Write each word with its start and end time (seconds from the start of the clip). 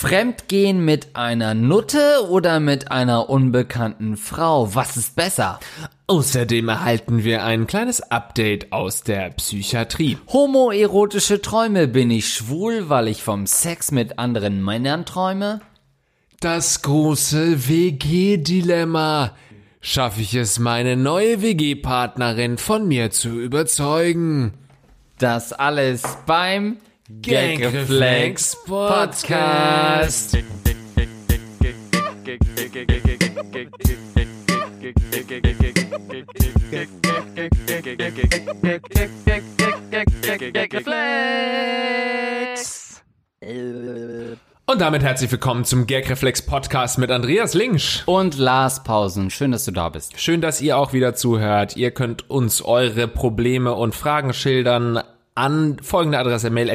Fremdgehen 0.00 0.84
mit 0.84 1.16
einer 1.16 1.54
Nutte 1.54 2.28
oder 2.28 2.60
mit 2.60 2.92
einer 2.92 3.28
unbekannten 3.28 4.16
Frau? 4.16 4.72
Was 4.76 4.96
ist 4.96 5.16
besser? 5.16 5.58
Außerdem 6.06 6.68
erhalten 6.68 7.24
wir 7.24 7.42
ein 7.42 7.66
kleines 7.66 8.00
Update 8.12 8.70
aus 8.70 9.02
der 9.02 9.30
Psychiatrie. 9.30 10.16
Homoerotische 10.32 11.42
Träume. 11.42 11.88
Bin 11.88 12.12
ich 12.12 12.32
schwul, 12.32 12.88
weil 12.88 13.08
ich 13.08 13.24
vom 13.24 13.48
Sex 13.48 13.90
mit 13.90 14.20
anderen 14.20 14.64
Männern 14.64 15.04
träume? 15.04 15.62
Das 16.38 16.82
große 16.82 17.68
WG-Dilemma. 17.68 19.32
Schaffe 19.80 20.20
ich 20.20 20.32
es, 20.34 20.60
meine 20.60 20.96
neue 20.96 21.42
WG-Partnerin 21.42 22.56
von 22.56 22.86
mir 22.86 23.10
zu 23.10 23.30
überzeugen? 23.30 24.54
Das 25.18 25.52
alles 25.52 26.18
beim 26.24 26.76
Gagreflex 27.10 28.54
Podcast. 28.66 30.36
Und 44.66 44.78
damit 44.78 45.02
herzlich 45.02 45.32
willkommen 45.32 45.64
zum 45.64 45.86
Gagreflex 45.86 46.42
Podcast 46.42 46.98
mit 46.98 47.10
Andreas 47.10 47.54
Linksch. 47.54 48.02
Und 48.04 48.36
Lars 48.36 48.84
Pausen. 48.84 49.30
Schön, 49.30 49.52
dass 49.52 49.64
du 49.64 49.70
da 49.70 49.88
bist. 49.88 50.20
Schön, 50.20 50.42
dass 50.42 50.60
ihr 50.60 50.76
auch 50.76 50.92
wieder 50.92 51.14
zuhört. 51.14 51.74
Ihr 51.74 51.90
könnt 51.90 52.28
uns 52.28 52.60
eure 52.60 53.08
Probleme 53.08 53.72
und 53.72 53.94
Fragen 53.94 54.34
schildern 54.34 55.00
an 55.38 55.78
folgende 55.80 56.18
Adresse 56.18 56.50
mail. 56.50 56.68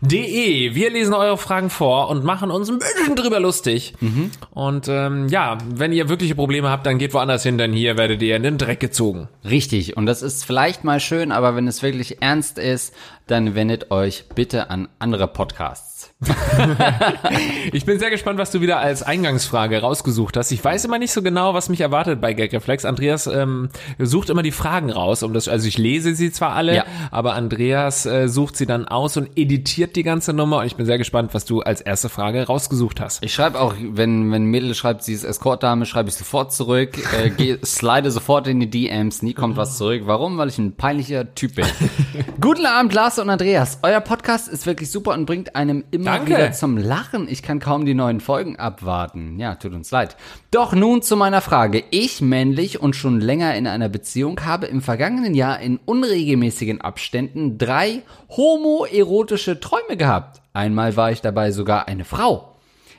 Wir 0.00 0.90
lesen 0.90 1.14
eure 1.14 1.38
Fragen 1.38 1.70
vor 1.70 2.08
und 2.10 2.24
machen 2.24 2.50
uns 2.50 2.68
ein 2.68 2.78
bisschen 2.78 3.16
drüber 3.16 3.40
lustig. 3.40 3.94
Mhm. 4.00 4.30
Und 4.50 4.88
ähm, 4.88 5.28
ja, 5.28 5.58
wenn 5.74 5.92
ihr 5.92 6.08
wirkliche 6.08 6.34
Probleme 6.34 6.68
habt, 6.68 6.86
dann 6.86 6.98
geht 6.98 7.14
woanders 7.14 7.42
hin, 7.42 7.58
denn 7.58 7.72
hier 7.72 7.96
werdet 7.96 8.22
ihr 8.22 8.36
in 8.36 8.42
den 8.42 8.58
Dreck 8.58 8.80
gezogen. 8.80 9.28
Richtig. 9.44 9.96
Und 9.96 10.06
das 10.06 10.22
ist 10.22 10.44
vielleicht 10.44 10.84
mal 10.84 11.00
schön, 11.00 11.32
aber 11.32 11.56
wenn 11.56 11.66
es 11.66 11.82
wirklich 11.82 12.22
ernst 12.22 12.58
ist, 12.58 12.94
dann 13.26 13.54
wendet 13.54 13.90
euch 13.90 14.24
bitte 14.34 14.70
an 14.70 14.88
andere 14.98 15.26
Podcasts. 15.28 15.99
ich 17.72 17.86
bin 17.86 17.98
sehr 17.98 18.10
gespannt, 18.10 18.38
was 18.38 18.50
du 18.50 18.60
wieder 18.60 18.78
als 18.78 19.02
Eingangsfrage 19.02 19.80
rausgesucht 19.80 20.36
hast. 20.36 20.52
Ich 20.52 20.62
weiß 20.62 20.84
immer 20.84 20.98
nicht 20.98 21.12
so 21.12 21.22
genau, 21.22 21.54
was 21.54 21.70
mich 21.70 21.80
erwartet 21.80 22.20
bei 22.20 22.34
Gagreflex. 22.34 22.84
Andreas 22.84 23.26
ähm, 23.26 23.70
sucht 23.98 24.28
immer 24.28 24.42
die 24.42 24.50
Fragen 24.50 24.90
raus, 24.90 25.22
um 25.22 25.32
das, 25.32 25.48
also 25.48 25.66
ich 25.66 25.78
lese 25.78 26.14
sie 26.14 26.30
zwar 26.30 26.52
alle, 26.52 26.76
ja. 26.76 26.84
aber 27.10 27.34
Andreas 27.34 28.04
äh, 28.04 28.28
sucht 28.28 28.56
sie 28.56 28.66
dann 28.66 28.86
aus 28.86 29.16
und 29.16 29.30
editiert 29.36 29.96
die 29.96 30.02
ganze 30.02 30.34
Nummer. 30.34 30.58
Und 30.58 30.66
ich 30.66 30.76
bin 30.76 30.84
sehr 30.84 30.98
gespannt, 30.98 31.32
was 31.32 31.46
du 31.46 31.62
als 31.62 31.80
erste 31.80 32.10
Frage 32.10 32.46
rausgesucht 32.46 33.00
hast. 33.00 33.24
Ich 33.24 33.32
schreibe 33.32 33.58
auch, 33.58 33.74
wenn 33.80 34.30
wenn 34.30 34.44
Mädel 34.44 34.74
schreibt, 34.74 35.02
sie 35.02 35.14
ist 35.14 35.24
Escortdame, 35.24 35.86
schreibe 35.86 36.10
ich 36.10 36.16
sofort 36.16 36.52
zurück, 36.52 36.98
äh, 37.18 37.30
geh, 37.36 37.56
slide 37.64 38.10
sofort 38.10 38.46
in 38.46 38.60
die 38.60 38.68
DMs, 38.68 39.22
nie 39.22 39.32
kommt 39.32 39.56
was 39.56 39.78
zurück. 39.78 40.02
Warum? 40.04 40.36
Weil 40.36 40.48
ich 40.48 40.58
ein 40.58 40.76
peinlicher 40.76 41.34
Typ 41.34 41.54
bin. 41.54 41.66
Guten 42.40 42.66
Abend, 42.66 42.92
Lars 42.92 43.18
und 43.18 43.30
Andreas. 43.30 43.78
Euer 43.82 44.00
Podcast 44.00 44.48
ist 44.48 44.66
wirklich 44.66 44.90
super 44.90 45.14
und 45.14 45.24
bringt 45.24 45.56
einem 45.56 45.84
immer 45.90 46.09
Danke. 46.18 46.32
wieder 46.32 46.52
zum 46.52 46.76
Lachen. 46.76 47.28
Ich 47.28 47.42
kann 47.42 47.58
kaum 47.58 47.84
die 47.84 47.94
neuen 47.94 48.20
Folgen 48.20 48.56
abwarten. 48.56 49.38
Ja, 49.38 49.54
tut 49.54 49.72
uns 49.72 49.90
leid. 49.90 50.16
Doch 50.50 50.72
nun 50.72 51.02
zu 51.02 51.16
meiner 51.16 51.40
Frage. 51.40 51.82
Ich, 51.90 52.20
männlich 52.20 52.80
und 52.80 52.96
schon 52.96 53.20
länger 53.20 53.54
in 53.54 53.66
einer 53.66 53.88
Beziehung, 53.88 54.44
habe 54.44 54.66
im 54.66 54.82
vergangenen 54.82 55.34
Jahr 55.34 55.60
in 55.60 55.78
unregelmäßigen 55.84 56.80
Abständen 56.80 57.58
drei 57.58 58.02
homoerotische 58.28 59.60
Träume 59.60 59.96
gehabt. 59.96 60.40
Einmal 60.52 60.96
war 60.96 61.12
ich 61.12 61.20
dabei 61.20 61.52
sogar 61.52 61.88
eine 61.88 62.04
Frau. 62.04 62.56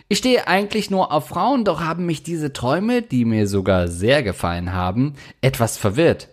Ich 0.08 0.18
stehe 0.18 0.46
eigentlich 0.48 0.92
nur 0.92 1.14
auf 1.14 1.30
Frauen, 1.30 1.64
doch 1.64 1.80
haben 1.80 2.06
mich 2.06 2.22
diese 2.22 2.52
Träume, 2.52 3.02
die 3.02 3.24
mir 3.24 3.48
sogar 3.48 3.88
sehr 3.88 4.24
gefallen 4.24 4.74
haben, 4.74 5.14
etwas 5.40 5.78
verwirrt. 5.78 6.28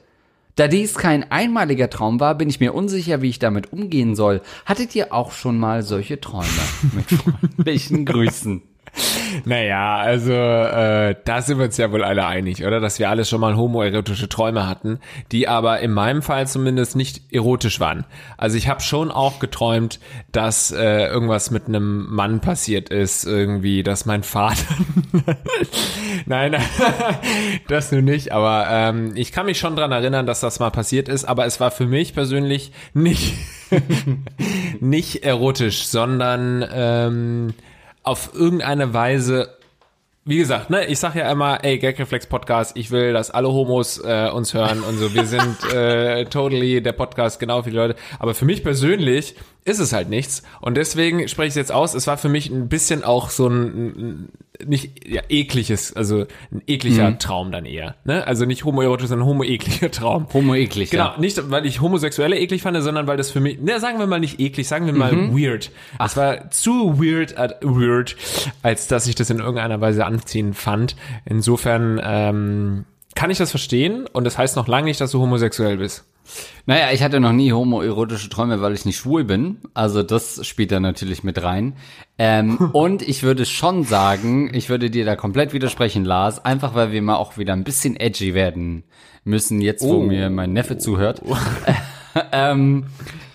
Da 0.59 0.67
dies 0.67 0.97
kein 0.97 1.31
einmaliger 1.31 1.89
Traum 1.89 2.19
war, 2.19 2.35
bin 2.35 2.49
ich 2.49 2.59
mir 2.59 2.75
unsicher, 2.75 3.23
wie 3.23 3.29
ich 3.29 3.39
damit 3.39 3.73
umgehen 3.73 4.17
soll. 4.17 4.41
Hattet 4.67 4.93
ihr 4.97 5.13
auch 5.13 5.31
schon 5.31 5.57
mal 5.57 5.85
solche 5.85 6.21
Träume? 6.21 6.49
Mit 6.97 7.07
freundlichen 7.57 8.05
Grüßen. 8.05 8.63
Naja, 9.45 9.97
also 9.97 10.33
äh, 10.33 11.15
da 11.25 11.43
sind 11.43 11.59
wir 11.59 11.67
uns 11.67 11.77
ja 11.77 11.91
wohl 11.93 12.05
alle 12.05 12.27
einig, 12.27 12.65
oder? 12.65 12.81
Dass 12.81 12.99
wir 12.99 13.11
alle 13.11 13.25
schon 13.25 13.41
mal 13.41 13.57
homoerotische 13.57 14.29
Träume 14.29 14.67
hatten, 14.67 15.01
die 15.33 15.49
aber 15.49 15.81
in 15.81 15.93
meinem 15.93 16.23
Fall 16.23 16.47
zumindest 16.47 16.97
nicht 16.97 17.33
erotisch 17.33 17.81
waren. 17.81 18.05
Also 18.37 18.57
ich 18.57 18.69
habe 18.69 18.81
schon 18.81 19.11
auch 19.11 19.39
geträumt, 19.39 20.01
dass 20.33 20.71
äh, 20.71 21.07
irgendwas 21.07 21.51
mit 21.51 21.67
einem 21.67 22.07
Mann 22.15 22.41
passiert 22.41 22.89
ist, 22.89 23.25
irgendwie, 23.25 23.83
dass 23.83 24.07
mein 24.07 24.23
Vater... 24.23 24.63
Nein, 26.27 26.57
das 27.69 27.93
nur 27.93 28.03
nicht, 28.03 28.33
aber 28.33 28.67
ähm, 28.71 29.13
ich 29.15 29.33
kann 29.33 29.47
mich 29.47 29.59
schon 29.59 29.77
dran 29.77 29.93
erinnern, 29.93 30.27
dass 30.27 30.41
das 30.41 30.61
mal 30.61 30.71
passiert 30.71 31.09
ist, 31.09 31.25
aber 31.25 31.47
es 31.47 31.61
war 31.61 31.71
für 31.71 31.87
mich 31.87 32.15
persönlich 32.15 32.73
nicht, 32.95 33.35
nicht 34.81 35.25
erotisch, 35.25 35.87
sondern... 35.87 36.65
Ähm, 36.73 37.55
auf 38.03 38.35
irgendeine 38.35 38.95
Weise 38.95 39.59
wie 40.29 40.37
gesagt, 40.37 40.69
ne, 40.69 40.85
ich 40.85 40.99
sag 40.99 41.15
ja 41.15 41.33
immer, 41.33 41.65
ey, 41.65 41.79
Gagreflex 41.79 42.27
Podcast, 42.27 42.77
ich 42.77 42.91
will, 42.91 43.15
dass 43.15 43.31
alle 43.31 43.49
Homos 43.49 43.97
äh, 44.05 44.29
uns 44.31 44.53
hören 44.53 44.83
und 44.83 44.99
so. 44.99 45.15
Wir 45.15 45.25
sind 45.25 45.65
äh, 45.73 46.27
totally 46.27 46.83
der 46.83 46.93
Podcast 46.93 47.41
genau 47.41 47.63
für 47.63 47.71
die 47.71 47.77
Leute. 47.77 47.97
Aber 48.19 48.35
für 48.35 48.45
mich 48.45 48.63
persönlich 48.63 49.37
ist 49.69 49.79
es 49.79 49.93
halt 49.93 50.09
nichts. 50.09 50.43
Und 50.61 50.77
deswegen 50.77 51.29
spreche 51.29 51.49
ich 51.49 51.53
es 51.53 51.57
jetzt 51.57 51.73
aus. 51.73 51.95
Es 51.95 52.07
war 52.07 52.19
für 52.19 52.29
mich 52.29 52.51
ein 52.51 52.69
bisschen 52.69 53.05
auch 53.05 53.31
so 53.31 53.49
ein, 53.49 54.29
nicht 54.65 55.07
ja, 55.07 55.23
ekliges, 55.29 55.95
also 55.95 56.27
ein 56.53 56.63
ekliger 56.67 57.11
mhm. 57.11 57.19
Traum 57.19 57.53
dann 57.53 57.65
eher. 57.65 57.97
Ne? 58.05 58.27
Also 58.27 58.45
nicht 58.45 58.65
homoerotisch, 58.65 59.09
sondern 59.09 59.27
homo-ekliger 59.27 59.91
Traum. 59.91 60.27
Homo-eklig, 60.33 60.91
Genau, 60.91 61.05
ja. 61.05 61.19
nicht, 61.19 61.51
weil 61.51 61.67
ich 61.67 61.81
Homosexuelle 61.81 62.39
eklig 62.39 62.63
fand, 62.63 62.81
sondern 62.83 63.07
weil 63.07 63.17
das 63.17 63.31
für 63.31 63.41
mich, 63.41 63.61
ne, 63.61 63.81
sagen 63.81 63.99
wir 63.99 64.07
mal 64.07 64.21
nicht 64.21 64.41
eklig, 64.41 64.67
sagen 64.67 64.87
wir 64.87 64.93
mal 64.93 65.13
mhm. 65.13 65.39
weird. 65.39 65.71
Es 66.05 66.17
war 66.17 66.51
zu 66.51 67.01
weird, 67.01 67.37
at 67.39 67.63
weird, 67.63 68.17
als 68.63 68.87
dass 68.87 69.07
ich 69.07 69.15
das 69.15 69.31
in 69.31 69.39
irgendeiner 69.39 69.81
Weise 69.81 70.05
anziehen 70.07 70.55
fand. 70.55 70.97
Insofern 71.25 72.01
ähm, 72.03 72.85
kann 73.15 73.31
ich 73.31 73.39
das 73.39 73.51
verstehen 73.51 74.07
und 74.07 74.25
das 74.25 74.39
heißt 74.39 74.57
noch 74.57 74.69
lange 74.69 74.87
nicht, 74.87 75.01
dass 75.01 75.11
du 75.11 75.21
homosexuell 75.21 75.79
bist. 75.79 76.05
Naja, 76.67 76.91
ich 76.93 77.03
hatte 77.03 77.21
noch 77.21 77.33
nie 77.33 77.53
homoerotische 77.53 78.29
Träume, 78.29 78.61
weil 78.61 78.75
ich 78.75 78.85
nicht 78.85 78.99
schwul 78.99 79.25
bin. 79.25 79.59
Also 79.75 80.03
das 80.03 80.47
spielt 80.47 80.73
da 80.73 80.81
natürlich 80.81 81.25
mit 81.25 81.43
rein. 81.43 81.75
Ähm, 82.19 82.57
und 82.73 83.03
ich 83.03 83.23
würde 83.23 83.47
schon 83.47 83.85
sagen, 83.85 84.53
ich 84.53 84.69
würde 84.69 84.91
dir 84.91 85.05
da 85.05 85.17
komplett 85.17 85.53
widersprechen, 85.53 86.05
Lars, 86.05 86.45
einfach 86.45 86.75
weil 86.75 86.93
wir 86.93 87.03
mal 87.03 87.17
auch 87.17 87.39
wieder 87.39 87.53
ein 87.53 87.65
bisschen 87.65 87.97
edgy 87.97 88.35
werden 88.35 88.85
müssen, 89.25 89.61
jetzt 89.61 89.83
wo 89.83 89.99
oh. 89.99 90.03
mir 90.03 90.31
mein 90.31 90.53
Neffe 90.53 90.79
zuhört. 90.79 91.23
ähm, 92.33 92.87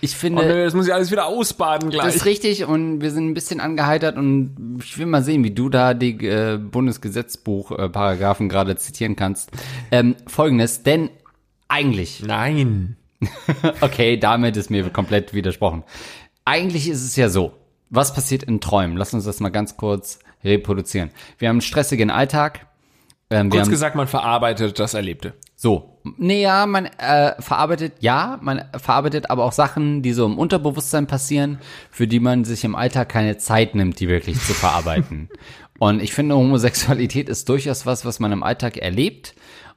ich 0.01 0.15
finde. 0.15 0.43
Oh, 0.43 0.45
nee, 0.45 0.63
das 0.65 0.73
muss 0.73 0.87
ich 0.87 0.93
alles 0.93 1.11
wieder 1.11 1.27
ausbaden 1.27 1.89
gleich. 1.89 2.05
Das 2.05 2.15
ist 2.17 2.25
richtig 2.25 2.65
und 2.65 3.01
wir 3.01 3.11
sind 3.11 3.29
ein 3.29 3.33
bisschen 3.33 3.61
angeheitert 3.61 4.17
und 4.17 4.79
ich 4.83 4.97
will 4.97 5.05
mal 5.05 5.23
sehen, 5.23 5.43
wie 5.43 5.51
du 5.51 5.69
da 5.69 5.93
die 5.93 6.25
äh, 6.25 6.57
Bundesgesetzbuch-Paragraphen 6.57 8.47
äh, 8.47 8.49
gerade 8.49 8.75
zitieren 8.75 9.15
kannst. 9.15 9.51
Ähm, 9.91 10.15
Folgendes, 10.27 10.83
denn 10.83 11.09
eigentlich. 11.73 12.21
Nein. 12.23 12.97
okay, 13.81 14.17
damit 14.17 14.57
ist 14.57 14.69
mir 14.69 14.89
komplett 14.89 15.33
widersprochen. 15.33 15.83
Eigentlich 16.45 16.87
ist 16.87 17.03
es 17.03 17.15
ja 17.15 17.29
so. 17.29 17.53
Was 17.89 18.13
passiert 18.13 18.43
in 18.43 18.59
Träumen? 18.59 18.97
Lass 18.97 19.13
uns 19.13 19.25
das 19.25 19.39
mal 19.39 19.49
ganz 19.49 19.77
kurz 19.77 20.19
reproduzieren. 20.43 21.09
Wir 21.37 21.49
haben 21.49 21.55
einen 21.55 21.61
stressigen 21.61 22.09
Alltag. 22.09 22.67
Ähm, 23.29 23.49
kurz 23.49 23.63
haben, 23.63 23.69
gesagt, 23.69 23.95
man 23.95 24.07
verarbeitet 24.07 24.77
das 24.77 24.93
Erlebte. 24.93 25.33
So. 25.55 25.99
Nee, 26.17 26.41
ja, 26.41 26.65
man 26.65 26.85
äh, 26.85 27.41
verarbeitet, 27.41 27.93
ja, 27.99 28.37
man 28.41 28.65
verarbeitet 28.77 29.29
aber 29.29 29.45
auch 29.45 29.53
Sachen, 29.53 30.01
die 30.01 30.13
so 30.13 30.25
im 30.25 30.37
Unterbewusstsein 30.37 31.07
passieren, 31.07 31.59
für 31.89 32.07
die 32.07 32.19
man 32.19 32.43
sich 32.43 32.65
im 32.65 32.75
Alltag 32.75 33.09
keine 33.09 33.37
Zeit 33.37 33.73
nimmt, 33.73 33.99
die 33.99 34.09
wirklich 34.09 34.39
zu 34.41 34.53
verarbeiten. 34.53 35.29
Und 35.79 36.01
ich 36.01 36.13
finde, 36.13 36.35
Homosexualität 36.35 37.29
ist 37.29 37.49
durchaus 37.49 37.85
was, 37.85 38.05
was 38.05 38.19
man 38.19 38.31
im 38.31 38.43
Alltag 38.43 38.77
erlebt 38.77 39.33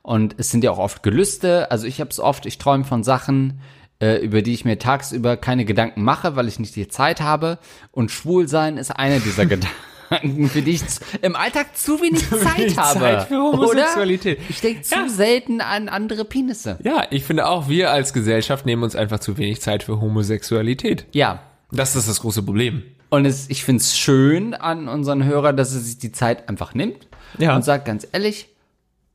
und 0.07 0.37
es 0.39 0.53
sind 0.53 0.63
ja 0.63 0.71
auch 0.71 0.79
oft 0.79 1.03
Gelüste. 1.03 1.69
Also 1.73 1.85
ich 1.89 2.01
habe 2.01 2.11
es 2.11 2.21
oft, 2.21 2.47
ich 2.47 2.59
träume 2.59 2.85
von 2.85 3.03
Sachen, 3.03 3.61
äh, 4.01 4.25
über 4.25 4.41
die 4.41 4.55
ich 4.55 4.65
mir 4.65 4.79
tagsüber 4.79 5.37
keine 5.37 5.65
Gedanken 5.65 6.05
mache, 6.05 6.37
weil 6.37 6.47
ich 6.47 6.61
nicht 6.61 6.77
die 6.77 6.87
Zeit 6.87 7.21
habe. 7.21 7.59
Und 7.91 8.13
Schwulsein 8.13 8.77
ist 8.77 8.93
einer 8.93 9.19
dieser 9.19 9.47
Gedanken, 9.47 10.49
für 10.49 10.63
die 10.63 10.77
ich 10.77 10.83
im 11.23 11.35
Alltag 11.35 11.77
zu 11.77 12.01
wenig 12.01 12.21
zu 12.21 12.39
Zeit 12.39 12.57
wenig 12.57 12.79
habe. 12.79 13.01
Zeit 13.01 13.23
für 13.27 13.35
Homosexualität. 13.35 14.39
Oder? 14.39 14.47
Ich 14.49 14.61
denke 14.61 14.83
zu 14.83 14.95
ja. 14.95 15.09
selten 15.09 15.61
an 15.61 15.89
andere 15.89 16.25
Penisse. 16.25 16.79
Ja, 16.85 17.09
ich 17.11 17.25
finde 17.25 17.49
auch, 17.49 17.69
wir 17.69 17.91
als 17.91 18.13
Gesellschaft 18.13 18.65
nehmen 18.65 18.85
uns 18.85 18.95
einfach 18.95 19.19
zu 19.19 19.37
wenig 19.39 19.61
Zeit 19.61 19.83
für 19.83 20.01
Homosexualität. 20.01 21.05
Ja. 21.15 21.43
Das 21.73 21.97
ist 21.97 22.09
das 22.09 22.21
große 22.21 22.45
Problem. 22.45 22.85
Und 23.11 23.25
es, 23.25 23.51
ich 23.51 23.65
finde 23.65 23.81
es 23.81 23.99
schön 23.99 24.55
an 24.55 24.87
unseren 24.87 25.25
Hörer, 25.25 25.53
dass 25.53 25.75
er 25.75 25.81
sich 25.81 25.99
die 25.99 26.13
Zeit 26.13 26.49
einfach 26.49 26.75
nimmt 26.75 27.09
ja. 27.39 27.57
und 27.57 27.65
sagt 27.65 27.87
ganz 27.87 28.07
ehrlich, 28.13 28.51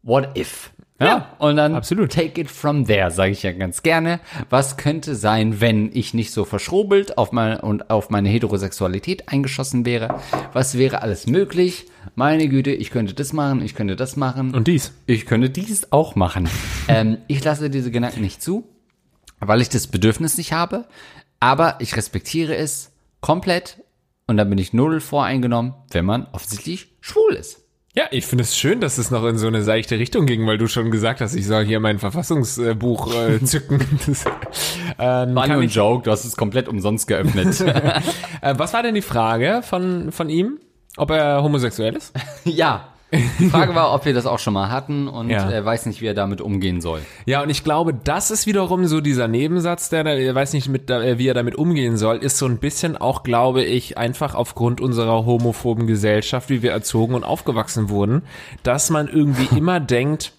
what 0.03 0.37
if? 0.37 0.71
Ja, 1.07 1.35
und 1.39 1.55
dann 1.55 1.75
absolut. 1.75 2.11
take 2.11 2.39
it 2.39 2.49
from 2.49 2.85
there, 2.85 3.11
sage 3.11 3.31
ich 3.31 3.43
ja 3.43 3.51
ganz 3.51 3.83
gerne. 3.83 4.19
Was 4.49 4.77
könnte 4.77 5.15
sein, 5.15 5.61
wenn 5.61 5.89
ich 5.93 6.13
nicht 6.13 6.31
so 6.31 6.45
verschrobelt 6.45 7.17
auf 7.17 7.31
mein, 7.31 7.59
und 7.59 7.89
auf 7.89 8.09
meine 8.09 8.29
Heterosexualität 8.29 9.29
eingeschossen 9.29 9.85
wäre? 9.85 10.19
Was 10.53 10.77
wäre 10.77 11.01
alles 11.01 11.27
möglich? 11.27 11.87
Meine 12.15 12.47
Güte, 12.47 12.71
ich 12.71 12.91
könnte 12.91 13.13
das 13.13 13.33
machen, 13.33 13.63
ich 13.63 13.75
könnte 13.75 13.95
das 13.95 14.15
machen. 14.15 14.53
Und 14.53 14.67
dies. 14.67 14.93
Ich 15.05 15.25
könnte 15.25 15.49
dies 15.49 15.91
auch 15.91 16.15
machen. 16.15 16.49
ähm, 16.87 17.17
ich 17.27 17.43
lasse 17.43 17.69
diese 17.69 17.91
Gedanken 17.91 18.21
nicht 18.21 18.41
zu, 18.41 18.67
weil 19.39 19.61
ich 19.61 19.69
das 19.69 19.87
Bedürfnis 19.87 20.37
nicht 20.37 20.53
habe. 20.53 20.85
Aber 21.39 21.77
ich 21.79 21.95
respektiere 21.97 22.55
es 22.55 22.91
komplett 23.19 23.77
und 24.27 24.37
da 24.37 24.43
bin 24.43 24.57
ich 24.57 24.73
null 24.73 25.01
voreingenommen, 25.01 25.73
wenn 25.89 26.05
man 26.05 26.27
offensichtlich 26.31 26.95
schwul 27.01 27.33
ist. 27.33 27.60
Ja, 27.93 28.05
ich 28.11 28.25
finde 28.25 28.43
es 28.43 28.55
schön, 28.55 28.79
dass 28.79 28.97
es 28.97 29.11
noch 29.11 29.25
in 29.25 29.37
so 29.37 29.47
eine 29.47 29.63
seichte 29.63 29.99
Richtung 29.99 30.25
ging, 30.25 30.47
weil 30.47 30.57
du 30.57 30.67
schon 30.67 30.91
gesagt 30.91 31.19
hast, 31.19 31.35
ich 31.35 31.45
soll 31.45 31.65
hier 31.65 31.81
mein 31.81 31.99
Verfassungsbuch 31.99 33.13
äh, 33.13 33.39
zücken. 33.43 33.85
Das, 34.07 34.23
ähm, 34.97 35.35
War 35.35 35.47
nur 35.47 35.61
ein 35.61 35.67
Joke, 35.67 36.03
du 36.03 36.11
hast 36.11 36.23
es 36.23 36.37
komplett 36.37 36.69
umsonst 36.69 37.07
geöffnet. 37.07 37.59
äh, 38.41 38.53
was 38.57 38.71
war 38.73 38.81
denn 38.81 38.95
die 38.95 39.01
Frage 39.01 39.61
von, 39.61 40.13
von 40.13 40.29
ihm? 40.29 40.59
Ob 40.95 41.11
er 41.11 41.43
homosexuell 41.43 41.95
ist? 41.95 42.13
ja. 42.45 42.90
Die 43.39 43.49
Frage 43.49 43.75
war, 43.75 43.93
ob 43.93 44.05
wir 44.05 44.13
das 44.13 44.25
auch 44.25 44.39
schon 44.39 44.53
mal 44.53 44.69
hatten 44.71 45.07
und 45.07 45.29
Ja. 45.29 45.49
er 45.49 45.65
weiß 45.65 45.85
nicht, 45.85 46.01
wie 46.01 46.05
er 46.07 46.13
damit 46.13 46.39
umgehen 46.39 46.79
soll. 46.79 47.01
Ja, 47.25 47.41
und 47.43 47.49
ich 47.49 47.63
glaube, 47.63 47.93
das 47.93 48.31
ist 48.31 48.47
wiederum 48.47 48.85
so 48.87 49.01
dieser 49.01 49.27
Nebensatz, 49.27 49.89
der, 49.89 50.03
da- 50.05 50.13
er 50.13 50.33
weiß 50.33 50.53
nicht, 50.53 50.69
mit, 50.69 50.89
äh, 50.89 51.17
wie 51.17 51.27
er 51.27 51.33
damit 51.33 51.55
umgehen 51.55 51.97
soll, 51.97 52.17
ist 52.17 52.37
so 52.37 52.45
ein 52.45 52.57
bisschen 52.57 52.95
auch, 52.95 53.23
glaube 53.23 53.63
ich, 53.63 53.97
einfach 53.97 54.33
aufgrund 54.35 54.79
unserer 54.79 55.25
homophoben 55.25 55.87
Gesellschaft, 55.87 56.49
wie 56.49 56.61
wir 56.61 56.71
erzogen 56.71 57.13
und 57.13 57.23
aufgewachsen 57.23 57.89
wurden, 57.89 58.21
dass 58.63 58.89
man 58.89 59.07
irgendwie 59.09 59.47
immer 59.57 59.79
denkt, 59.79 60.31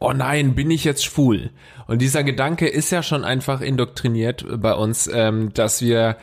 oh 0.00 0.12
nein, 0.12 0.54
bin 0.54 0.70
ich 0.70 0.84
jetzt 0.84 1.04
schwul? 1.04 1.50
Und 1.86 2.02
dieser 2.02 2.24
Gedanke 2.24 2.66
ist 2.68 2.90
ja 2.90 3.02
schon 3.04 3.24
einfach 3.24 3.60
indoktriniert 3.60 4.44
bei 4.60 4.74
uns, 4.74 5.08
ähm, 5.12 5.54
dass 5.54 5.80
wir 5.80 6.16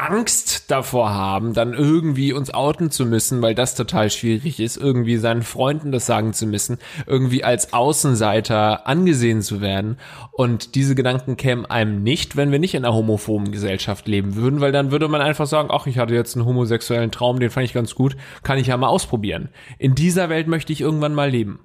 Angst 0.00 0.70
davor 0.70 1.10
haben, 1.10 1.52
dann 1.52 1.74
irgendwie 1.74 2.32
uns 2.32 2.52
outen 2.54 2.90
zu 2.90 3.04
müssen, 3.04 3.42
weil 3.42 3.54
das 3.54 3.74
total 3.74 4.08
schwierig 4.08 4.58
ist, 4.58 4.78
irgendwie 4.78 5.18
seinen 5.18 5.42
Freunden 5.42 5.92
das 5.92 6.06
sagen 6.06 6.32
zu 6.32 6.46
müssen, 6.46 6.78
irgendwie 7.06 7.44
als 7.44 7.74
Außenseiter 7.74 8.86
angesehen 8.86 9.42
zu 9.42 9.60
werden. 9.60 9.98
Und 10.32 10.74
diese 10.74 10.94
Gedanken 10.94 11.36
kämen 11.36 11.66
einem 11.66 12.02
nicht, 12.02 12.36
wenn 12.36 12.50
wir 12.50 12.58
nicht 12.58 12.74
in 12.74 12.84
einer 12.84 12.94
homophoben 12.94 13.52
Gesellschaft 13.52 14.08
leben 14.08 14.36
würden, 14.36 14.60
weil 14.60 14.72
dann 14.72 14.90
würde 14.90 15.08
man 15.08 15.20
einfach 15.20 15.46
sagen, 15.46 15.68
ach, 15.70 15.86
ich 15.86 15.98
hatte 15.98 16.14
jetzt 16.14 16.34
einen 16.34 16.46
homosexuellen 16.46 17.10
Traum, 17.10 17.38
den 17.38 17.50
fand 17.50 17.66
ich 17.66 17.74
ganz 17.74 17.94
gut, 17.94 18.16
kann 18.42 18.58
ich 18.58 18.68
ja 18.68 18.76
mal 18.78 18.88
ausprobieren. 18.88 19.50
In 19.78 19.94
dieser 19.94 20.30
Welt 20.30 20.48
möchte 20.48 20.72
ich 20.72 20.80
irgendwann 20.80 21.14
mal 21.14 21.30
leben. 21.30 21.60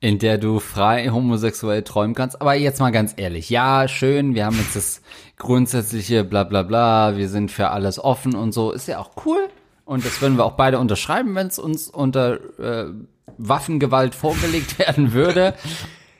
In 0.00 0.18
der 0.18 0.38
du 0.38 0.60
frei 0.60 1.08
homosexuell 1.08 1.82
träumen 1.82 2.14
kannst. 2.14 2.40
Aber 2.40 2.54
jetzt 2.54 2.80
mal 2.80 2.90
ganz 2.90 3.14
ehrlich, 3.16 3.50
ja, 3.50 3.88
schön, 3.88 4.34
wir 4.34 4.46
haben 4.46 4.56
jetzt 4.56 4.76
das 4.76 5.02
grundsätzliche 5.36 6.24
bla 6.24 6.44
bla 6.44 6.62
bla, 6.62 7.16
wir 7.16 7.28
sind 7.28 7.50
für 7.50 7.70
alles 7.70 7.98
offen 7.98 8.34
und 8.34 8.52
so, 8.52 8.70
ist 8.72 8.86
ja 8.88 8.98
auch 8.98 9.10
cool. 9.26 9.48
Und 9.84 10.04
das 10.04 10.20
würden 10.20 10.36
wir 10.36 10.44
auch 10.44 10.52
beide 10.52 10.78
unterschreiben, 10.78 11.34
wenn 11.34 11.46
es 11.46 11.58
uns 11.58 11.88
unter 11.88 12.38
äh, 12.58 12.92
Waffengewalt 13.38 14.14
vorgelegt 14.14 14.78
werden 14.78 15.12
würde. 15.12 15.54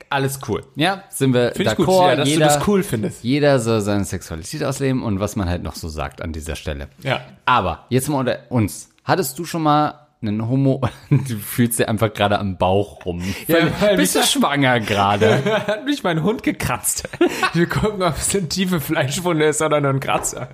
Alles 0.09 0.39
cool. 0.47 0.63
Ja, 0.75 1.03
sind 1.09 1.33
wir 1.33 1.51
Finde 1.51 1.71
ich 1.71 1.77
gut, 1.77 1.87
ja, 1.87 2.15
dass 2.15 2.27
jeder, 2.27 2.47
du 2.47 2.53
das 2.53 2.67
cool 2.67 2.81
findest. 2.81 3.23
Jeder 3.23 3.59
soll 3.59 3.81
seine 3.81 4.05
Sexualität 4.05 4.63
ausleben 4.63 5.03
und 5.03 5.19
was 5.19 5.35
man 5.35 5.47
halt 5.47 5.61
noch 5.61 5.75
so 5.75 5.87
sagt 5.87 6.23
an 6.23 6.33
dieser 6.33 6.55
Stelle. 6.55 6.87
Ja. 7.03 7.21
Aber 7.45 7.85
jetzt 7.89 8.09
mal 8.09 8.17
unter 8.17 8.39
uns. 8.49 8.89
Hattest 9.03 9.37
du 9.37 9.45
schon 9.45 9.61
mal 9.61 10.08
einen 10.21 10.47
Homo, 10.47 10.81
du 11.09 11.37
fühlst 11.37 11.79
dir 11.79 11.87
einfach 11.87 12.13
gerade 12.13 12.39
am 12.39 12.57
Bauch 12.57 13.05
rum. 13.05 13.23
Ja, 13.47 13.95
Bist 13.95 14.15
du 14.15 14.23
schwanger 14.23 14.79
gerade? 14.79 15.43
hat 15.67 15.85
mich 15.85 16.03
mein 16.03 16.23
Hund 16.23 16.43
gekratzt. 16.43 17.07
Wir 17.53 17.67
gucken, 17.67 18.03
ob 18.03 18.17
es 18.17 18.35
eine 18.35 18.49
tiefe 18.49 18.79
Fleischwunde 18.81 19.45
ist 19.45 19.61
oder 19.61 19.79
nur 19.79 19.91
ein 19.91 19.99
Kratzer. 19.99 20.49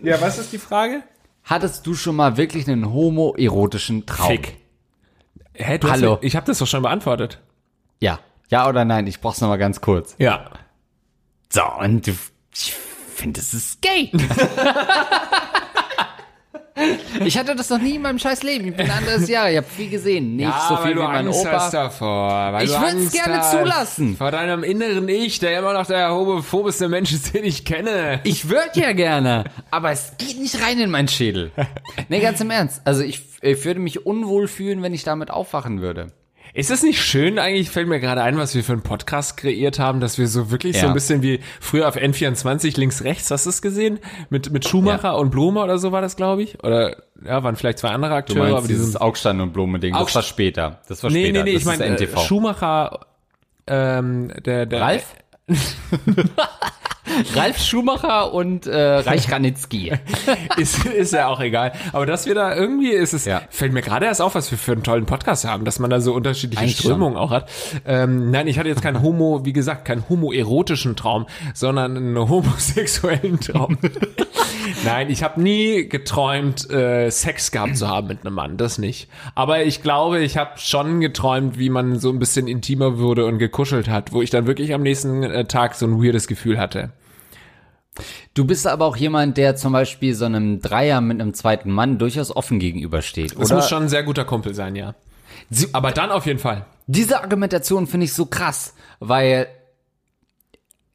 Ja, 0.00 0.20
was 0.20 0.38
ist 0.38 0.52
die 0.52 0.58
Frage? 0.58 1.02
Hattest 1.44 1.86
du 1.86 1.94
schon 1.94 2.16
mal 2.16 2.36
wirklich 2.36 2.68
einen 2.68 2.92
homoerotischen 2.92 4.06
Traum? 4.06 4.28
Fick. 4.28 4.56
Hä, 5.52 5.78
du 5.78 5.90
Hallo. 5.90 6.16
Hast, 6.16 6.24
ich 6.24 6.36
habe 6.36 6.46
das 6.46 6.58
doch 6.58 6.66
schon 6.66 6.82
beantwortet. 6.82 7.40
Ja. 8.00 8.18
Ja 8.50 8.68
oder 8.68 8.84
nein? 8.84 9.06
Ich 9.06 9.20
brauch's 9.20 9.40
noch 9.40 9.48
mal 9.48 9.56
ganz 9.56 9.80
kurz. 9.80 10.14
Ja. 10.18 10.50
So, 11.50 11.62
und 11.80 12.06
du, 12.06 12.12
ich 12.52 12.74
finde, 13.14 13.40
es 13.40 13.52
ist 13.54 13.82
gay. 13.82 14.10
Ich 17.24 17.38
hatte 17.38 17.54
das 17.54 17.70
noch 17.70 17.78
nie 17.78 17.96
in 17.96 18.02
meinem 18.02 18.18
scheiß 18.18 18.42
Leben. 18.42 18.68
Ich 18.68 18.76
bin 18.76 18.90
ein 18.90 18.98
anderes 18.98 19.28
Jahr. 19.28 19.50
Ich 19.50 19.56
habe 19.56 19.66
viel 19.66 19.88
gesehen. 19.88 20.36
Nicht 20.36 20.52
so 20.68 20.76
viel 20.78 20.96
wie 20.96 21.00
mein 21.00 21.28
Opa. 21.28 21.70
davor. 21.70 22.52
Weil 22.52 22.64
Ich 22.64 22.70
würd's 22.70 22.82
Angst 22.82 23.12
gerne 23.12 23.36
hast 23.38 23.50
zulassen. 23.52 24.16
Vor 24.16 24.30
deinem 24.30 24.64
inneren 24.64 25.08
Ich, 25.08 25.38
der 25.38 25.58
immer 25.58 25.72
noch 25.72 25.86
der 25.86 26.12
homophobeste 26.12 26.88
Mensch 26.88 27.12
ist, 27.12 27.34
den 27.34 27.44
ich 27.44 27.64
kenne. 27.64 28.20
Ich 28.24 28.48
würde 28.48 28.70
ja 28.74 28.92
gerne, 28.92 29.44
aber 29.70 29.92
es 29.92 30.14
geht 30.18 30.40
nicht 30.40 30.60
rein 30.62 30.78
in 30.80 30.90
meinen 30.90 31.08
Schädel. 31.08 31.52
Nee, 32.08 32.20
ganz 32.20 32.40
im 32.40 32.50
Ernst. 32.50 32.82
Also 32.84 33.02
ich, 33.02 33.22
ich 33.40 33.64
würde 33.64 33.80
mich 33.80 34.04
unwohl 34.04 34.48
fühlen, 34.48 34.82
wenn 34.82 34.94
ich 34.94 35.04
damit 35.04 35.30
aufwachen 35.30 35.80
würde. 35.80 36.08
Ist 36.54 36.70
es 36.70 36.84
nicht 36.84 37.02
schön 37.02 37.40
eigentlich, 37.40 37.68
fällt 37.68 37.88
mir 37.88 37.98
gerade 37.98 38.22
ein, 38.22 38.38
was 38.38 38.54
wir 38.54 38.62
für 38.62 38.72
einen 38.74 38.82
Podcast 38.82 39.36
kreiert 39.36 39.80
haben, 39.80 39.98
dass 39.98 40.18
wir 40.18 40.28
so 40.28 40.52
wirklich 40.52 40.76
so 40.76 40.82
Ja. 40.84 40.88
ein 40.88 40.94
bisschen 40.94 41.20
wie 41.20 41.40
früher 41.60 41.88
auf 41.88 41.96
N24 41.96 42.78
links, 42.78 43.02
rechts, 43.02 43.28
hast 43.32 43.46
du 43.46 43.50
es 43.50 43.60
gesehen? 43.60 43.98
Mit, 44.30 44.52
mit 44.52 44.64
Schumacher 44.68 45.18
und 45.18 45.30
Blume 45.30 45.60
oder 45.64 45.78
so 45.78 45.90
war 45.90 46.00
das, 46.00 46.14
glaube 46.14 46.44
ich? 46.44 46.62
Oder, 46.62 47.02
ja, 47.24 47.42
waren 47.42 47.56
vielleicht 47.56 47.78
zwei 47.80 47.88
andere 47.88 48.12
Du 48.12 48.16
Akteure, 48.18 48.38
meinst 48.44 48.56
aber 48.58 48.66
die 48.68 48.74
dieses 48.74 48.96
Augstein 48.96 49.40
und 49.40 49.52
Blume-Ding. 49.52 49.94
Das 49.94 50.14
war 50.14 50.22
später. 50.22 50.80
Das 50.86 51.02
war 51.02 51.10
Nee, 51.10 51.24
später. 51.24 51.42
nee, 51.42 51.50
nee, 51.50 51.52
das 51.54 51.62
ich 51.62 51.66
meine, 51.66 51.98
äh. 51.98 52.18
Schumacher, 52.24 53.00
ähm, 53.66 54.30
der, 54.46 54.66
der. 54.66 54.80
Ralf? 54.80 55.14
Ralf 57.34 57.58
Schumacher 57.60 58.32
und 58.32 58.66
äh, 58.66 58.76
Reich 58.76 59.30
Ranitzky. 59.30 59.92
ist, 60.56 60.84
ist 60.86 61.12
ja 61.12 61.28
auch 61.28 61.38
egal. 61.40 61.72
Aber 61.92 62.06
dass 62.06 62.26
wir 62.26 62.34
da 62.34 62.54
irgendwie 62.56 62.90
ist 62.90 63.12
es, 63.12 63.24
Ja. 63.26 63.42
fällt 63.50 63.72
mir 63.72 63.82
gerade 63.82 64.06
erst 64.06 64.22
auf, 64.22 64.34
was 64.34 64.50
wir 64.50 64.58
für 64.58 64.72
einen 64.72 64.82
tollen 64.82 65.06
Podcast 65.06 65.44
haben, 65.44 65.64
dass 65.64 65.78
man 65.78 65.90
da 65.90 66.00
so 66.00 66.14
unterschiedliche 66.14 66.62
Eigentlich 66.62 66.78
Strömungen 66.78 67.16
auch 67.16 67.30
hat. 67.30 67.50
Ähm, 67.86 68.30
nein, 68.30 68.46
ich 68.48 68.58
hatte 68.58 68.68
jetzt 68.68 68.82
keinen 68.82 69.02
Homo, 69.02 69.44
wie 69.44 69.52
gesagt, 69.52 69.84
keinen 69.84 70.08
homoerotischen 70.08 70.96
Traum, 70.96 71.26
sondern 71.52 71.96
einen 71.96 72.18
homosexuellen 72.18 73.38
Traum. 73.38 73.78
nein, 74.84 75.10
ich 75.10 75.22
habe 75.22 75.40
nie 75.40 75.88
geträumt, 75.88 76.68
äh, 76.70 77.10
Sex 77.10 77.50
gehabt 77.52 77.76
zu 77.76 77.86
haben 77.86 78.08
mit 78.08 78.24
einem 78.24 78.34
Mann, 78.34 78.56
das 78.56 78.78
nicht. 78.78 79.08
Aber 79.34 79.62
ich 79.62 79.82
glaube, 79.82 80.20
ich 80.20 80.36
habe 80.38 80.52
schon 80.56 81.00
geträumt, 81.00 81.58
wie 81.58 81.68
man 81.70 81.98
so 82.00 82.08
ein 82.10 82.18
bisschen 82.18 82.48
intimer 82.48 82.98
wurde 82.98 83.26
und 83.26 83.38
gekuschelt 83.38 83.88
hat, 83.88 84.12
wo 84.12 84.22
ich 84.22 84.30
dann 84.30 84.46
wirklich 84.46 84.72
am 84.74 84.82
nächsten 84.82 85.22
äh, 85.34 85.44
Tag 85.44 85.74
so 85.74 85.86
ein 85.86 86.02
weirdes 86.02 86.26
Gefühl 86.26 86.58
hatte. 86.58 86.92
Du 88.34 88.44
bist 88.44 88.66
aber 88.66 88.86
auch 88.86 88.96
jemand, 88.96 89.36
der 89.36 89.54
zum 89.54 89.72
Beispiel 89.72 90.14
so 90.14 90.24
einem 90.24 90.60
Dreier 90.60 91.00
mit 91.00 91.20
einem 91.20 91.34
zweiten 91.34 91.70
Mann 91.70 91.98
durchaus 91.98 92.34
offen 92.34 92.58
gegenübersteht, 92.58 93.32
Das 93.38 93.50
oder? 93.50 93.56
muss 93.56 93.68
schon 93.68 93.84
ein 93.84 93.88
sehr 93.88 94.02
guter 94.02 94.24
Kumpel 94.24 94.54
sein, 94.54 94.74
ja. 94.74 94.94
Aber 95.72 95.92
dann 95.92 96.10
auf 96.10 96.26
jeden 96.26 96.38
Fall. 96.40 96.66
Diese 96.86 97.20
Argumentation 97.22 97.86
finde 97.86 98.04
ich 98.04 98.12
so 98.12 98.26
krass, 98.26 98.74
weil 98.98 99.46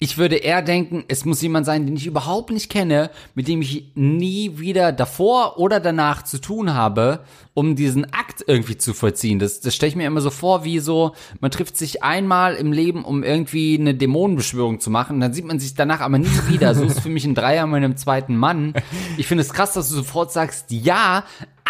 ich 0.01 0.17
würde 0.17 0.37
eher 0.37 0.61
denken, 0.61 1.03
es 1.09 1.25
muss 1.25 1.41
jemand 1.41 1.65
sein, 1.65 1.85
den 1.85 1.95
ich 1.97 2.05
überhaupt 2.05 2.51
nicht 2.51 2.69
kenne, 2.69 3.09
mit 3.35 3.47
dem 3.49 3.61
ich 3.61 3.91
nie 3.95 4.57
wieder 4.57 4.93
davor 4.93 5.57
oder 5.59 5.81
danach 5.81 6.23
zu 6.23 6.39
tun 6.39 6.73
habe, 6.73 7.19
um 7.59 7.75
diesen 7.75 8.05
Akt 8.13 8.41
irgendwie 8.47 8.77
zu 8.77 8.93
vollziehen. 8.93 9.37
Das, 9.37 9.59
das 9.59 9.75
stelle 9.75 9.89
ich 9.89 9.95
mir 9.97 10.07
immer 10.07 10.21
so 10.21 10.29
vor, 10.29 10.63
wie 10.63 10.79
so, 10.79 11.13
man 11.41 11.51
trifft 11.51 11.75
sich 11.75 12.03
einmal 12.03 12.55
im 12.55 12.71
Leben, 12.71 13.03
um 13.03 13.21
irgendwie 13.21 13.77
eine 13.77 13.93
Dämonenbeschwörung 13.93 14.79
zu 14.79 14.89
machen, 14.89 15.19
dann 15.19 15.33
sieht 15.33 15.45
man 15.45 15.59
sich 15.59 15.73
danach 15.75 15.99
aber 15.99 16.17
nie 16.19 16.27
wieder. 16.47 16.73
So 16.73 16.85
ist 16.85 17.01
für 17.01 17.09
mich 17.09 17.25
ein 17.25 17.35
Dreier 17.35 17.67
mit 17.67 17.75
einem 17.83 17.97
zweiten 17.97 18.37
Mann. 18.37 18.73
Ich 19.17 19.27
finde 19.27 19.41
es 19.41 19.51
krass, 19.51 19.73
dass 19.73 19.89
du 19.89 19.95
sofort 19.95 20.31
sagst, 20.31 20.67
ja, 20.71 21.25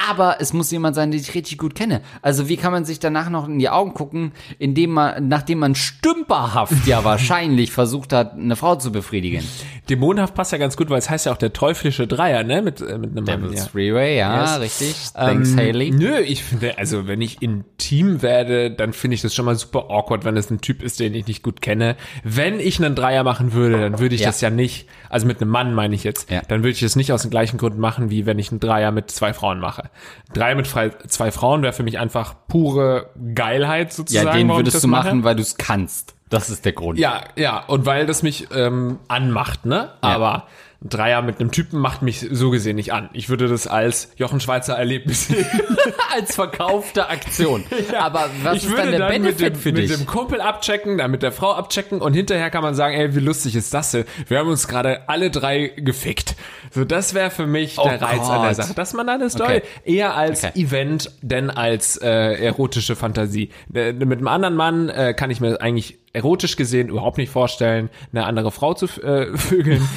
aber 0.09 0.37
es 0.39 0.53
muss 0.53 0.71
jemand 0.71 0.95
sein, 0.95 1.11
den 1.11 1.19
ich 1.19 1.35
richtig 1.35 1.57
gut 1.57 1.75
kenne. 1.75 2.01
Also 2.21 2.47
wie 2.47 2.55
kann 2.55 2.71
man 2.71 2.85
sich 2.85 2.99
danach 2.99 3.29
noch 3.29 3.47
in 3.49 3.59
die 3.59 3.67
Augen 3.69 3.93
gucken, 3.93 4.31
indem 4.57 4.91
man, 4.91 5.27
nachdem 5.27 5.59
man 5.59 5.75
stümperhaft 5.75 6.87
ja 6.87 7.03
wahrscheinlich 7.03 7.71
versucht 7.71 8.13
hat, 8.13 8.33
eine 8.33 8.55
Frau 8.55 8.75
zu 8.75 8.91
befriedigen. 8.93 9.43
Dämonenhaft 9.89 10.35
passt 10.35 10.51
ja 10.53 10.57
ganz 10.57 10.77
gut, 10.77 10.89
weil 10.89 10.99
es 10.99 11.09
heißt 11.09 11.25
ja 11.25 11.33
auch 11.33 11.37
der 11.37 11.51
teuflische 11.51 12.07
Dreier, 12.07 12.43
ne? 12.43 12.61
Mit, 12.61 12.79
äh, 12.79 12.97
mit 12.97 13.11
einem 13.11 13.25
Mann. 13.25 13.41
Devil's 13.41 13.59
Ja. 13.65 13.65
Freeway, 13.69 14.17
ja, 14.17 14.41
Yes. 14.53 14.59
richtig. 14.61 14.95
Thanks, 15.13 15.53
Haley. 15.79 15.91
Nö, 15.91 16.17
ich 16.19 16.43
finde, 16.43 16.77
also 16.77 17.07
wenn 17.07 17.21
ich 17.21 17.41
intim 17.41 18.21
werde, 18.21 18.71
dann 18.71 18.93
finde 18.93 19.15
ich 19.15 19.21
das 19.21 19.33
schon 19.33 19.45
mal 19.45 19.55
super 19.55 19.85
awkward, 19.89 20.25
wenn 20.25 20.37
es 20.37 20.49
ein 20.49 20.61
Typ 20.61 20.83
ist, 20.83 20.99
den 20.99 21.13
ich 21.13 21.27
nicht 21.27 21.43
gut 21.43 21.61
kenne. 21.61 21.95
Wenn 22.23 22.59
ich 22.59 22.83
einen 22.83 22.95
Dreier 22.95 23.23
machen 23.23 23.53
würde, 23.53 23.79
dann 23.79 23.99
würde 23.99 24.15
ich 24.15 24.21
Ja. 24.21 24.27
das 24.27 24.41
ja 24.41 24.49
nicht, 24.49 24.87
also 25.09 25.25
mit 25.27 25.41
einem 25.41 25.51
Mann 25.51 25.73
meine 25.73 25.95
ich 25.95 26.03
jetzt, 26.03 26.29
Ja. 26.29 26.41
dann 26.47 26.59
würde 26.61 26.71
ich 26.71 26.79
das 26.81 26.95
nicht 26.95 27.11
aus 27.11 27.21
den 27.21 27.31
gleichen 27.31 27.57
Gründen 27.57 27.79
machen, 27.79 28.09
wie 28.09 28.25
wenn 28.25 28.39
ich 28.39 28.51
einen 28.51 28.59
Dreier 28.59 28.91
mit 28.91 29.09
zwei 29.11 29.33
Frauen 29.33 29.59
mache. 29.59 29.89
Dreier 30.33 30.55
mit 30.55 30.67
zwei 30.67 31.31
Frauen 31.31 31.61
wäre 31.63 31.73
für 31.73 31.83
mich 31.83 31.97
einfach 31.99 32.35
pure 32.47 33.09
Geilheit 33.35 33.93
sozusagen. 33.93 34.27
Ja, 34.27 34.33
den 34.33 34.49
würdest 34.49 34.83
du 34.83 34.87
mache. 34.87 35.07
machen, 35.07 35.23
weil 35.23 35.35
du 35.35 35.41
es 35.41 35.57
kannst. 35.57 36.15
Das 36.29 36.51
ist 36.51 36.63
der 36.63 36.73
Grund. 36.73 36.99
Ja, 36.99 37.21
ja, 37.35 37.63
und 37.65 37.87
weil 37.87 38.05
das 38.05 38.21
mich 38.21 38.47
ähm, 38.53 38.99
anmacht, 39.07 39.65
ne? 39.65 39.89
Aber 40.01 40.45
Ein 40.81 40.89
Dreier 40.89 41.21
mit 41.21 41.39
einem 41.39 41.51
Typen 41.51 41.79
macht 41.79 42.01
mich 42.01 42.25
so 42.31 42.51
gesehen 42.51 42.77
nicht 42.77 42.93
an. 42.93 43.09
Ich 43.13 43.27
würde 43.29 43.47
das 43.49 43.67
als 43.67 44.09
Jochen 44.15 44.39
Schweizer 44.39 44.77
Erlebnis 44.77 45.27
sehen. 45.27 45.45
Als 46.15 46.35
verkaufte 46.35 47.07
Aktion. 47.09 47.63
Aber 47.99 48.29
was 48.43 48.57
ich 48.57 48.63
ist 48.63 48.69
würde 48.69 48.83
dann 48.83 48.91
der 48.91 48.99
dann 48.99 49.11
mit 49.11 49.21
Benefit 49.37 49.55
dem, 49.55 49.59
für 49.61 49.71
mit 49.73 49.77
dich? 49.89 49.91
dem 49.97 50.05
Kumpel 50.05 50.41
abchecken, 50.41 50.97
dann 50.97 51.11
mit 51.11 51.21
der 51.21 51.31
Frau 51.31 51.53
abchecken 51.53 52.01
und 52.01 52.13
hinterher 52.13 52.49
kann 52.49 52.63
man 52.63 52.73
sagen, 52.75 52.95
ey, 52.95 53.13
wie 53.15 53.19
lustig 53.19 53.55
ist 53.55 53.73
das 53.73 53.91
denn? 53.91 54.05
Wir 54.27 54.39
haben 54.39 54.49
uns 54.49 54.67
gerade 54.67 55.07
alle 55.09 55.29
drei 55.31 55.67
gefickt. 55.75 56.35
So, 56.71 56.85
das 56.85 57.13
wäre 57.13 57.29
für 57.29 57.45
mich 57.45 57.77
Oh 57.77 57.83
der 57.83 58.01
Reiz 58.01 58.27
an 58.29 58.41
der. 58.43 58.55
Sache. 58.55 58.73
Dass 58.73 58.93
man 58.93 59.05
dann 59.07 59.19
eine 59.21 59.29
Story 59.29 59.57
Okay. 59.57 59.61
eher 59.85 60.15
als 60.15 60.43
Okay. 60.43 60.59
Event, 60.61 61.11
denn 61.21 61.49
als 61.49 61.97
äh, 61.97 62.07
erotische 62.09 62.95
Fantasie. 62.95 63.49
Äh, 63.73 63.93
mit 63.93 64.19
einem 64.19 64.27
anderen 64.27 64.55
Mann 64.55 64.89
äh, 64.89 65.13
kann 65.13 65.29
ich 65.29 65.41
mir 65.41 65.61
eigentlich 65.61 65.97
erotisch 66.13 66.55
gesehen 66.55 66.89
überhaupt 66.89 67.17
nicht 67.17 67.31
vorstellen, 67.31 67.89
eine 68.11 68.25
andere 68.25 68.51
Frau 68.51 68.73
zu 68.73 68.85
äh, 69.01 69.37
vögeln. 69.37 69.87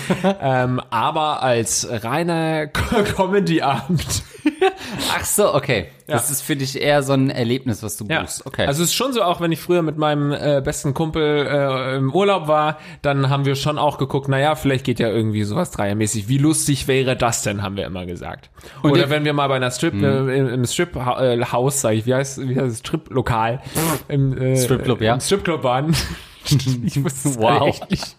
ähm, 0.41 0.81
aber 0.91 1.43
als 1.43 1.87
reiner 1.91 2.67
Comedy-Abend. 2.67 4.23
Ach 5.15 5.25
so, 5.25 5.55
okay. 5.55 5.89
Das 6.07 6.31
ist 6.31 6.43
für 6.43 6.57
dich 6.57 6.81
eher 6.81 7.03
so 7.03 7.13
ein 7.13 7.31
Erlebnis, 7.31 7.83
was 7.83 7.97
du 7.97 8.05
Ja. 8.09 8.21
buchst. 8.21 8.45
Okay. 8.47 8.67
Also 8.67 8.83
es 8.83 8.89
ist 8.91 8.95
schon 8.95 9.13
so, 9.13 9.23
auch 9.23 9.41
wenn 9.41 9.53
ich 9.53 9.61
früher 9.61 9.83
mit 9.83 9.97
meinem 9.99 10.33
äh, 10.33 10.61
besten 10.65 10.95
Kumpel 10.95 11.47
äh, 11.47 11.97
im 11.97 12.13
Urlaub 12.15 12.49
war, 12.49 12.79
dann 13.03 13.31
haben 13.31 13.45
wir 13.45 13.55
schon 13.55 13.79
auch 13.79 13.99
geguckt, 13.99 14.29
naja, 14.29 14.55
vielleicht 14.55 14.85
geht 14.85 14.99
ja 15.01 15.09
irgendwie 15.09 15.45
sowas 15.45 15.71
dreiermäßig. 15.71 16.29
Wie 16.29 16.39
lustig 16.39 16.89
wäre 16.89 17.17
das 17.17 17.43
denn, 17.43 17.63
haben 17.63 17.77
wir 17.77 17.87
immer 17.87 18.05
gesagt. 18.07 18.51
Oder 18.83 18.97
ihr- 19.03 19.11
wenn 19.11 19.25
wir 19.25 19.33
mal 19.33 19.49
bei 19.49 19.57
einer 19.57 19.71
Strip, 19.71 19.95
Mhm. 19.95 20.05
äh, 20.29 20.37
im, 20.39 20.49
im 20.49 20.65
Strip-Haus, 20.67 21.81
sag 21.81 21.93
ich, 21.95 22.07
wie 22.07 22.15
heißt, 22.15 22.49
wie 22.49 22.57
heißt 22.59 22.73
es, 22.73 22.79
Strip-Lokal, 22.81 23.61
im 24.09 24.37
äh, 24.37 24.57
Stripclub, 24.57 25.01
ja. 25.01 25.15
Im 25.15 25.21
Stripclub 25.21 25.63
waren. 25.63 25.95
ich 26.45 27.03
wusste 27.05 27.37
wow. 27.39 27.69
echt 27.69 27.91
nicht. 27.91 28.17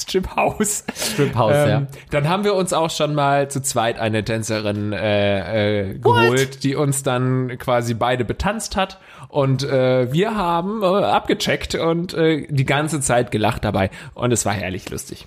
Strip-Haus. 0.00 0.84
Striphaus, 0.94 1.52
ja. 1.52 1.78
Ähm, 1.78 1.86
dann 2.10 2.28
haben 2.28 2.44
wir 2.44 2.54
uns 2.54 2.72
auch 2.72 2.90
schon 2.90 3.14
mal 3.14 3.50
zu 3.50 3.60
zweit 3.60 3.98
eine 3.98 4.24
Tänzerin 4.24 4.92
äh, 4.92 5.90
äh, 5.90 5.98
geholt, 5.98 6.64
die 6.64 6.74
uns 6.74 7.02
dann 7.02 7.58
quasi 7.58 7.94
beide 7.94 8.24
betanzt 8.24 8.76
hat. 8.76 8.98
Und 9.28 9.62
äh, 9.62 10.12
wir 10.12 10.36
haben 10.36 10.82
äh, 10.82 10.86
abgecheckt 10.86 11.74
und 11.74 12.14
äh, 12.14 12.46
die 12.48 12.64
ganze 12.64 13.00
Zeit 13.00 13.30
gelacht 13.30 13.64
dabei. 13.64 13.90
Und 14.14 14.32
es 14.32 14.44
war 14.44 14.52
herrlich 14.52 14.88
lustig. 14.90 15.26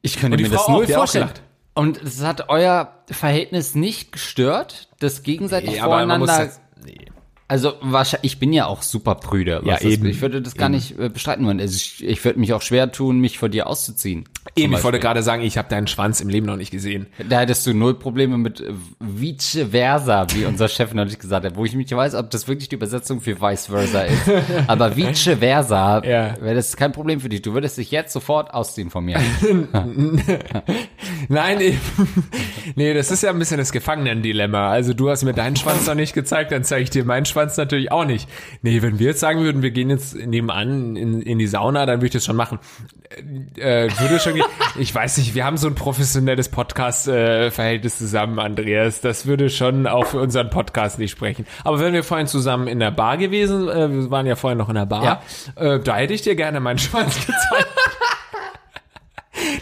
Ich 0.00 0.18
könnte 0.18 0.36
mir 0.36 0.48
das 0.48 0.62
Frau 0.62 0.82
hat 0.82 0.90
auch 0.90 0.94
vorstellen. 0.94 1.30
Und 1.74 2.02
es 2.02 2.22
hat 2.22 2.48
euer 2.48 3.02
Verhältnis 3.10 3.74
nicht 3.74 4.12
gestört, 4.12 4.88
das 4.98 5.22
gegenseitig 5.22 5.80
voreinander. 5.80 6.26
das, 6.26 6.60
nee. 6.84 7.06
Also 7.48 7.74
wahrscheinlich, 7.82 8.32
ich 8.32 8.38
bin 8.38 8.52
ja 8.52 8.66
auch 8.66 8.80
super 8.82 9.14
prüde. 9.16 9.60
Ja, 9.64 9.74
das- 9.74 9.82
eben. 9.82 10.06
Ich 10.06 10.20
würde 10.22 10.40
das 10.40 10.54
gar 10.54 10.68
nicht 10.70 10.98
äh, 10.98 11.08
bestreiten 11.10 11.44
wollen. 11.46 11.60
Also 11.60 11.76
ich, 11.76 12.02
ich 12.02 12.24
würde 12.24 12.38
mich 12.40 12.52
auch 12.54 12.62
schwer 12.62 12.90
tun, 12.90 13.18
mich 13.20 13.38
vor 13.38 13.48
dir 13.50 13.66
auszuziehen. 13.66 14.24
Eben, 14.56 14.72
ich 14.72 14.82
wollte 14.82 14.98
gerade 14.98 15.22
sagen, 15.22 15.42
ich 15.42 15.58
habe 15.58 15.68
deinen 15.68 15.86
Schwanz 15.86 16.20
im 16.20 16.28
Leben 16.28 16.46
noch 16.46 16.56
nicht 16.56 16.70
gesehen. 16.70 17.06
Da 17.28 17.40
hättest 17.40 17.66
du 17.66 17.74
null 17.74 17.94
Probleme 17.98 18.38
mit 18.38 18.60
äh, 18.60 18.72
vice 19.00 19.66
versa, 19.70 20.26
wie 20.34 20.44
unser 20.46 20.68
Chef 20.68 20.94
neulich 20.94 21.18
gesagt 21.18 21.44
hat, 21.44 21.56
wo 21.56 21.64
ich 21.66 21.74
nicht 21.74 21.92
weiß, 21.94 22.14
ob 22.14 22.30
das 22.30 22.48
wirklich 22.48 22.68
die 22.70 22.76
Übersetzung 22.76 23.20
für 23.20 23.40
vice 23.40 23.66
versa 23.66 24.02
ist. 24.02 24.22
Aber 24.66 24.96
vice 24.96 25.36
versa 25.38 26.02
Ja. 26.04 26.40
wäre 26.40 26.54
das 26.54 26.76
kein 26.76 26.92
Problem 26.92 27.20
für 27.20 27.28
dich. 27.28 27.42
Du 27.42 27.52
würdest 27.52 27.76
dich 27.76 27.90
jetzt 27.90 28.12
sofort 28.14 28.54
ausziehen 28.54 28.88
von 28.90 29.04
mir. 29.04 29.18
Nein, 31.28 31.60
eben. 31.60 31.80
nee, 32.76 32.94
das 32.94 33.10
ist 33.10 33.22
ja 33.22 33.30
ein 33.30 33.38
bisschen 33.38 33.58
das 33.58 33.72
Gefangenendilemma. 33.72 34.70
Also 34.70 34.94
du 34.94 35.10
hast 35.10 35.22
mir 35.24 35.34
deinen 35.34 35.56
Schwanz 35.56 35.86
noch 35.86 35.94
nicht 35.94 36.14
gezeigt, 36.14 36.50
dann 36.52 36.64
zeige 36.64 36.84
ich 36.84 36.90
dir 36.90 37.04
meinen 37.04 37.26
Schwanz 37.26 37.31
natürlich 37.56 37.90
auch 37.92 38.04
nicht. 38.04 38.28
Nee, 38.62 38.82
wenn 38.82 38.98
wir 38.98 39.06
jetzt 39.08 39.20
sagen 39.20 39.42
würden, 39.42 39.62
wir 39.62 39.70
gehen 39.70 39.90
jetzt 39.90 40.14
nebenan 40.14 40.96
in, 40.96 41.22
in 41.22 41.38
die 41.38 41.46
Sauna, 41.46 41.86
dann 41.86 41.98
würde 41.98 42.06
ich 42.06 42.12
das 42.12 42.24
schon 42.24 42.36
machen. 42.36 42.58
Äh, 43.56 43.88
würde 43.98 44.18
schon. 44.20 44.40
Ich 44.78 44.94
weiß 44.94 45.18
nicht, 45.18 45.34
wir 45.34 45.44
haben 45.44 45.56
so 45.58 45.66
ein 45.66 45.74
professionelles 45.74 46.48
Podcast-Verhältnis 46.48 47.98
zusammen, 47.98 48.38
Andreas. 48.38 49.00
Das 49.00 49.26
würde 49.26 49.50
schon 49.50 49.86
auch 49.86 50.06
für 50.06 50.18
unseren 50.20 50.48
Podcast 50.50 50.98
nicht 50.98 51.10
sprechen. 51.10 51.46
Aber 51.64 51.78
wenn 51.80 51.92
wir 51.92 52.04
vorhin 52.04 52.26
zusammen 52.26 52.68
in 52.68 52.78
der 52.78 52.90
Bar 52.90 53.16
gewesen, 53.18 53.68
äh, 53.68 53.90
wir 53.90 54.10
waren 54.10 54.26
ja 54.26 54.36
vorhin 54.36 54.58
noch 54.58 54.68
in 54.68 54.74
der 54.76 54.86
Bar, 54.86 55.04
Ja. 55.04 55.22
äh, 55.74 55.80
da 55.80 55.96
hätte 55.96 56.14
ich 56.14 56.22
dir 56.22 56.36
gerne 56.36 56.60
meinen 56.60 56.78
Schwanz 56.78 57.14
gezeigt. 57.26 57.68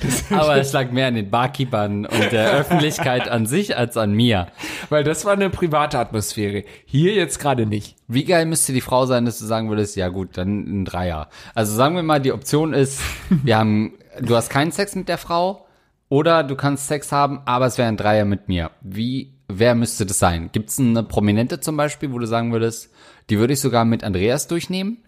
Aber 0.30 0.56
es 0.56 0.72
lag 0.72 0.90
mehr 0.90 1.08
an 1.08 1.14
den 1.14 1.30
Barkeepern 1.30 2.06
und 2.06 2.32
der 2.32 2.52
Öffentlichkeit 2.58 3.28
an 3.28 3.46
sich 3.46 3.76
als 3.76 3.96
an 3.96 4.12
mir. 4.12 4.48
Weil 4.88 5.04
das 5.04 5.24
war 5.24 5.32
eine 5.32 5.50
private 5.50 5.98
Atmosphäre. 5.98 6.64
Hier 6.86 7.14
jetzt 7.14 7.38
gerade 7.38 7.66
nicht. 7.66 7.96
Wie 8.08 8.24
geil 8.24 8.46
müsste 8.46 8.72
die 8.72 8.80
Frau 8.80 9.06
sein, 9.06 9.24
dass 9.24 9.38
du 9.38 9.44
sagen 9.44 9.68
würdest, 9.68 9.96
ja 9.96 10.08
gut, 10.08 10.36
dann 10.36 10.82
ein 10.82 10.84
Dreier. 10.84 11.28
Also 11.54 11.74
sagen 11.74 11.96
wir 11.96 12.02
mal, 12.02 12.20
die 12.20 12.32
Option 12.32 12.72
ist, 12.72 13.00
wir 13.28 13.56
haben, 13.56 13.94
du 14.20 14.36
hast 14.36 14.50
keinen 14.50 14.72
Sex 14.72 14.94
mit 14.94 15.08
der 15.08 15.18
Frau 15.18 15.66
oder 16.08 16.42
du 16.42 16.56
kannst 16.56 16.88
Sex 16.88 17.12
haben, 17.12 17.40
aber 17.44 17.66
es 17.66 17.78
wäre 17.78 17.88
ein 17.88 17.96
Dreier 17.96 18.24
mit 18.24 18.48
mir. 18.48 18.70
Wie, 18.80 19.34
wer 19.48 19.74
müsste 19.74 20.06
das 20.06 20.18
sein? 20.18 20.50
Gibt 20.52 20.70
es 20.70 20.78
eine 20.78 21.02
Prominente 21.02 21.60
zum 21.60 21.76
Beispiel, 21.76 22.12
wo 22.12 22.18
du 22.18 22.26
sagen 22.26 22.52
würdest, 22.52 22.90
die 23.30 23.38
würde 23.38 23.52
ich 23.52 23.60
sogar 23.60 23.84
mit 23.84 24.02
Andreas 24.02 24.48
durchnehmen? 24.48 24.98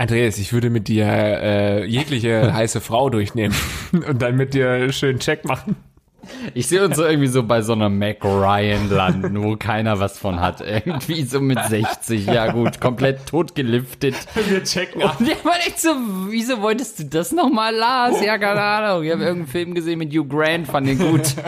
Andreas, 0.00 0.38
ich 0.38 0.54
würde 0.54 0.70
mit 0.70 0.88
dir 0.88 1.04
äh, 1.04 1.84
jegliche 1.84 2.54
heiße 2.54 2.80
Frau 2.80 3.10
durchnehmen 3.10 3.54
und 3.92 4.22
dann 4.22 4.34
mit 4.34 4.54
dir 4.54 4.90
schönen 4.92 5.18
Check 5.18 5.44
machen. 5.44 5.76
Ich 6.54 6.68
sehe 6.68 6.82
uns 6.82 6.96
so 6.96 7.04
irgendwie 7.04 7.26
so 7.26 7.42
bei 7.42 7.60
so 7.60 7.74
einer 7.74 7.90
Mac 7.90 8.24
Ryan 8.24 8.88
landen, 8.88 9.42
wo 9.42 9.56
keiner 9.56 10.00
was 10.00 10.18
von 10.18 10.40
hat. 10.40 10.62
Irgendwie 10.62 11.22
so 11.24 11.40
mit 11.40 11.58
60, 11.62 12.24
ja 12.24 12.50
gut, 12.50 12.80
komplett 12.80 13.26
totgeliftet. 13.26 14.14
Wir 14.48 14.64
checken 14.64 15.02
Und 15.02 15.20
der 15.20 15.44
war 15.44 15.56
echt 15.66 15.80
so, 15.80 15.90
wieso 16.28 16.62
wolltest 16.62 17.00
du 17.00 17.04
das 17.04 17.32
nochmal, 17.32 17.74
Lars? 17.74 18.24
Ja, 18.24 18.38
keine 18.38 18.62
Ahnung. 18.62 19.04
Ich 19.04 19.12
habe 19.12 19.22
irgendeinen 19.22 19.48
Film 19.48 19.74
gesehen 19.74 19.98
mit 19.98 20.14
Hugh 20.14 20.26
Grant, 20.28 20.66
fand 20.66 20.88
den 20.88 20.98
gut. 20.98 21.34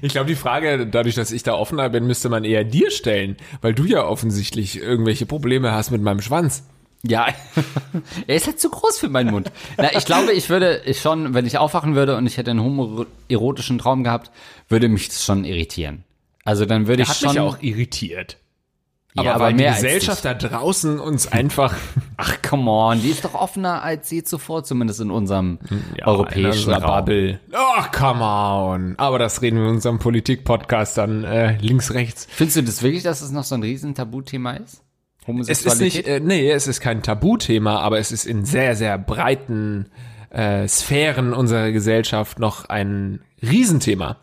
Ich 0.00 0.12
glaube, 0.12 0.26
die 0.26 0.36
Frage, 0.36 0.86
dadurch, 0.86 1.14
dass 1.14 1.32
ich 1.32 1.42
da 1.42 1.54
offener 1.54 1.90
bin, 1.90 2.06
müsste 2.06 2.30
man 2.30 2.44
eher 2.44 2.64
dir 2.64 2.90
stellen, 2.90 3.36
weil 3.60 3.74
du 3.74 3.84
ja 3.84 4.04
offensichtlich 4.04 4.80
irgendwelche 4.80 5.26
Probleme 5.26 5.72
hast 5.72 5.90
mit 5.90 6.00
meinem 6.00 6.22
Schwanz. 6.22 6.64
Ja, 7.04 7.26
er 8.26 8.36
ist 8.36 8.46
halt 8.46 8.60
zu 8.60 8.70
groß 8.70 8.98
für 8.98 9.08
meinen 9.08 9.30
Mund. 9.32 9.50
Na, 9.76 9.92
ich 9.96 10.04
glaube, 10.04 10.32
ich 10.32 10.48
würde 10.48 10.82
ich 10.84 11.00
schon, 11.00 11.34
wenn 11.34 11.46
ich 11.46 11.58
aufwachen 11.58 11.94
würde 11.96 12.16
und 12.16 12.26
ich 12.26 12.36
hätte 12.36 12.52
einen 12.52 12.62
homoerotischen 12.62 13.78
Traum 13.78 14.04
gehabt, 14.04 14.30
würde 14.68 14.88
mich 14.88 15.08
das 15.08 15.24
schon 15.24 15.44
irritieren. 15.44 16.04
Also 16.44 16.64
dann 16.64 16.86
würde 16.86 17.02
ich 17.02 17.08
Hat 17.08 17.16
schon. 17.16 17.28
mich 17.28 17.36
ja 17.36 17.42
auch 17.42 17.60
irritiert. 17.60 18.36
Ja, 19.14 19.22
aber, 19.22 19.34
aber 19.34 19.44
weil 19.44 19.54
die 19.54 19.64
Gesellschaft 19.64 20.24
da 20.24 20.32
draußen 20.32 20.98
uns 20.98 21.30
einfach 21.30 21.74
Ach, 22.16 22.36
come 22.40 22.70
on, 22.70 23.02
die 23.02 23.10
ist 23.10 23.24
doch 23.24 23.34
offener 23.34 23.82
als 23.82 24.10
je 24.10 24.22
zuvor, 24.22 24.64
zumindest 24.64 25.00
in 25.00 25.10
unserem 25.10 25.58
Ja, 25.98 26.06
europäischen 26.06 26.70
in 26.72 26.76
Raum. 26.82 27.04
Bubble. 27.04 27.40
Ach, 27.52 27.92
come 27.92 28.24
on. 28.24 28.94
Aber 28.96 29.18
das 29.18 29.42
reden 29.42 29.58
wir 29.58 29.64
in 29.64 29.74
unserem 29.74 29.98
Politik-Podcast 29.98 30.96
dann 30.96 31.24
äh, 31.24 31.58
links, 31.58 31.92
rechts. 31.92 32.26
Findest 32.30 32.56
du 32.56 32.62
das 32.62 32.82
wirklich, 32.82 33.02
dass 33.02 33.20
es 33.20 33.32
noch 33.32 33.44
so 33.44 33.54
ein 33.54 33.62
riesen 33.62 33.94
Tabuthema 33.94 34.52
ist? 34.52 34.82
Es 35.22 35.60
ist 35.60 35.66
Homosexualität? 35.66 36.06
nicht, 36.06 36.08
äh, 36.08 36.20
nee, 36.20 36.50
es 36.50 36.66
ist 36.66 36.80
kein 36.80 37.02
Tabuthema, 37.02 37.78
aber 37.80 37.98
es 37.98 38.10
ist 38.10 38.26
in 38.26 38.44
sehr, 38.44 38.74
sehr 38.74 38.98
breiten 38.98 39.86
äh, 40.30 40.66
Sphären 40.66 41.32
unserer 41.32 41.70
Gesellschaft 41.70 42.38
noch 42.38 42.64
ein 42.68 43.20
Riesenthema. 43.40 44.18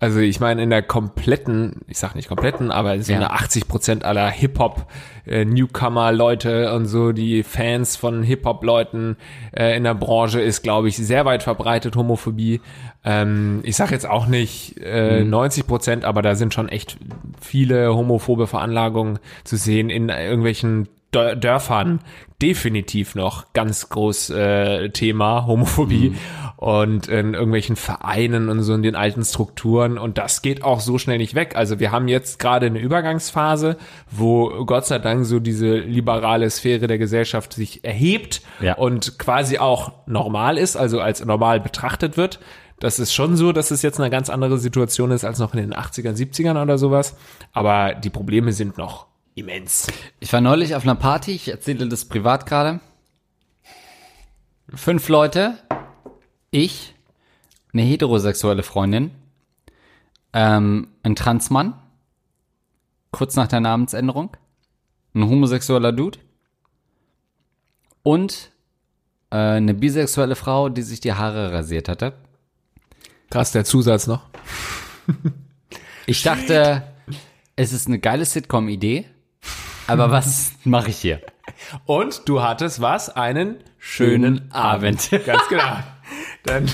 Also 0.00 0.18
ich 0.20 0.40
meine, 0.40 0.62
in 0.62 0.70
der 0.70 0.82
kompletten, 0.82 1.82
ich 1.86 1.98
sag 1.98 2.14
nicht 2.14 2.28
kompletten, 2.28 2.70
aber 2.70 2.98
so 3.02 3.12
Ja. 3.12 3.18
eine 3.18 3.32
80 3.32 3.68
Prozent 3.68 4.04
aller 4.04 4.30
Hip-Hop 4.30 4.86
äh, 5.26 5.44
und 5.44 6.86
so, 6.86 7.12
die 7.12 7.42
Fans 7.42 7.96
von 7.96 8.22
Hip-Hop-Leuten 8.22 9.16
äh, 9.54 9.76
in 9.76 9.84
der 9.84 9.94
Branche 9.94 10.40
ist, 10.40 10.62
glaube 10.62 10.88
ich, 10.88 10.96
sehr 10.96 11.26
weit 11.26 11.42
verbreitet, 11.42 11.96
Homophobie. 11.96 12.62
Ähm, 13.04 13.60
ich 13.62 13.76
sag 13.76 13.90
jetzt 13.90 14.08
auch 14.08 14.26
nicht 14.26 14.78
äh, 14.78 15.22
90 15.22 15.66
Prozent, 15.66 16.04
aber 16.06 16.22
da 16.22 16.34
sind 16.34 16.54
schon 16.54 16.70
echt 16.70 16.96
viele 17.40 17.94
homophobe 17.94 18.46
Veranlagungen 18.46 19.18
zu 19.44 19.56
sehen 19.56 19.90
in 19.90 20.08
irgendwelchen 20.08 20.88
Dör- 21.12 21.34
Dörfern 21.34 22.00
definitiv 22.40 23.14
noch 23.14 23.52
ganz 23.52 23.88
groß 23.88 24.30
äh, 24.30 24.88
Thema 24.90 25.44
Homophobie 25.46 26.14
und 26.60 27.08
in 27.08 27.32
irgendwelchen 27.32 27.74
Vereinen 27.74 28.50
und 28.50 28.62
so 28.62 28.74
in 28.74 28.82
den 28.82 28.94
alten 28.94 29.24
Strukturen 29.24 29.96
und 29.96 30.18
das 30.18 30.42
geht 30.42 30.62
auch 30.62 30.80
so 30.80 30.98
schnell 30.98 31.16
nicht 31.16 31.34
weg. 31.34 31.56
Also 31.56 31.80
wir 31.80 31.90
haben 31.90 32.06
jetzt 32.06 32.38
gerade 32.38 32.66
eine 32.66 32.78
Übergangsphase, 32.78 33.78
wo 34.10 34.66
Gott 34.66 34.84
sei 34.84 34.98
Dank 34.98 35.24
so 35.24 35.40
diese 35.40 35.78
liberale 35.78 36.50
Sphäre 36.50 36.86
der 36.86 36.98
Gesellschaft 36.98 37.54
sich 37.54 37.82
erhebt 37.82 38.42
Ja. 38.60 38.74
und 38.74 39.18
quasi 39.18 39.56
auch 39.56 39.92
normal 40.04 40.58
ist, 40.58 40.76
also 40.76 41.00
als 41.00 41.24
normal 41.24 41.60
betrachtet 41.60 42.18
wird. 42.18 42.40
Das 42.78 42.98
ist 42.98 43.14
schon 43.14 43.36
so, 43.36 43.52
dass 43.52 43.70
es 43.70 43.80
jetzt 43.80 43.98
eine 43.98 44.10
ganz 44.10 44.28
andere 44.28 44.58
Situation 44.58 45.12
ist 45.12 45.24
als 45.24 45.38
noch 45.38 45.54
in 45.54 45.60
den 45.60 45.72
80ern, 45.74 46.14
70ern 46.14 46.60
oder 46.62 46.76
sowas. 46.76 47.16
Aber 47.54 47.94
die 47.94 48.10
Probleme 48.10 48.52
sind 48.52 48.76
noch 48.76 49.06
immens. 49.34 49.86
Ich 50.18 50.30
war 50.34 50.42
neulich 50.42 50.74
auf 50.74 50.82
einer 50.82 50.94
Party, 50.94 51.30
ich 51.32 51.48
erzähle 51.48 51.88
das 51.88 52.04
privat 52.04 52.44
gerade. 52.44 52.80
Fünf 54.74 55.08
Leute, 55.08 55.54
ich, 56.50 56.94
eine 57.72 57.82
heterosexuelle 57.82 58.62
Freundin, 58.62 59.12
ähm, 60.32 60.88
ein 61.02 61.16
Transmann, 61.16 61.74
kurz 63.10 63.36
nach 63.36 63.48
der 63.48 63.60
Namensänderung, 63.60 64.36
ein 65.14 65.28
homosexueller 65.28 65.92
Dude 65.92 66.18
und 68.02 68.50
äh, 69.30 69.36
eine 69.36 69.74
bisexuelle 69.74 70.36
Frau, 70.36 70.68
die 70.68 70.82
sich 70.82 71.00
die 71.00 71.12
Haare 71.12 71.52
rasiert 71.52 71.88
hatte. 71.88 72.14
Krass, 73.30 73.52
der 73.52 73.64
Zusatz 73.64 74.06
noch. 74.06 74.22
Ich 76.06 76.22
dachte, 76.24 76.82
es 77.54 77.72
ist 77.72 77.86
eine 77.86 78.00
geile 78.00 78.24
Sitcom-Idee, 78.24 79.06
aber 79.86 80.10
was 80.10 80.52
mache 80.64 80.90
ich 80.90 80.96
hier? 80.96 81.20
Und 81.84 82.28
du 82.28 82.42
hattest 82.42 82.80
was? 82.80 83.10
Einen 83.10 83.56
schönen 83.78 84.50
Abend. 84.50 85.10
Ganz 85.24 85.48
genau. 85.48 85.78
Dann 86.44 86.66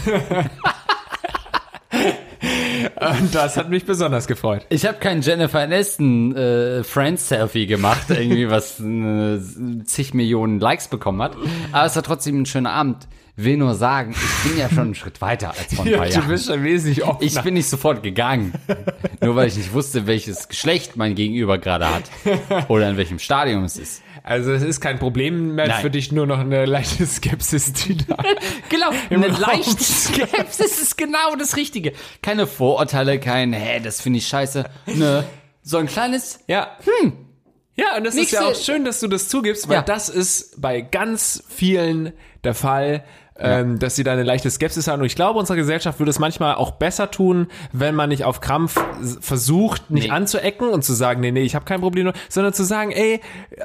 Und 3.00 3.35
das 3.35 3.56
hat 3.56 3.68
mich 3.68 3.85
besonders 3.85 4.26
gefreut. 4.26 4.66
Ich 4.68 4.87
habe 4.87 4.99
kein 4.99 5.20
Jennifer 5.20 5.61
Aniston 5.61 6.35
äh, 6.37 6.85
Friends-Selfie 6.85 7.66
gemacht, 7.66 8.11
irgendwie 8.11 8.49
was 8.49 8.80
äh, 8.80 9.38
zig 9.85 10.14
Millionen 10.14 10.61
Likes 10.61 10.88
bekommen 10.88 11.23
hat. 11.23 11.37
Aber 11.73 11.87
es 11.87 11.96
war 11.96 12.02
trotzdem 12.02 12.42
ein 12.42 12.46
schöner 12.46 12.73
Abend. 12.73 13.08
Will 13.38 13.59
nur 13.59 13.75
sagen, 13.75 14.12
ich 14.12 14.49
bin 14.50 14.59
ja 14.59 14.69
schon 14.71 14.78
einen 14.78 14.95
Schritt 14.95 15.21
weiter 15.21 15.50
als 15.50 15.75
vor 15.75 15.85
ein 15.85 15.93
paar 15.93 16.07
du 16.07 16.12
Jahren. 16.12 16.28
bist 16.28 16.47
schon 16.47 16.64
wesentlich 16.64 17.05
offener. 17.05 17.23
Ich 17.23 17.38
bin 17.43 17.52
nicht 17.55 17.69
sofort 17.69 18.02
gegangen. 18.02 18.55
Nur 19.21 19.37
weil 19.37 19.49
ich 19.49 19.57
nicht 19.59 19.73
wusste, 19.75 20.07
welches 20.07 20.49
Geschlecht 20.49 20.97
mein 20.97 21.14
Gegenüber 21.14 21.59
gerade 21.59 21.87
hat. 21.95 22.05
Oder 22.69 22.88
in 22.88 22.97
welchem 22.97 23.19
Stadium 23.19 23.64
es 23.64 23.76
ist. 23.76 24.02
Also 24.23 24.52
es 24.52 24.62
ist 24.62 24.81
kein 24.81 24.99
Problem 24.99 25.55
mehr 25.55 25.69
Nein. 25.69 25.83
für 25.83 25.90
dich, 25.90 26.11
nur 26.12 26.26
noch 26.26 26.38
eine 26.40 26.64
leichte 26.64 27.07
Skepsis, 27.07 27.73
die 27.75 27.97
da. 27.99 28.16
Genau, 28.71 28.90
eine 29.11 29.28
Raum 29.28 29.40
leichte 29.40 29.85
Skepsis 29.85 30.81
ist 30.81 30.97
genau 30.99 31.37
das 31.38 31.57
Richtige. 31.57 31.93
Keine 32.23 32.47
Vorurteile, 32.47 33.21
kein, 33.21 33.52
hä, 33.52 33.81
das 33.85 34.00
finde 34.00 34.19
ich 34.19 34.26
scheiße. 34.26 34.64
Nö, 34.87 35.23
so 35.62 35.76
ein 35.76 35.87
kleines, 35.87 36.40
Ja. 36.49 36.76
Ja, 37.78 37.97
und 37.99 38.07
es 38.07 38.14
ist 38.14 38.21
Nächste- 38.21 38.37
ja 38.37 38.47
auch 38.47 38.55
schön, 38.55 38.85
dass 38.87 39.00
du 39.00 39.07
das 39.07 39.28
zugibst, 39.28 39.69
weil 39.69 39.76
Ja. 39.76 39.83
das 39.83 40.09
ist 40.09 40.59
bei 40.61 40.81
ganz 40.81 41.45
vielen 41.49 42.12
der 42.43 42.55
Fall, 42.55 43.05
ähm, 43.38 43.78
dass 43.78 43.97
sie 43.97 44.05
da 44.05 44.12
eine 44.12 44.23
leichte 44.23 44.50
Skepsis 44.50 44.88
haben. 44.88 45.00
Und 45.00 45.07
ich 45.07 45.14
glaube, 45.16 45.38
unsere 45.38 45.57
Gesellschaft 45.59 45.99
würde 45.99 46.11
es 46.11 46.19
manchmal 46.19 46.55
auch 46.55 46.73
besser 46.73 47.11
tun, 47.11 47.49
wenn 47.73 47.95
man 47.95 48.09
nicht 48.09 48.25
auf 48.25 48.40
Krampf 48.40 48.78
versucht, 49.21 49.90
nicht 49.90 50.05
Nee. 50.09 50.11
anzuecken 50.11 50.69
und 50.69 50.83
zu 50.85 50.93
sagen, 50.95 51.21
nee, 51.21 51.31
nee, 51.33 51.43
ich 51.43 51.55
habe 51.55 51.64
kein 51.64 51.81
Problem, 51.81 52.12
sondern 52.28 52.52
zu 52.52 52.64
sagen, 52.64 52.93
ey, 52.93 53.21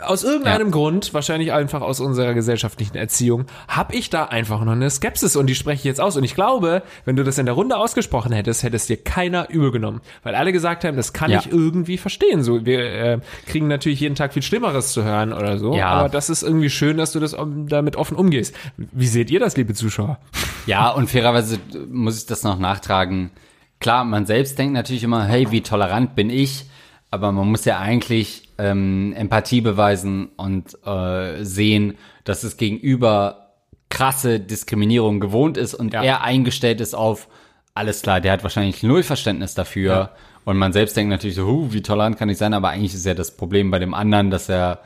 aus 0.05 0.23
irgendeinem 0.23 0.67
Ja. 0.67 0.71
Grund, 0.71 1.13
wahrscheinlich 1.13 1.51
einfach 1.53 1.81
aus 1.81 1.99
unserer 1.99 2.33
gesellschaftlichen 2.33 2.95
Erziehung, 2.97 3.45
habe 3.67 3.95
ich 3.95 4.09
da 4.09 4.25
einfach 4.25 4.63
noch 4.63 4.71
eine 4.73 4.89
Skepsis 4.89 5.35
und 5.35 5.47
die 5.47 5.55
spreche 5.55 5.79
ich 5.79 5.83
jetzt 5.85 6.01
aus. 6.01 6.17
Und 6.17 6.23
ich 6.23 6.35
glaube, 6.35 6.83
wenn 7.05 7.15
du 7.15 7.23
das 7.23 7.37
in 7.37 7.45
der 7.45 7.55
Runde 7.55 7.77
ausgesprochen 7.77 8.31
hättest, 8.31 8.63
hätte 8.63 8.75
es 8.75 8.87
dir 8.87 8.97
keiner 8.97 9.49
übel 9.49 9.71
genommen. 9.71 10.01
Weil 10.23 10.35
alle 10.35 10.51
gesagt 10.51 10.83
haben, 10.83 10.97
das 10.97 11.13
kann 11.13 11.31
Ja. 11.31 11.39
ich 11.39 11.51
irgendwie 11.51 11.97
verstehen. 11.97 12.43
So, 12.43 12.65
wir 12.65 12.79
äh, 12.79 13.19
kriegen 13.47 13.67
natürlich 13.67 13.99
jeden 13.99 14.15
Tag 14.15 14.33
viel 14.33 14.41
Schlimmeres 14.43 14.93
zu 14.93 15.03
hören 15.03 15.33
oder 15.33 15.57
so. 15.57 15.75
Ja. 15.75 15.87
Aber 15.87 16.09
das 16.09 16.29
ist 16.29 16.43
irgendwie 16.43 16.69
schön, 16.69 16.97
dass 16.97 17.11
du 17.11 17.19
das 17.19 17.33
um, 17.33 17.67
damit 17.67 17.95
offen 17.95 18.15
umgehst. 18.17 18.55
Wie 18.77 19.07
seht 19.07 19.29
ihr 19.31 19.39
das, 19.39 19.57
liebe 19.61 19.73
Zuschauer? 19.73 20.17
Ja, 20.65 20.89
und 20.89 21.09
fairerweise 21.09 21.59
muss 21.89 22.17
ich 22.17 22.25
das 22.25 22.43
noch 22.43 22.57
nachtragen. 22.59 23.31
Klar, 23.79 24.03
man 24.05 24.25
selbst 24.25 24.57
denkt 24.59 24.73
natürlich 24.73 25.03
immer, 25.03 25.25
hey, 25.25 25.51
wie 25.51 25.61
tolerant 25.61 26.15
bin 26.15 26.29
ich? 26.29 26.65
Aber 27.11 27.31
man 27.31 27.47
muss 27.49 27.65
ja 27.65 27.77
eigentlich 27.79 28.49
ähm, 28.57 29.13
Empathie 29.15 29.61
beweisen 29.61 30.29
und 30.37 30.77
äh, 30.85 31.43
sehen, 31.43 31.97
dass 32.23 32.43
es 32.43 32.57
gegenüber 32.57 33.53
krasse 33.89 34.39
Diskriminierung 34.39 35.19
gewohnt 35.19 35.57
ist 35.57 35.73
und 35.73 35.93
Ja. 35.93 36.01
er 36.03 36.21
eingestellt 36.21 36.79
ist 36.81 36.93
auf, 36.95 37.27
alles 37.73 38.01
klar, 38.01 38.21
der 38.21 38.31
hat 38.31 38.43
wahrscheinlich 38.43 38.81
null 38.83 39.03
Verständnis 39.03 39.53
dafür. 39.53 39.91
Ja. 39.93 40.11
Und 40.45 40.57
man 40.57 40.73
selbst 40.73 40.95
denkt 40.97 41.11
natürlich 41.11 41.35
so, 41.35 41.45
huh, 41.45 41.67
wie 41.71 41.81
tolerant 41.81 42.17
kann 42.17 42.29
ich 42.29 42.37
sein? 42.37 42.53
Aber 42.53 42.69
eigentlich 42.69 42.93
ist 42.95 43.05
ja 43.05 43.13
das 43.13 43.35
Problem 43.35 43.69
bei 43.71 43.79
dem 43.79 43.93
anderen, 43.93 44.31
dass 44.31 44.49
er 44.49 44.79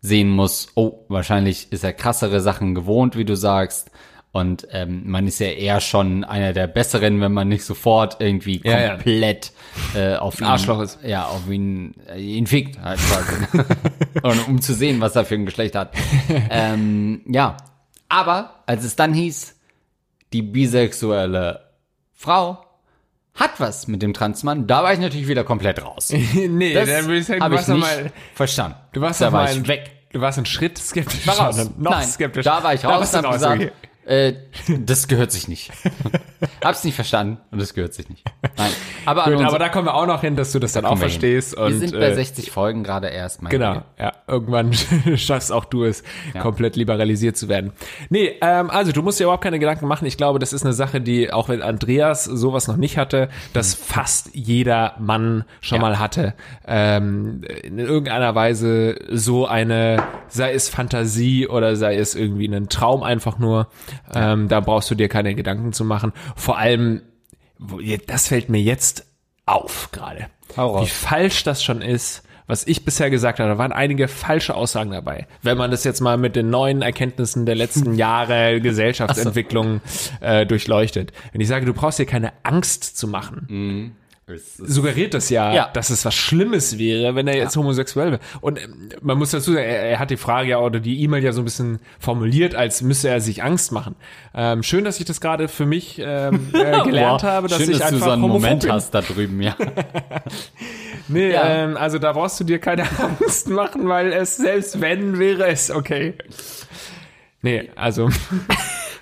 sehen 0.00 0.30
muss, 0.30 0.68
oh, 0.76 1.04
wahrscheinlich 1.08 1.72
ist 1.72 1.84
er 1.84 1.92
krassere 1.92 2.40
Sachen 2.40 2.74
gewohnt, 2.74 3.16
wie 3.16 3.24
du 3.24 3.34
sagst. 3.36 3.89
Und 4.32 4.68
ähm, 4.70 5.02
man 5.10 5.26
ist 5.26 5.40
ja 5.40 5.48
eher 5.48 5.80
schon 5.80 6.22
einer 6.22 6.52
der 6.52 6.68
Besseren, 6.68 7.20
wenn 7.20 7.32
man 7.32 7.48
nicht 7.48 7.64
sofort 7.64 8.20
irgendwie 8.20 8.60
Ja, 8.64 8.80
ja. 8.80 8.88
komplett 8.94 9.52
äh, 9.96 10.14
auf 10.14 10.40
ihn, 10.40 10.46
Arschloch 10.46 10.80
ist. 10.80 11.00
Ja, 11.02 11.24
auf 11.26 11.48
ihn, 11.50 11.94
äh, 12.08 12.20
ihn 12.20 12.46
fickt 12.46 12.80
halt 12.80 13.00
quasi. 13.00 13.64
Und 14.22 14.46
um 14.48 14.60
zu 14.62 14.72
sehen, 14.74 15.00
was 15.00 15.16
er 15.16 15.24
für 15.24 15.34
ein 15.34 15.46
Geschlecht 15.46 15.74
hat. 15.74 15.92
ähm, 16.48 17.22
ja, 17.26 17.56
aber 18.08 18.62
als 18.66 18.84
es 18.84 18.94
dann 18.94 19.14
hieß, 19.14 19.56
die 20.32 20.42
bisexuelle 20.42 21.68
Frau 22.14 22.64
hat 23.34 23.58
was 23.58 23.88
mit 23.88 24.00
dem 24.02 24.12
Transmann, 24.14 24.66
da 24.68 24.82
war 24.84 24.92
ich 24.92 25.00
natürlich 25.00 25.26
wieder 25.28 25.42
komplett 25.44 25.82
raus. 25.82 26.12
nee, 26.34 26.72
Das 26.74 26.88
dann 26.88 27.06
würde 27.06 27.18
ich 27.18 27.26
sagen, 27.26 27.42
habe 27.42 27.56
du 27.56 27.60
ich 27.62 27.68
warst 27.68 27.68
noch 27.68 27.76
nicht 27.88 28.02
mal, 28.04 28.12
verstanden. 28.34 28.76
du 28.92 29.00
warst 29.00 29.20
da 29.20 29.32
war 29.32 29.44
mal 29.44 29.56
ich 29.56 29.66
weg. 29.66 29.90
Du 30.12 30.20
warst 30.20 30.38
einen 30.38 30.46
Schritt 30.46 30.76
skeptisch. 30.78 31.26
War 31.26 31.38
raus. 31.38 31.70
noch 31.78 31.90
Nein, 31.92 32.06
skeptisch. 32.06 32.44
Da 32.44 32.62
war 32.62 32.74
ich 32.74 32.82
Da 32.82 32.88
raus 32.90 33.00
warst 33.00 33.14
und 33.16 33.22
du 33.22 33.28
raus, 33.28 33.34
gesagt, 33.34 33.62
okay. 33.62 33.72
Äh, 34.10 34.34
das 34.84 35.06
gehört 35.06 35.30
sich 35.30 35.46
nicht. 35.46 35.70
Hab's 36.64 36.84
nicht 36.84 36.94
verstanden 36.94 37.38
und 37.50 37.60
das 37.60 37.74
gehört 37.74 37.94
sich 37.94 38.08
nicht. 38.08 38.24
Nein. 38.56 38.70
Aber, 39.06 39.24
Gut, 39.24 39.44
aber 39.44 39.58
da 39.58 39.68
kommen 39.68 39.86
wir 39.86 39.94
auch 39.94 40.06
noch 40.06 40.20
hin, 40.20 40.36
dass 40.36 40.52
du 40.52 40.58
das 40.58 40.72
dann 40.72 40.84
auch 40.84 40.90
wir 40.90 41.02
hin. 41.02 41.10
verstehst. 41.10 41.56
Und, 41.56 41.68
wir 41.68 41.78
sind 41.78 41.92
bei 41.92 42.08
äh, 42.08 42.14
60 42.14 42.50
Folgen 42.50 42.82
gerade 42.82 43.08
erst. 43.08 43.42
Mein 43.42 43.50
Genau, 43.50 43.82
ja. 43.98 44.12
Irgendwann 44.26 44.72
schaffst 45.16 45.52
auch 45.52 45.64
du 45.64 45.84
es, 45.84 46.02
komplett 46.40 46.76
liberalisiert 46.76 47.36
zu 47.36 47.48
werden. 47.48 47.72
Nee, 48.08 48.36
ähm, 48.40 48.68
also 48.70 48.90
du 48.90 49.02
musst 49.02 49.20
dir 49.20 49.24
überhaupt 49.24 49.44
keine 49.44 49.58
Gedanken 49.58 49.86
machen. 49.86 50.06
Ich 50.06 50.16
glaube, 50.16 50.38
das 50.38 50.52
ist 50.52 50.64
eine 50.64 50.72
Sache, 50.72 51.00
die, 51.00 51.32
auch 51.32 51.48
wenn 51.48 51.62
Andreas 51.62 52.24
sowas 52.24 52.66
noch 52.66 52.76
nicht 52.76 52.98
hatte, 52.98 53.28
das 53.52 53.74
fast 53.74 54.30
jeder 54.34 54.94
Mann 54.98 55.44
schon. 55.60 55.76
Ja. 55.76 55.82
mal 55.82 55.98
hatte. 55.98 56.34
Ähm, 56.66 57.42
in 57.62 57.78
irgendeiner 57.78 58.34
Weise 58.34 58.96
so 59.10 59.46
eine, 59.46 60.02
sei 60.28 60.52
es 60.52 60.68
Fantasie 60.68 61.46
oder 61.46 61.76
sei 61.76 61.96
es 61.96 62.14
irgendwie 62.14 62.46
ein 62.46 62.68
Traum 62.68 63.02
einfach 63.02 63.38
nur. 63.38 63.68
Ähm, 64.14 64.48
da 64.48 64.60
brauchst 64.60 64.90
du 64.90 64.94
dir 64.94 65.08
keine 65.08 65.34
Gedanken 65.34 65.72
zu 65.72 65.84
machen. 65.84 66.12
Vor 66.36 66.58
allem, 66.58 67.02
das 68.06 68.28
fällt 68.28 68.48
mir 68.48 68.60
jetzt 68.60 69.06
auf 69.46 69.90
gerade. 69.92 70.26
Wie 70.82 70.88
falsch 70.88 71.44
das 71.44 71.62
schon 71.62 71.82
ist, 71.82 72.22
was 72.46 72.66
ich 72.66 72.84
bisher 72.84 73.10
gesagt 73.10 73.38
habe. 73.38 73.50
Da 73.50 73.58
waren 73.58 73.72
einige 73.72 74.08
falsche 74.08 74.54
Aussagen 74.56 74.90
dabei. 74.90 75.28
Wenn 75.42 75.56
man 75.56 75.70
das 75.70 75.84
jetzt 75.84 76.00
mal 76.00 76.16
mit 76.16 76.34
den 76.34 76.50
neuen 76.50 76.82
Erkenntnissen 76.82 77.46
der 77.46 77.54
letzten 77.54 77.94
Jahre 77.96 78.60
Gesellschaftsentwicklung 78.60 79.80
äh, 80.20 80.46
durchleuchtet. 80.46 81.12
Wenn 81.32 81.40
ich 81.40 81.48
sage, 81.48 81.64
du 81.66 81.72
brauchst 81.72 81.98
dir 82.00 82.06
keine 82.06 82.32
Angst 82.42 82.96
zu 82.96 83.06
machen, 83.06 83.46
ist- 83.48 83.99
suggeriert 84.38 85.14
das 85.14 85.30
ja, 85.30 85.52
Ja. 85.54 85.70
dass 85.72 85.90
es 85.90 86.04
was 86.04 86.14
Schlimmes 86.14 86.78
wäre, 86.78 87.14
wenn 87.14 87.26
er 87.28 87.36
jetzt 87.36 87.56
homosexuell 87.56 88.12
wäre. 88.12 88.20
Und 88.40 88.62
ähm, 88.62 88.88
man 89.00 89.18
muss 89.18 89.30
dazu 89.30 89.52
sagen, 89.52 89.64
er, 89.64 89.82
er 89.90 89.98
hat 89.98 90.10
die 90.10 90.16
Frage 90.16 90.50
ja 90.50 90.58
oder 90.58 90.80
die 90.80 91.02
E-Mail 91.02 91.22
ja 91.24 91.32
so 91.32 91.40
ein 91.42 91.44
bisschen 91.44 91.80
formuliert, 91.98 92.54
als 92.54 92.82
müsse 92.82 93.08
er 93.08 93.20
sich 93.20 93.42
Angst 93.42 93.72
machen. 93.72 93.96
Ähm, 94.34 94.62
schön, 94.62 94.84
dass 94.84 94.98
ich 95.00 95.06
das 95.06 95.20
gerade 95.20 95.48
für 95.48 95.66
mich 95.66 95.98
ähm, 96.04 96.50
äh, 96.52 96.82
gelernt 96.82 97.22
habe, 97.22 97.48
dass 97.48 97.58
Schön, 97.58 97.70
ich 97.72 97.78
dass 97.78 97.88
du 97.88 97.94
einfach 97.96 98.06
so 98.06 98.12
einen 98.12 98.22
Moment 98.22 98.62
bin. 98.62 98.72
hast 98.72 98.90
da 98.92 99.00
drüben, 99.02 99.40
ja. 99.42 99.56
Nee, 101.08 101.32
Ja. 101.32 101.64
ähm, 101.64 101.76
also 101.76 101.98
da 101.98 102.12
brauchst 102.12 102.38
du 102.38 102.44
dir 102.44 102.58
keine 102.60 102.84
Angst 103.20 103.48
machen, 103.48 103.88
weil 103.88 104.12
es 104.12 104.36
selbst 104.36 104.80
wenn 104.80 105.18
wäre 105.18 105.48
es 105.48 105.70
okay. 105.70 106.14
Nee, 107.42 107.70
also 107.74 108.10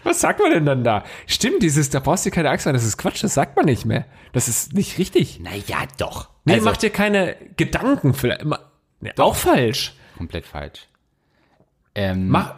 was 0.09 0.21
sagt 0.21 0.41
man 0.41 0.51
denn 0.51 0.67
dann 0.67 0.83
da? 0.85 1.05
Stimmt, 1.27 1.63
dieses, 1.63 1.91
da 1.91 2.01
brauchst 2.01 2.27
du 2.27 2.31
keine 2.31 2.51
Angst 2.51 2.67
machen, 2.67 2.75
das 2.75 2.85
ist 2.85 2.97
Quatsch, 2.97 3.23
das 3.23 3.35
sagt 3.35 3.57
man 3.57 3.67
nicht 3.67 3.85
mehr. 3.85 4.07
Das 4.33 4.49
ist 4.49 4.73
nicht 4.75 4.99
richtig. 4.99 5.41
Naja, 5.41 5.85
doch. 5.99 6.31
Nee, 6.45 6.55
also, 6.55 6.65
mach 6.65 6.77
dir 6.77 6.91
keine 6.91 7.37
Gedanken 7.57 8.15
vielleicht. 8.15 8.45
Ma- 8.45 8.61
Nee, 9.01 9.13
auch 9.19 9.37
falsch. 9.37 9.95
komplett 10.17 10.45
falsch. 10.47 10.89
Ähm, 11.95 12.29
Mach, 12.29 12.55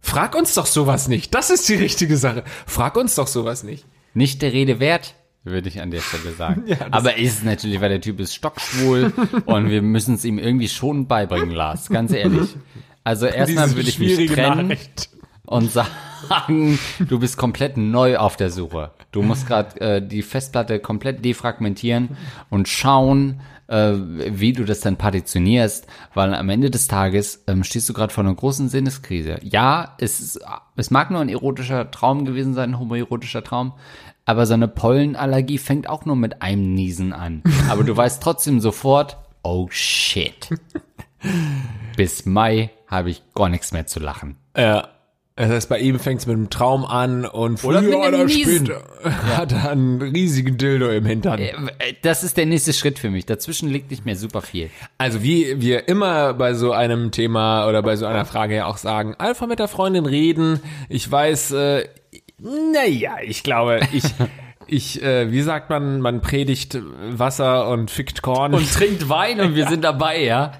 frag 0.00 0.34
uns 0.36 0.54
doch 0.54 0.66
sowas 0.66 1.08
nicht. 1.08 1.34
Das 1.34 1.50
ist 1.50 1.68
die 1.68 1.74
richtige 1.74 2.16
Sache. 2.16 2.44
Frag 2.66 2.96
uns 2.96 3.16
doch 3.16 3.26
sowas 3.26 3.62
nicht. 3.64 3.84
Nicht 4.14 4.42
der 4.42 4.52
Rede 4.52 4.78
wert, 4.80 5.14
würde 5.44 5.68
ich 5.68 5.80
an 5.80 5.90
der 5.90 6.00
Stelle 6.00 6.32
sagen. 6.38 6.64
Aber 6.92 7.16
ist 7.16 7.44
natürlich, 7.44 7.80
weil 7.80 7.88
der 7.88 8.00
Typ 8.00 8.20
ist 8.20 8.34
stockschwul 8.34 9.12
und 9.46 9.68
wir 9.70 9.82
müssen 9.82 10.14
es 10.14 10.24
ihm 10.24 10.38
irgendwie 10.38 10.68
schon 10.68 11.06
beibringen, 11.08 11.50
Lars, 11.50 11.88
ganz 11.88 12.12
ehrlich. 12.12 12.56
Also 13.02 13.24
erstmal 13.26 13.74
würde 13.74 13.88
ich 13.88 13.98
mich 13.98 14.30
trennen 14.30 14.68
Nachricht. 14.68 15.08
und 15.46 15.72
sagen, 15.72 15.88
du 16.98 17.18
bist 17.18 17.36
komplett 17.36 17.76
neu 17.76 18.16
auf 18.18 18.36
der 18.36 18.50
Suche. 18.50 18.90
Du 19.12 19.22
musst 19.22 19.46
gerade 19.46 19.80
äh, 19.80 20.06
die 20.06 20.22
Festplatte 20.22 20.78
komplett 20.78 21.24
defragmentieren 21.24 22.16
und 22.48 22.68
schauen, 22.68 23.40
äh, 23.66 23.92
wie 23.94 24.52
du 24.52 24.64
das 24.64 24.80
dann 24.80 24.96
partitionierst, 24.96 25.86
weil 26.14 26.34
am 26.34 26.48
Ende 26.48 26.70
des 26.70 26.88
Tages 26.88 27.42
ähm, 27.46 27.64
stehst 27.64 27.88
du 27.88 27.92
gerade 27.92 28.12
vor 28.12 28.24
einer 28.24 28.34
großen 28.34 28.68
Sinneskrise. 28.68 29.38
Ja, 29.42 29.96
es, 29.98 30.20
ist, 30.20 30.40
es 30.76 30.90
mag 30.90 31.10
nur 31.10 31.20
ein 31.20 31.28
erotischer 31.28 31.90
Traum 31.90 32.24
gewesen 32.24 32.54
sein, 32.54 32.70
ein 32.70 32.78
homoerotischer 32.78 33.44
Traum, 33.44 33.72
aber 34.24 34.46
so 34.46 34.54
eine 34.54 34.68
Pollenallergie 34.68 35.58
fängt 35.58 35.88
auch 35.88 36.04
nur 36.04 36.16
mit 36.16 36.42
einem 36.42 36.74
Niesen 36.74 37.12
an. 37.12 37.42
Aber 37.68 37.84
du 37.84 37.96
weißt 37.96 38.22
trotzdem 38.22 38.60
sofort, 38.60 39.16
oh 39.42 39.68
shit. 39.70 40.50
Bis 41.96 42.26
Mai 42.26 42.70
habe 42.86 43.10
ich 43.10 43.22
gar 43.34 43.48
nichts 43.48 43.72
mehr 43.72 43.86
zu 43.86 44.00
lachen. 44.00 44.36
Ja. 44.56 44.88
Das 45.40 45.50
heißt, 45.50 45.68
bei 45.70 45.78
ihm 45.78 45.98
fängt 45.98 46.20
es 46.20 46.26
mit 46.26 46.36
einem 46.36 46.50
Traum 46.50 46.84
an 46.84 47.24
und 47.24 47.64
Oder 47.64 47.82
früher 47.82 47.98
oder 48.08 48.24
Niesen. 48.26 48.66
später 48.66 48.82
hat 49.36 49.52
er 49.52 49.70
einen 49.70 50.02
riesigen 50.02 50.58
Dildo 50.58 50.90
im 50.90 51.06
Hintern. 51.06 51.38
Äh, 51.38 51.52
Das 52.02 52.22
ist 52.22 52.36
der 52.36 52.44
nächste 52.44 52.72
Schritt 52.74 52.98
für 52.98 53.08
mich. 53.08 53.24
Dazwischen 53.24 53.70
liegt 53.70 53.90
nicht 53.90 54.04
mehr 54.04 54.16
super 54.16 54.42
viel. 54.42 54.68
Also 54.98 55.22
wie 55.22 55.60
wir 55.62 55.88
immer 55.88 56.34
bei 56.34 56.52
so 56.52 56.72
einem 56.72 57.10
Thema 57.10 57.66
oder 57.68 57.82
bei 57.82 57.96
so 57.96 58.04
einer 58.04 58.26
Frage 58.26 58.56
ja 58.56 58.66
auch 58.66 58.76
sagen, 58.76 59.14
einfach 59.14 59.46
mit 59.46 59.58
der 59.58 59.68
Freundin 59.68 60.04
reden. 60.04 60.60
Ich 60.90 61.10
weiß, 61.10 61.52
äh, 61.52 61.84
naja, 62.38 63.16
ich 63.24 63.42
glaube, 63.42 63.80
ich, 63.92 64.04
Ich, 64.72 65.02
äh, 65.02 65.32
wie 65.32 65.42
sagt 65.42 65.68
man, 65.68 66.00
man 66.00 66.20
predigt 66.20 66.78
Wasser 67.10 67.68
und 67.68 67.90
fickt 67.90 68.22
Korn. 68.22 68.54
Und 68.54 68.72
trinkt 68.72 69.08
Wein 69.08 69.40
und 69.40 69.56
wir 69.56 69.66
sind 69.68 69.82
dabei, 69.82 70.22
ja. 70.22 70.52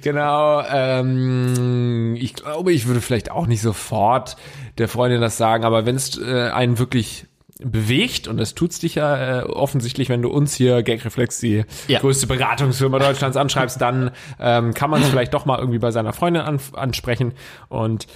Genau, 0.00 0.62
ähm, 0.62 2.14
ich 2.16 2.34
glaube, 2.34 2.72
ich 2.72 2.86
würde 2.86 3.00
vielleicht 3.00 3.32
auch 3.32 3.46
nicht 3.46 3.60
sofort 3.60 4.36
der 4.78 4.86
Freundin 4.88 5.20
das 5.20 5.36
sagen, 5.38 5.64
aber 5.64 5.86
wenn 5.86 5.96
es 5.96 6.16
äh, 6.20 6.50
einen 6.50 6.78
wirklich 6.78 7.26
bewegt 7.60 8.28
und 8.28 8.36
das 8.36 8.54
tut's 8.54 8.78
dich 8.78 8.94
ja 8.94 9.40
äh, 9.40 9.42
offensichtlich, 9.42 10.08
wenn 10.08 10.22
du 10.22 10.28
uns 10.28 10.54
hier 10.54 10.84
Gagreflex, 10.84 11.40
die 11.40 11.64
Ja. 11.88 11.98
größte 11.98 12.28
Beratungsfirma 12.28 13.00
Deutschlands 13.00 13.36
anschreibst, 13.36 13.80
dann 13.80 14.12
ähm, 14.38 14.72
kann 14.74 14.88
man 14.90 15.02
es 15.02 15.08
vielleicht 15.08 15.34
doch 15.34 15.44
mal 15.46 15.58
irgendwie 15.58 15.80
bei 15.80 15.90
seiner 15.90 16.12
Freundin 16.12 16.42
an, 16.42 16.60
ansprechen 16.74 17.32
und 17.68 18.06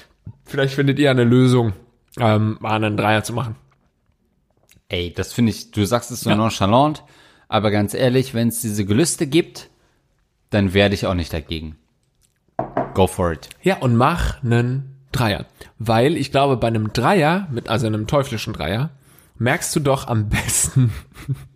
vielleicht 0.44 0.74
findet 0.74 1.00
ihr 1.00 1.10
eine 1.10 1.24
Lösung, 1.24 1.72
ähm, 2.20 2.58
mal 2.60 2.74
einen 2.74 2.96
Dreier 2.96 3.24
zu 3.24 3.32
machen. 3.32 3.56
Ey, 4.92 5.10
das 5.12 5.32
finde 5.32 5.50
ich, 5.52 5.70
du 5.70 5.84
sagst 5.86 6.10
es 6.10 6.20
so 6.20 6.28
Ja. 6.30 6.36
nonchalant, 6.36 7.02
aber 7.48 7.70
ganz 7.70 7.94
ehrlich, 7.94 8.34
wenn 8.34 8.48
es 8.48 8.60
diese 8.60 8.84
Gelüste 8.84 9.26
gibt, 9.26 9.70
dann 10.50 10.74
werde 10.74 10.94
ich 10.94 11.06
auch 11.06 11.14
nicht 11.14 11.32
dagegen. 11.32 11.76
Go 12.92 13.06
for 13.06 13.32
it. 13.32 13.48
Ja, 13.62 13.78
und 13.78 13.96
mach 13.96 14.42
einen 14.44 14.96
Dreier. 15.10 15.46
Weil 15.78 16.16
ich 16.18 16.30
glaube, 16.30 16.58
bei 16.58 16.66
einem 16.66 16.92
Dreier, 16.92 17.48
mit, 17.50 17.68
also 17.68 17.86
einem 17.86 18.06
teuflischen 18.06 18.52
Dreier, 18.52 18.90
merkst 19.38 19.74
du 19.74 19.80
doch 19.80 20.08
am 20.08 20.28
besten, 20.28 20.92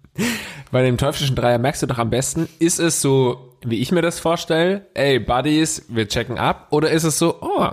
bei 0.73 0.83
dem 0.83 0.97
teuflischen 0.97 1.37
Dreier 1.37 1.59
merkst 1.59 1.83
du 1.83 1.87
doch 1.87 1.99
am 1.99 2.09
besten, 2.09 2.49
ist 2.59 2.79
es 2.81 3.03
so, 3.03 3.55
wie 3.63 3.81
ich 3.81 3.93
mir 3.93 4.01
das 4.03 4.19
vorstelle, 4.19 4.87
ey, 4.95 5.19
Buddies, 5.19 5.85
wir 5.89 6.09
checken 6.09 6.39
ab, 6.39 6.69
oder 6.71 6.91
ist 6.91 7.05
es 7.05 7.19
so, 7.19 7.37
oh, 7.43 7.69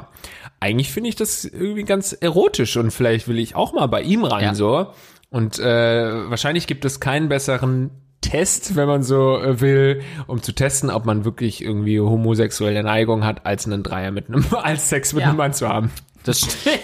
eigentlich 0.59 0.91
finde 0.91 1.09
ich 1.09 1.15
das 1.15 1.45
irgendwie 1.45 1.83
ganz 1.83 2.11
erotisch 2.13 2.75
und 2.75 2.91
vielleicht 2.91 3.29
will 3.29 3.39
ich 3.39 3.55
auch 3.55 3.71
mal 3.73 3.87
bei 3.87 4.01
ihm 4.01 4.25
rein, 4.25 4.43
Ja. 4.43 4.55
so. 4.55 4.87
Und 5.33 5.57
äh, 5.57 6.29
wahrscheinlich 6.29 6.67
gibt 6.67 6.85
es 6.85 6.99
keinen 6.99 7.27
besseren 7.27 7.89
Test, 8.21 8.75
wenn 8.75 8.87
man 8.87 9.01
so 9.01 9.41
äh, 9.41 9.59
will, 9.61 10.03
um 10.27 10.43
zu 10.43 10.51
testen, 10.53 10.91
ob 10.91 11.05
man 11.05 11.25
wirklich 11.25 11.63
irgendwie 11.63 11.99
homosexuelle 11.99 12.83
Neigung 12.83 13.25
hat, 13.25 13.43
als 13.47 13.65
einen 13.65 13.81
Dreier 13.81 14.11
mit 14.11 14.27
einem, 14.27 14.45
als 14.61 14.89
Sex 14.89 15.11
mit 15.13 15.23
Ja. 15.23 15.29
einem 15.29 15.37
Mann 15.37 15.51
zu 15.51 15.67
haben. 15.67 15.89
Das 16.23 16.39
stimmt. 16.41 16.79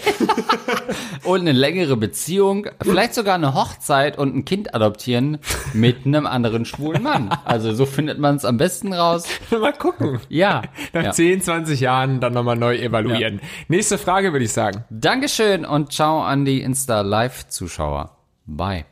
und 1.24 1.42
eine 1.42 1.52
längere 1.52 1.96
Beziehung, 1.96 2.66
vielleicht 2.82 3.14
sogar 3.14 3.36
eine 3.36 3.54
Hochzeit 3.54 4.18
und 4.18 4.34
ein 4.34 4.44
Kind 4.44 4.74
adoptieren 4.74 5.38
mit 5.72 6.04
einem 6.04 6.26
anderen 6.26 6.64
schwulen 6.64 7.04
Mann. 7.04 7.30
Also 7.44 7.72
so 7.72 7.86
findet 7.86 8.18
man 8.18 8.34
es 8.34 8.44
am 8.44 8.56
besten 8.56 8.92
raus. 8.92 9.28
Mal 9.52 9.72
gucken. 9.74 10.18
Ja. 10.28 10.62
Nach 10.92 11.04
ja. 11.04 11.12
10, 11.12 11.40
20 11.40 11.78
Jahren 11.78 12.18
dann 12.18 12.32
nochmal 12.32 12.56
neu 12.56 12.76
evaluieren. 12.76 13.40
Nächste 13.68 13.96
Frage 13.96 14.32
würde 14.32 14.44
ich 14.44 14.52
sagen. 14.52 14.82
Dankeschön 14.90 15.64
und 15.64 15.92
ciao 15.92 16.20
an 16.20 16.44
die 16.44 16.60
Insta-Live-Zuschauer. 16.62 18.16
Bye. 18.56 18.84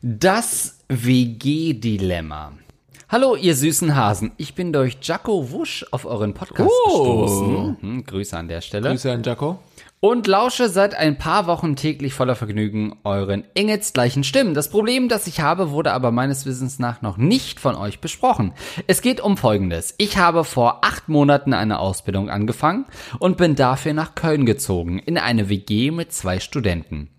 Das 0.00 0.78
WG-Dilemma. 0.88 2.52
Hallo, 3.10 3.36
ihr 3.36 3.54
süßen 3.54 3.94
Hasen. 3.96 4.32
Ich 4.36 4.54
bin 4.54 4.72
durch 4.72 4.96
Jaco 5.02 5.50
Wusch 5.50 5.84
auf 5.90 6.04
euren 6.06 6.32
Podcast 6.34 6.70
Oh. 6.86 7.22
gestoßen. 7.22 7.76
Hm, 7.80 8.04
Grüße 8.04 8.36
an 8.36 8.48
der 8.48 8.60
Stelle. 8.62 8.88
Grüße 8.90 9.12
an 9.12 9.22
Jaco. 9.22 9.58
Und 10.00 10.26
lausche 10.26 10.68
seit 10.68 10.94
ein 10.94 11.18
paar 11.18 11.46
Wochen 11.48 11.74
täglich 11.74 12.14
voller 12.14 12.36
Vergnügen 12.36 12.96
euren 13.04 13.44
engelsgleichen 13.54 14.24
Stimmen. 14.24 14.54
Das 14.54 14.70
Problem, 14.70 15.08
das 15.08 15.26
ich 15.26 15.40
habe, 15.40 15.70
wurde 15.72 15.92
aber 15.92 16.12
meines 16.12 16.46
Wissens 16.46 16.78
nach 16.78 17.02
noch 17.02 17.16
nicht 17.16 17.58
von 17.60 17.74
euch 17.74 17.98
besprochen. 18.00 18.52
Es 18.86 19.02
geht 19.02 19.20
um 19.20 19.36
Folgendes. 19.36 19.94
Ich 19.98 20.16
habe 20.16 20.44
vor 20.44 20.84
acht 20.84 21.08
Monaten 21.08 21.52
eine 21.52 21.80
Ausbildung 21.80 22.30
angefangen 22.30 22.86
und 23.18 23.36
bin 23.36 23.54
dafür 23.56 23.92
nach 23.92 24.14
Köln 24.14 24.46
gezogen, 24.46 24.98
in 25.00 25.18
eine 25.18 25.48
WG 25.48 25.90
mit 25.90 26.12
zwei 26.12 26.38
Studenten. 26.40 27.10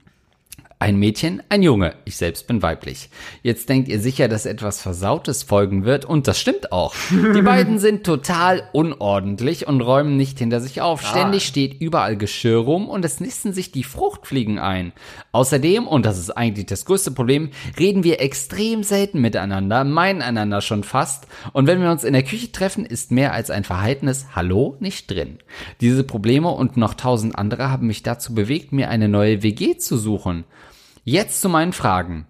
Ein 0.81 0.95
Mädchen, 0.95 1.43
ein 1.49 1.61
Junge. 1.61 1.95
Ich 2.05 2.15
selbst 2.15 2.47
bin 2.47 2.61
weiblich. 2.61 3.09
Jetzt 3.43 3.67
denkt 3.67 3.89
ihr 3.89 3.99
sicher, 3.99 4.29
dass 4.29 4.45
etwas 4.45 4.81
Versautes 4.81 5.43
folgen 5.43 5.83
wird 5.83 6.05
und 6.05 6.25
das 6.25 6.39
stimmt 6.39 6.71
auch. 6.71 6.95
Die 7.11 7.41
beiden 7.41 7.79
sind 7.79 8.05
total 8.05 8.63
unordentlich 8.71 9.67
und 9.67 9.81
räumen 9.81 10.15
nicht 10.15 10.39
hinter 10.39 10.61
sich 10.61 10.79
auf. 10.79 11.01
Ständig 11.01 11.45
steht 11.45 11.81
überall 11.81 12.15
Geschirr 12.15 12.59
rum 12.59 12.87
und 12.87 13.03
es 13.03 13.19
nisten 13.19 13.51
sich 13.51 13.73
die 13.73 13.83
Fruchtfliegen 13.83 14.57
ein. 14.57 14.93
Außerdem, 15.33 15.85
und 15.85 16.05
das 16.05 16.17
ist 16.17 16.31
eigentlich 16.31 16.67
das 16.67 16.85
größte 16.85 17.11
Problem, 17.11 17.49
reden 17.77 18.05
wir 18.05 18.21
extrem 18.21 18.83
selten 18.83 19.19
miteinander, 19.19 19.83
meinen 19.83 20.21
einander 20.21 20.61
schon 20.61 20.85
fast 20.85 21.27
und 21.51 21.67
wenn 21.67 21.81
wir 21.81 21.91
uns 21.91 22.05
in 22.05 22.13
der 22.13 22.23
Küche 22.23 22.53
treffen, 22.53 22.85
ist 22.85 23.11
mehr 23.11 23.33
als 23.33 23.51
ein 23.51 23.65
verhaltenes 23.65 24.27
Hallo 24.33 24.77
nicht 24.79 25.11
drin. 25.11 25.39
Diese 25.81 26.05
Probleme 26.05 26.47
und 26.47 26.77
noch 26.77 26.93
tausend 26.93 27.37
andere 27.37 27.69
haben 27.69 27.87
mich 27.87 28.01
dazu 28.01 28.33
bewegt, 28.33 28.71
mir 28.71 28.89
eine 28.89 29.09
neue 29.09 29.43
WG 29.43 29.77
zu 29.77 29.97
suchen. 29.97 30.45
Jetzt 31.09 31.41
zu 31.41 31.49
meinen 31.49 31.73
Fragen. 31.73 32.27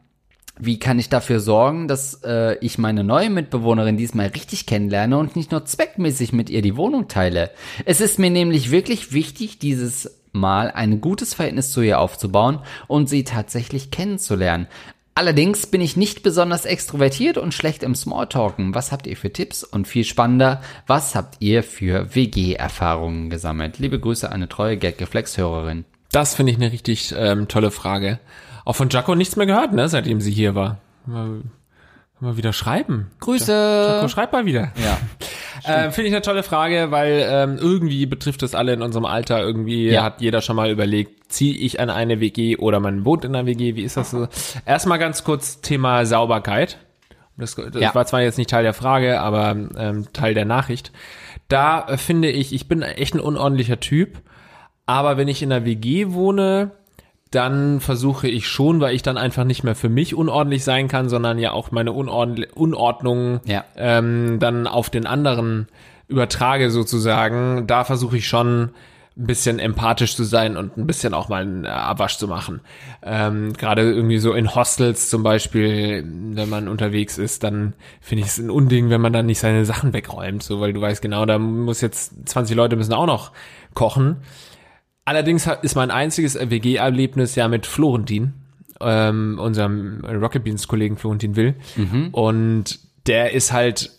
Wie 0.58 0.80
kann 0.80 1.00
ich 1.00 1.10
dafür 1.10 1.42
sorgen, 1.42 1.90
dass 1.90 2.24
äh, 2.24 2.56
ich 2.62 2.78
meine 2.78 3.04
neue 3.04 3.30
Mitbewohnerin 3.30 3.98
diesmal 3.98 4.28
richtig 4.28 4.68
kennenlerne 4.68 5.18
und 5.18 5.36
nicht 5.36 5.52
nur 5.52 5.66
zweckmäßig 5.66 6.32
mit 6.32 6.50
ihr 6.50 6.62
die 6.62 6.78
Wohnung 6.78 7.10
teile? 7.10 7.52
Es 7.84 8.00
ist 8.00 8.20
mir 8.20 8.30
nämlich 8.30 8.72
wirklich 8.72 9.12
wichtig, 9.12 9.60
dieses 9.60 10.22
Mal 10.32 10.72
ein 10.72 11.02
gutes 11.02 11.34
Verhältnis 11.34 11.72
zu 11.72 11.82
ihr 11.82 12.00
aufzubauen 12.00 12.60
und 12.88 13.10
sie 13.10 13.26
tatsächlich 13.26 13.92
kennenzulernen. 13.92 14.68
Allerdings 15.14 15.68
bin 15.68 15.82
ich 15.82 15.98
nicht 15.98 16.24
besonders 16.24 16.64
extrovertiert 16.64 17.38
und 17.38 17.54
schlecht 17.54 17.84
im 17.84 17.96
Smalltalken. 17.96 18.76
Was 18.76 18.94
habt 18.94 19.08
ihr 19.08 19.18
für 19.18 19.34
Tipps? 19.34 19.66
Und 19.66 19.90
viel 19.90 20.06
spannender, 20.06 20.62
was 20.88 21.16
habt 21.16 21.36
ihr 21.42 21.64
für 21.64 22.16
WG-Erfahrungen 22.16 23.30
gesammelt? 23.30 23.78
Liebe 23.78 24.00
Grüße, 24.00 24.32
eine 24.32 24.48
treue 24.48 24.78
Gag-Reflex-Hörerin. 24.78 25.84
Das 26.14 26.36
finde 26.36 26.54
ich 26.54 26.58
eine 26.58 26.72
richtig 26.72 27.14
ähm, 27.18 27.50
tolle 27.50 27.72
Frage. 27.72 28.20
Auch 28.70 28.76
von 28.76 28.90
Jaco 28.90 29.16
nichts 29.16 29.36
mehr 29.36 29.48
gehört, 29.48 29.74
ne, 29.74 29.90
seitdem 29.90 30.22
sie 30.22 30.30
hier 30.32 30.54
war. 30.54 30.78
Mal, 31.08 31.42
mal 32.20 32.38
wieder 32.38 32.54
schreiben. 32.54 33.10
Grüße! 33.20 33.96
Jaco, 33.96 34.08
schreib 34.10 34.32
mal 34.32 34.46
wieder. 34.46 34.72
Ja. 34.76 34.98
Äh, 35.66 35.92
Finde 35.92 36.08
ich 36.08 36.14
eine 36.16 36.22
tolle 36.22 36.42
Frage, 36.42 36.90
weil 36.90 37.28
ähm, 37.30 37.58
irgendwie 37.60 38.06
betrifft 38.06 38.44
es 38.44 38.56
alle 38.56 38.72
in 38.72 38.82
unserem 38.82 39.04
Alter. 39.04 39.42
Irgendwie 39.42 39.90
Ja. 39.90 40.04
hat 40.04 40.22
jeder 40.22 40.40
schon 40.42 40.56
mal 40.56 40.70
überlegt, 40.72 41.34
ziehe 41.34 41.54
ich 41.54 41.82
an 41.82 41.90
eine 41.90 42.22
WG 42.22 42.56
oder 42.56 42.80
man 42.80 43.04
wohnt 43.04 43.26
in 43.26 43.36
einer 43.36 43.46
WG? 43.46 43.76
Wie 43.76 43.84
ist 43.84 43.98
das 43.98 44.12
so? 44.12 44.30
Erstmal 44.66 45.00
ganz 45.00 45.26
kurz 45.26 45.60
Thema 45.60 46.06
Sauberkeit. 46.06 46.78
Das, 47.36 47.56
das 47.56 47.76
Ja. 47.76 47.94
war 47.94 48.06
zwar 48.06 48.22
jetzt 48.22 48.38
nicht 48.38 48.50
Teil 48.50 48.64
der 48.64 48.74
Frage, 48.74 49.20
aber 49.20 49.50
ähm, 49.52 50.08
Teil 50.14 50.34
der 50.34 50.46
Nachricht. 50.46 50.94
Da 51.50 51.86
äh, 51.90 51.98
finde 51.98 52.30
ich, 52.30 52.54
ich 52.54 52.70
bin 52.70 52.82
echt 52.82 53.14
ein 53.14 53.20
unordentlicher 53.20 53.82
Typ, 53.82 54.20
aber 54.86 55.18
wenn 55.18 55.28
ich 55.28 55.44
in 55.44 55.52
einer 55.52 55.66
WG 55.66 56.14
wohne, 56.14 56.72
dann 57.32 57.80
versuche 57.80 58.28
ich 58.28 58.48
schon, 58.48 58.80
weil 58.82 58.96
ich 58.96 59.04
dann 59.04 59.18
einfach 59.18 59.44
nicht 59.44 59.64
mehr 59.64 59.76
für 59.76 59.90
mich 59.90 60.16
unordentlich 60.16 60.64
sein 60.64 60.88
kann, 60.88 61.10
sondern 61.10 61.38
ja 61.38 61.52
auch 61.52 61.72
meine 61.72 61.92
Unordn 61.92 62.46
Unordnung 62.56 63.40
Ja. 63.46 63.64
ähm, 63.76 64.40
dann 64.40 64.66
auf 64.68 64.90
den 64.90 65.06
anderen 65.06 65.68
übertrage 66.08 66.72
sozusagen. 66.72 67.68
Da 67.68 67.84
versuche 67.84 68.18
ich 68.18 68.28
schon 68.28 68.72
ein 69.18 69.28
bisschen 69.28 69.60
empathisch 69.60 70.16
zu 70.16 70.24
sein 70.24 70.56
und 70.56 70.78
ein 70.78 70.88
bisschen 70.88 71.14
auch 71.14 71.28
mal 71.30 71.42
einen 71.42 71.66
äh, 71.66 71.68
Abwasch 71.68 72.18
zu 72.18 72.28
machen. 72.28 72.62
Ähm, 73.04 73.54
Gerade 73.54 73.82
irgendwie 73.82 74.18
so 74.18 74.34
in 74.34 74.56
Hostels 74.56 75.10
zum 75.10 75.24
Beispiel, 75.24 76.04
wenn 76.08 76.50
man 76.50 76.68
unterwegs 76.68 77.18
ist, 77.18 77.44
dann 77.44 77.74
finde 78.02 78.24
ich 78.24 78.30
es 78.30 78.38
ein 78.38 78.50
Unding, 78.50 78.90
wenn 78.90 79.02
man 79.02 79.12
dann 79.14 79.26
nicht 79.26 79.40
seine 79.40 79.66
Sachen 79.66 79.94
wegräumt, 79.94 80.42
so 80.42 80.62
weil 80.62 80.74
du 80.74 80.82
weißt 80.82 81.02
genau, 81.02 81.26
da 81.26 81.38
muss 81.38 81.82
jetzt 81.82 82.14
20 82.30 82.56
Leute 82.56 82.76
müssen 82.76 82.94
auch 82.94 83.08
noch 83.08 83.32
kochen. 83.74 84.18
Allerdings 85.10 85.50
ist 85.64 85.74
mein 85.76 85.90
einziges 85.90 86.36
WG-Erlebnis 86.36 87.34
ja 87.34 87.48
mit 87.48 87.66
Florentin, 87.66 88.34
ähm, 88.80 89.40
unserem 89.42 90.06
Rocket 90.06 90.44
Beans 90.44 90.68
Kollegen 90.68 90.98
Florentin 90.98 91.36
Will. 91.36 91.56
Und 92.12 92.80
der 93.08 93.34
ist 93.34 93.52
halt 93.52 93.90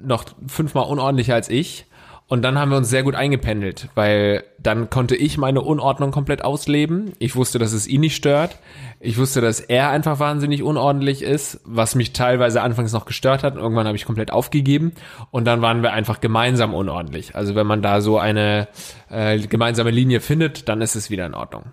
noch 0.00 0.24
fünfmal 0.48 0.86
unordentlicher 0.86 1.34
als 1.36 1.48
ich. 1.48 1.86
Und 2.28 2.42
dann 2.42 2.58
haben 2.58 2.72
wir 2.72 2.76
uns 2.76 2.90
sehr 2.90 3.04
gut 3.04 3.14
eingependelt, 3.14 3.88
weil 3.94 4.42
dann 4.58 4.90
konnte 4.90 5.14
ich 5.14 5.38
meine 5.38 5.60
Unordnung 5.60 6.10
komplett 6.10 6.44
ausleben. 6.44 7.12
Ich 7.20 7.36
wusste, 7.36 7.60
dass 7.60 7.72
es 7.72 7.86
ihn 7.86 8.00
nicht 8.00 8.16
stört. 8.16 8.58
Ich 8.98 9.16
wusste, 9.16 9.40
dass 9.40 9.60
er 9.60 9.90
einfach 9.90 10.18
wahnsinnig 10.18 10.64
unordentlich 10.64 11.22
ist, 11.22 11.60
was 11.64 11.94
mich 11.94 12.12
teilweise 12.12 12.62
anfangs 12.62 12.92
noch 12.92 13.04
gestört 13.04 13.44
hat. 13.44 13.54
Irgendwann 13.54 13.86
habe 13.86 13.96
ich 13.96 14.04
komplett 14.04 14.32
aufgegeben. 14.32 14.92
Und 15.30 15.44
dann 15.44 15.62
waren 15.62 15.84
wir 15.84 15.92
einfach 15.92 16.20
gemeinsam 16.20 16.74
unordentlich. 16.74 17.36
Also 17.36 17.54
wenn 17.54 17.66
man 17.66 17.80
da 17.80 18.00
so 18.00 18.18
eine 18.18 18.66
äh, 19.08 19.38
gemeinsame 19.38 19.92
Linie 19.92 20.18
findet, 20.18 20.68
dann 20.68 20.80
ist 20.80 20.96
es 20.96 21.10
wieder 21.10 21.26
in 21.26 21.34
Ordnung. 21.34 21.66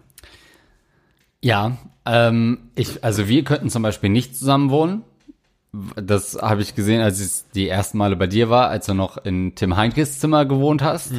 Ja, 1.41 1.77
ähm, 2.05 2.69
ich, 2.75 3.03
also 3.03 3.27
wir 3.27 3.43
könnten 3.43 3.71
zum 3.71 3.81
Beispiel 3.81 4.11
nicht 4.11 4.37
zusammen 4.37 4.69
wohnen. 4.69 5.03
Das 5.95 6.37
habe 6.39 6.61
ich 6.61 6.75
gesehen, 6.75 7.01
als 7.01 7.19
ich 7.19 7.51
die 7.53 7.67
ersten 7.67 7.97
Male 7.97 8.15
bei 8.15 8.27
dir 8.27 8.49
war, 8.49 8.69
als 8.69 8.85
du 8.85 8.93
noch 8.93 9.17
in 9.17 9.55
Tim 9.55 9.75
Heinkes 9.75 10.19
Zimmer 10.19 10.45
gewohnt 10.45 10.83
hast. 10.83 11.11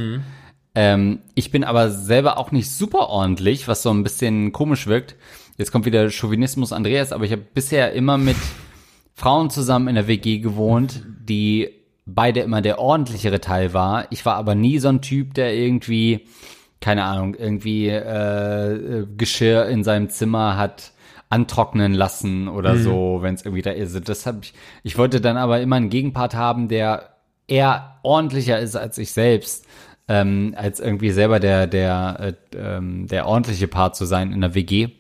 Ähm, 0.77 1.21
ich 1.35 1.51
bin 1.51 1.65
aber 1.65 1.91
selber 1.91 2.39
auch 2.39 2.53
nicht 2.53 2.71
super 2.71 3.09
ordentlich, 3.09 3.67
was 3.67 3.83
so 3.83 3.91
ein 3.91 4.05
bisschen 4.05 4.53
komisch 4.53 4.87
wirkt. 4.87 5.17
Jetzt 5.57 5.73
kommt 5.73 5.87
wieder 5.87 6.09
Chauvinismus 6.11 6.73
Andreas, 6.73 7.13
aber 7.13 7.25
ich 7.25 7.33
habe 7.33 7.43
bisher 7.53 7.93
immer 7.93 8.17
mit 8.17 8.37
Frauen 9.15 9.51
zusammen 9.51 9.89
in 9.89 9.95
der 9.97 10.09
WG 10.09 10.39
gewohnt, 10.39 11.05
die 11.07 11.71
beide 12.07 12.41
immer 12.41 12.61
der 12.61 12.79
ordentlichere 12.79 13.41
Teil 13.41 13.73
war. 13.73 14.07
Ich 14.11 14.25
war 14.27 14.37
aber 14.37 14.55
nie 14.55 14.79
so 14.79 14.89
ein 14.89 15.01
Typ, 15.01 15.35
der 15.35 15.55
irgendwie, 15.55 16.27
keine 16.81 17.05
Ahnung, 17.05 17.35
irgendwie 17.35 17.89
äh, 17.89 19.07
Geschirr 19.17 19.67
in 19.67 19.85
seinem 19.85 20.11
Zimmer 20.11 20.57
hat 20.57 20.93
antrocknen 21.35 21.93
lassen 21.95 22.49
oder 22.49 22.77
so, 22.79 23.19
wenn 23.21 23.35
es 23.35 23.45
irgendwie 23.45 23.63
da 23.63 23.73
ist. 23.73 24.09
Das 24.09 24.25
habe 24.25 24.41
ich. 24.43 24.55
Ich 24.85 24.97
wollte 24.97 25.21
dann 25.21 25.37
aber 25.37 25.61
immer 25.61 25.77
einen 25.77 25.91
Gegenpart 25.91 26.35
haben, 26.35 26.69
der 26.69 27.17
eher 27.49 27.99
ordentlicher 28.03 28.59
ist 28.61 28.77
als 28.77 28.99
ich 28.99 29.13
selbst, 29.13 29.67
ähm, 30.07 30.55
als 30.57 30.79
irgendwie 30.79 31.11
selber 31.11 31.41
der 31.41 31.67
der 31.67 32.37
äh, 32.53 32.57
ähm, 32.57 33.09
der 33.09 33.27
ordentliche 33.27 33.67
Part 33.67 33.97
zu 33.97 34.05
sein 34.05 34.33
in 34.33 34.41
der 34.41 34.55
WG 34.55 34.91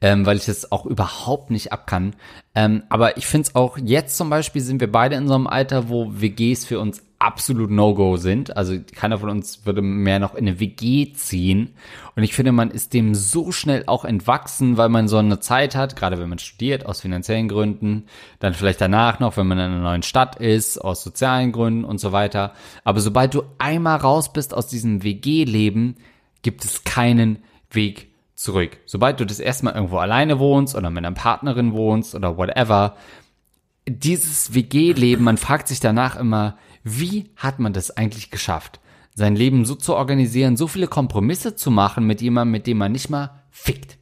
ähm, 0.00 0.26
weil 0.26 0.36
ich 0.36 0.46
das 0.46 0.70
auch 0.70 0.86
überhaupt 0.86 1.50
nicht 1.50 1.72
abkann. 1.72 2.14
Ähm, 2.54 2.82
aber 2.88 3.16
ich 3.16 3.26
finde 3.26 3.48
es 3.48 3.54
auch, 3.54 3.78
jetzt 3.78 4.16
zum 4.16 4.30
Beispiel 4.30 4.62
sind 4.62 4.80
wir 4.80 4.90
beide 4.90 5.16
in 5.16 5.26
so 5.26 5.34
einem 5.34 5.46
Alter, 5.46 5.88
wo 5.88 6.20
WGs 6.20 6.64
für 6.64 6.78
uns 6.78 7.02
absolut 7.18 7.70
No-Go 7.70 8.16
sind. 8.16 8.56
Also 8.56 8.78
keiner 8.94 9.18
von 9.18 9.30
uns 9.30 9.66
würde 9.66 9.82
mehr 9.82 10.20
noch 10.20 10.34
in 10.34 10.46
eine 10.46 10.60
WG 10.60 11.12
ziehen. 11.14 11.74
Und 12.14 12.22
ich 12.22 12.32
finde, 12.32 12.52
man 12.52 12.70
ist 12.70 12.94
dem 12.94 13.14
so 13.16 13.50
schnell 13.50 13.84
auch 13.86 14.04
entwachsen, 14.04 14.76
weil 14.76 14.88
man 14.88 15.08
so 15.08 15.16
eine 15.16 15.40
Zeit 15.40 15.74
hat, 15.74 15.96
gerade 15.96 16.18
wenn 16.20 16.28
man 16.28 16.38
studiert, 16.38 16.86
aus 16.86 17.00
finanziellen 17.00 17.48
Gründen, 17.48 18.04
dann 18.38 18.54
vielleicht 18.54 18.80
danach 18.80 19.18
noch, 19.18 19.36
wenn 19.36 19.48
man 19.48 19.58
in 19.58 19.64
einer 19.64 19.82
neuen 19.82 20.04
Stadt 20.04 20.36
ist, 20.36 20.78
aus 20.78 21.02
sozialen 21.02 21.50
Gründen 21.50 21.84
und 21.84 21.98
so 21.98 22.12
weiter. 22.12 22.52
Aber 22.84 23.00
sobald 23.00 23.34
du 23.34 23.42
einmal 23.58 23.98
raus 23.98 24.32
bist 24.32 24.54
aus 24.54 24.68
diesem 24.68 25.02
WG-Leben, 25.02 25.96
gibt 26.42 26.64
es 26.64 26.84
keinen 26.84 27.42
Weg 27.70 28.08
zurück. 28.38 28.78
Sobald 28.86 29.18
du 29.18 29.26
das 29.26 29.40
erstmal 29.40 29.74
irgendwo 29.74 29.98
alleine 29.98 30.38
wohnst 30.38 30.76
oder 30.76 30.90
mit 30.90 31.04
einer 31.04 31.14
Partnerin 31.14 31.72
wohnst 31.72 32.14
oder 32.14 32.36
whatever, 32.36 32.94
dieses 33.86 34.54
WG-Leben, 34.54 35.24
man 35.24 35.38
fragt 35.38 35.66
sich 35.66 35.80
danach 35.80 36.14
immer, 36.14 36.56
wie 36.84 37.30
hat 37.36 37.58
man 37.58 37.72
das 37.72 37.90
eigentlich 37.90 38.30
geschafft? 38.30 38.78
Sein 39.12 39.34
Leben 39.34 39.64
so 39.64 39.74
zu 39.74 39.96
organisieren, 39.96 40.56
so 40.56 40.68
viele 40.68 40.86
Kompromisse 40.86 41.56
zu 41.56 41.72
machen 41.72 42.06
mit 42.06 42.20
jemandem, 42.20 42.52
mit 42.52 42.66
dem 42.68 42.78
man 42.78 42.92
nicht 42.92 43.10
mal 43.10 43.42
fickt. 43.50 43.98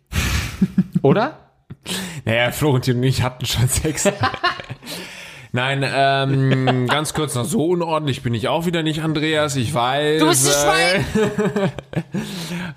Oder? 1.02 1.38
Naja, 2.26 2.50
Florentin 2.52 2.98
und 2.98 3.04
ich 3.04 3.22
hatten 3.22 3.46
schon 3.46 3.68
Sex. 3.68 4.06
Nein, 5.56 5.82
ähm, 5.90 6.86
ganz 6.90 7.14
kurz 7.14 7.34
noch 7.34 7.46
so 7.46 7.64
unordentlich 7.68 8.22
bin 8.22 8.34
ich 8.34 8.46
auch 8.48 8.66
wieder 8.66 8.82
nicht, 8.82 9.02
Andreas. 9.02 9.56
Ich 9.56 9.72
weiß. 9.72 10.20
Du 10.20 10.28
bist 10.28 10.54
ein 10.66 11.00
äh, 11.00 11.68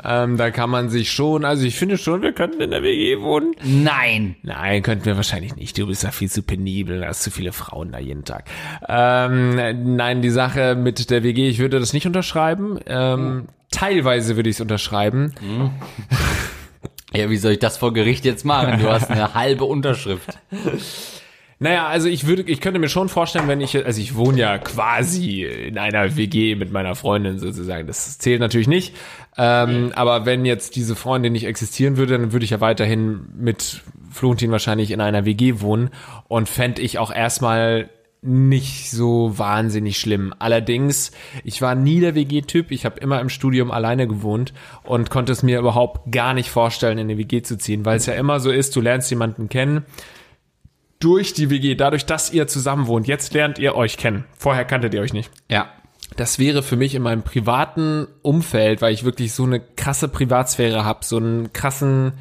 ähm, 0.23 0.37
da 0.37 0.49
kann 0.49 0.69
man 0.69 0.87
sich 0.87 1.11
schon, 1.11 1.43
also 1.43 1.65
ich 1.65 1.75
finde 1.75 1.97
schon, 1.97 2.21
wir 2.21 2.31
könnten 2.31 2.61
in 2.61 2.71
der 2.71 2.81
WG 2.81 3.19
wohnen. 3.19 3.51
Nein. 3.65 4.37
Nein, 4.43 4.81
könnten 4.81 5.03
wir 5.03 5.17
wahrscheinlich 5.17 5.57
nicht. 5.57 5.77
Du 5.77 5.87
bist 5.87 6.03
ja 6.03 6.11
viel 6.11 6.29
zu 6.29 6.41
penibel, 6.41 7.05
hast 7.05 7.23
zu 7.23 7.31
viele 7.31 7.51
Frauen 7.51 7.91
da 7.91 7.99
jeden 7.99 8.23
Tag. 8.23 8.45
Ähm, 8.87 9.97
nein, 9.97 10.21
die 10.21 10.29
Sache 10.29 10.75
mit 10.75 11.09
der 11.09 11.21
WG, 11.23 11.49
ich 11.49 11.59
würde 11.59 11.81
das 11.81 11.91
nicht 11.91 12.07
unterschreiben. 12.07 12.79
Ähm, 12.87 13.47
teilweise 13.71 14.37
würde 14.37 14.49
ich 14.49 14.55
es 14.55 14.61
unterschreiben. 14.61 15.33
Ja, 17.11 17.27
wie 17.31 17.37
soll 17.37 17.53
ich 17.53 17.59
das 17.59 17.75
vor 17.75 17.91
Gericht 17.91 18.23
jetzt 18.23 18.45
machen? 18.45 18.79
Du 18.79 18.87
hast 18.87 19.09
eine 19.09 19.33
halbe 19.33 19.65
Unterschrift. 19.65 20.37
Naja, 21.61 21.87
also 21.87 22.07
ich 22.07 22.25
würde, 22.25 22.43
ich 22.43 22.61
könnte 22.61 22.79
mir 22.79 22.87
schon 22.87 23.09
vorstellen, 23.09 23.49
wenn 23.49 23.59
ich, 23.59 23.85
also 23.85 23.99
ich 23.99 24.15
wohne 24.15 24.39
ja 24.39 24.57
quasi 24.59 25.43
in 25.43 25.77
einer 25.77 26.15
WG 26.15 26.55
mit 26.55 26.71
meiner 26.71 26.95
Freundin 26.95 27.37
sozusagen. 27.37 27.85
Das 27.85 28.17
zählt 28.17 28.39
natürlich 28.39 28.69
nicht. 28.69 28.95
Ähm, 29.37 29.91
aber 29.93 30.25
wenn 30.25 30.45
jetzt 30.45 30.77
diese 30.77 30.95
Freundin 30.95 31.33
nicht 31.33 31.45
existieren 31.45 31.97
würde, 31.97 32.17
dann 32.17 32.31
würde 32.31 32.45
ich 32.45 32.51
ja 32.51 32.61
weiterhin 32.61 33.27
mit 33.37 33.81
Florentin 34.09 34.51
wahrscheinlich 34.51 34.91
in 34.91 35.01
einer 35.01 35.25
WG 35.25 35.59
wohnen 35.59 35.89
und 36.29 36.47
fände 36.47 36.81
ich 36.81 36.97
auch 36.97 37.13
erstmal 37.13 37.89
nicht 38.21 38.91
so 38.91 39.37
wahnsinnig 39.37 39.97
schlimm. 39.97 40.33
Allerdings, 40.39 41.11
ich 41.43 41.61
war 41.61 41.75
nie 41.75 41.99
der 41.99 42.15
WG-Typ. 42.15 42.71
Ich 42.71 42.85
habe 42.85 43.01
immer 43.01 43.19
im 43.19 43.29
Studium 43.29 43.71
alleine 43.71 44.07
gewohnt 44.07 44.53
und 44.83 45.09
konnte 45.09 45.33
es 45.33 45.43
mir 45.43 45.59
überhaupt 45.59 46.09
gar 46.11 46.33
nicht 46.33 46.49
vorstellen, 46.49 46.99
in 46.99 47.09
eine 47.09 47.17
WG 47.17 47.41
zu 47.41 47.57
ziehen, 47.57 47.83
weil 47.83 47.97
es 47.97 48.05
ja 48.05 48.13
immer 48.13 48.39
so 48.39 48.49
ist, 48.49 48.77
du 48.77 48.81
lernst 48.81 49.09
jemanden 49.09 49.49
kennen 49.49 49.85
durch 50.99 51.33
die 51.33 51.49
WG, 51.49 51.75
dadurch, 51.75 52.05
dass 52.05 52.31
ihr 52.31 52.47
zusammen 52.47 52.87
wohnt. 52.87 53.07
Jetzt 53.07 53.33
lernt 53.33 53.57
ihr 53.57 53.75
euch 53.75 53.97
kennen. 53.97 54.25
Vorher 54.37 54.65
kanntet 54.65 54.93
ihr 54.93 55.01
euch 55.01 55.13
nicht. 55.13 55.31
Ja. 55.49 55.69
Das 56.15 56.39
wäre 56.39 56.63
für 56.63 56.75
mich 56.75 56.95
in 56.95 57.03
meinem 57.03 57.21
privaten 57.21 58.07
Umfeld, 58.23 58.81
weil 58.81 58.93
ich 58.93 59.03
wirklich 59.03 59.31
so 59.31 59.43
eine 59.43 59.59
krasse 59.59 60.07
Privatsphäre 60.07 60.83
habe, 60.83 61.05
so 61.05 61.17
einen 61.17 61.53
krassen, 61.53 62.13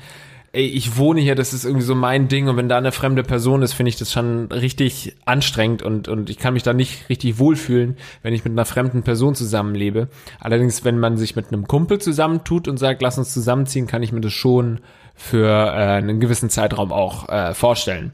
ey, 0.53 0.67
ich 0.67 0.99
wohne 0.99 1.23
hier, 1.23 1.35
das 1.35 1.55
ist 1.55 1.65
irgendwie 1.65 1.87
so 1.87 1.95
mein 1.95 2.29
Ding 2.29 2.49
und 2.49 2.57
wenn 2.59 2.69
da 2.69 2.77
eine 2.77 2.93
fremde 2.93 3.23
Person 3.23 3.63
ist, 3.63 3.73
finde 3.73 3.89
ich 3.89 3.97
das 3.97 4.13
schon 4.13 4.53
richtig 4.53 5.17
anstrengend 5.25 5.83
und, 5.83 6.07
und 6.07 6.29
ich 6.29 6.39
kann 6.39 6.53
mich 6.53 6.63
da 6.63 6.75
nicht 6.75 7.09
richtig 7.09 7.39
wohlfühlen, 7.39 7.97
wenn 8.23 8.35
ich 8.35 8.45
mit 8.45 8.53
einer 8.53 8.67
fremden 8.67 9.03
Person 9.05 9.35
zusammenlebe. 9.35 10.09
Allerdings, 10.39 10.85
wenn 10.85 10.99
man 10.99 11.17
sich 11.17 11.35
mit 11.35 11.49
einem 11.49 11.67
Kumpel 11.67 11.99
zusammentut 11.99 12.69
und 12.69 12.77
sagt, 12.77 13.01
lass 13.01 13.17
uns 13.17 13.33
zusammenziehen, 13.33 13.87
kann 13.87 14.03
ich 14.03 14.13
mir 14.13 14.21
das 14.21 14.35
schon 14.35 14.81
für 15.15 15.49
äh, 15.49 15.97
einen 15.97 16.21
gewissen 16.21 16.51
Zeitraum 16.51 16.93
auch 16.93 17.29
äh, 17.31 17.55
vorstellen. 17.55 18.13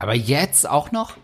Aber 0.00 0.14
jetzt 0.14 0.68
auch 0.68 0.92
noch? 0.92 1.18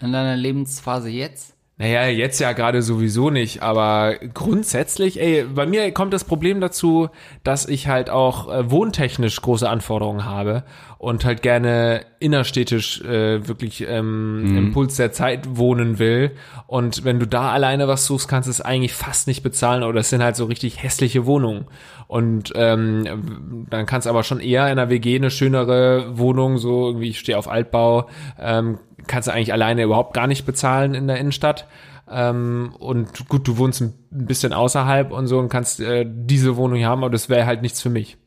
In 0.00 0.12
deiner 0.12 0.34
Lebensphase 0.34 1.10
jetzt? 1.10 1.54
Naja, 1.82 2.06
jetzt 2.06 2.38
ja 2.38 2.52
gerade 2.52 2.80
sowieso 2.80 3.30
nicht, 3.30 3.60
aber 3.60 4.14
grundsätzlich, 4.34 5.20
ey, 5.20 5.42
bei 5.52 5.66
mir 5.66 5.90
kommt 5.90 6.12
das 6.14 6.22
Problem 6.22 6.60
dazu, 6.60 7.08
dass 7.42 7.66
ich 7.66 7.88
halt 7.88 8.08
auch 8.08 8.48
äh, 8.48 8.70
wohntechnisch 8.70 9.42
große 9.42 9.68
Anforderungen 9.68 10.24
habe 10.24 10.62
und 10.98 11.24
halt 11.24 11.42
gerne 11.42 12.02
innerstädtisch 12.20 13.00
äh, 13.00 13.48
wirklich 13.48 13.84
ähm, 13.88 14.56
im 14.56 14.70
Puls 14.70 14.94
der 14.94 15.10
Zeit 15.10 15.56
wohnen 15.56 15.98
will. 15.98 16.30
Und 16.68 17.02
wenn 17.02 17.18
du 17.18 17.26
da 17.26 17.50
alleine 17.50 17.88
was 17.88 18.06
suchst, 18.06 18.28
kannst 18.28 18.46
du 18.46 18.52
es 18.52 18.60
eigentlich 18.60 18.92
fast 18.92 19.26
nicht 19.26 19.42
bezahlen 19.42 19.82
oder 19.82 19.98
es 19.98 20.10
sind 20.10 20.22
halt 20.22 20.36
so 20.36 20.44
richtig 20.44 20.80
hässliche 20.84 21.26
Wohnungen. 21.26 21.64
Und 22.06 22.52
ähm, 22.54 23.66
dann 23.70 23.86
kannst 23.86 24.06
du 24.06 24.10
aber 24.10 24.22
schon 24.22 24.38
eher 24.38 24.66
in 24.66 24.78
einer 24.78 24.88
WG 24.88 25.16
eine 25.16 25.32
schönere 25.32 26.16
Wohnung, 26.16 26.58
so 26.58 26.86
irgendwie, 26.86 27.08
ich 27.08 27.18
stehe 27.18 27.36
auf 27.36 27.48
Altbau, 27.48 28.08
ähm, 28.38 28.78
kannst 29.06 29.28
du 29.28 29.32
eigentlich 29.32 29.52
alleine 29.52 29.82
überhaupt 29.82 30.14
gar 30.14 30.26
nicht 30.26 30.44
bezahlen 30.44 30.94
in 30.94 31.06
der 31.06 31.18
Innenstadt. 31.18 31.66
Ähm, 32.10 32.74
und 32.78 33.28
gut, 33.28 33.46
du 33.48 33.56
wohnst 33.58 33.80
ein 33.80 33.94
bisschen 34.10 34.52
außerhalb 34.52 35.12
und 35.12 35.26
so 35.26 35.38
und 35.38 35.48
kannst 35.48 35.80
äh, 35.80 36.04
diese 36.06 36.56
Wohnung 36.56 36.78
hier 36.78 36.88
haben, 36.88 37.02
aber 37.02 37.12
das 37.12 37.28
wäre 37.28 37.46
halt 37.46 37.62
nichts 37.62 37.80
für 37.80 37.90
mich. 37.90 38.18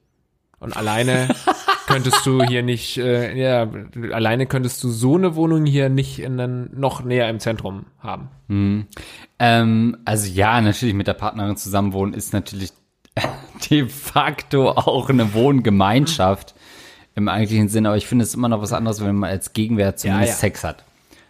Und 0.59 0.75
alleine 0.75 1.27
könntest 1.87 2.25
du 2.25 2.41
hier 2.43 2.63
nicht, 2.63 2.97
äh, 2.97 3.37
ja, 3.37 3.67
alleine 4.11 4.47
könntest 4.47 4.83
du 4.83 4.89
so 4.89 5.15
eine 5.15 5.35
Wohnung 5.35 5.65
hier 5.65 5.89
nicht 5.89 6.19
in 6.19 6.37
den, 6.37 6.69
noch 6.79 7.03
näher 7.03 7.29
im 7.29 7.39
Zentrum 7.39 7.85
haben. 7.99 8.29
Ähm, 9.39 9.97
also 10.05 10.27
ja, 10.31 10.59
natürlich 10.61 10.95
mit 10.95 11.07
der 11.07 11.13
Partnerin 11.13 11.57
zusammenwohnen 11.57 12.13
ist 12.13 12.33
natürlich 12.33 12.71
de 13.69 13.87
facto 13.87 14.69
auch 14.69 15.09
eine 15.09 15.33
Wohngemeinschaft 15.33 16.54
im 17.15 17.27
eigentlichen 17.29 17.69
Sinne, 17.69 17.89
aber 17.89 17.97
ich 17.97 18.07
finde 18.07 18.23
es 18.23 18.33
immer 18.33 18.49
noch 18.49 18.61
was 18.61 18.73
anderes, 18.73 19.03
wenn 19.03 19.15
man 19.15 19.29
als 19.29 19.53
Gegenwert 19.53 19.99
zumindest 19.99 20.33
ja. 20.33 20.37
Sex 20.37 20.63
hat. 20.63 20.83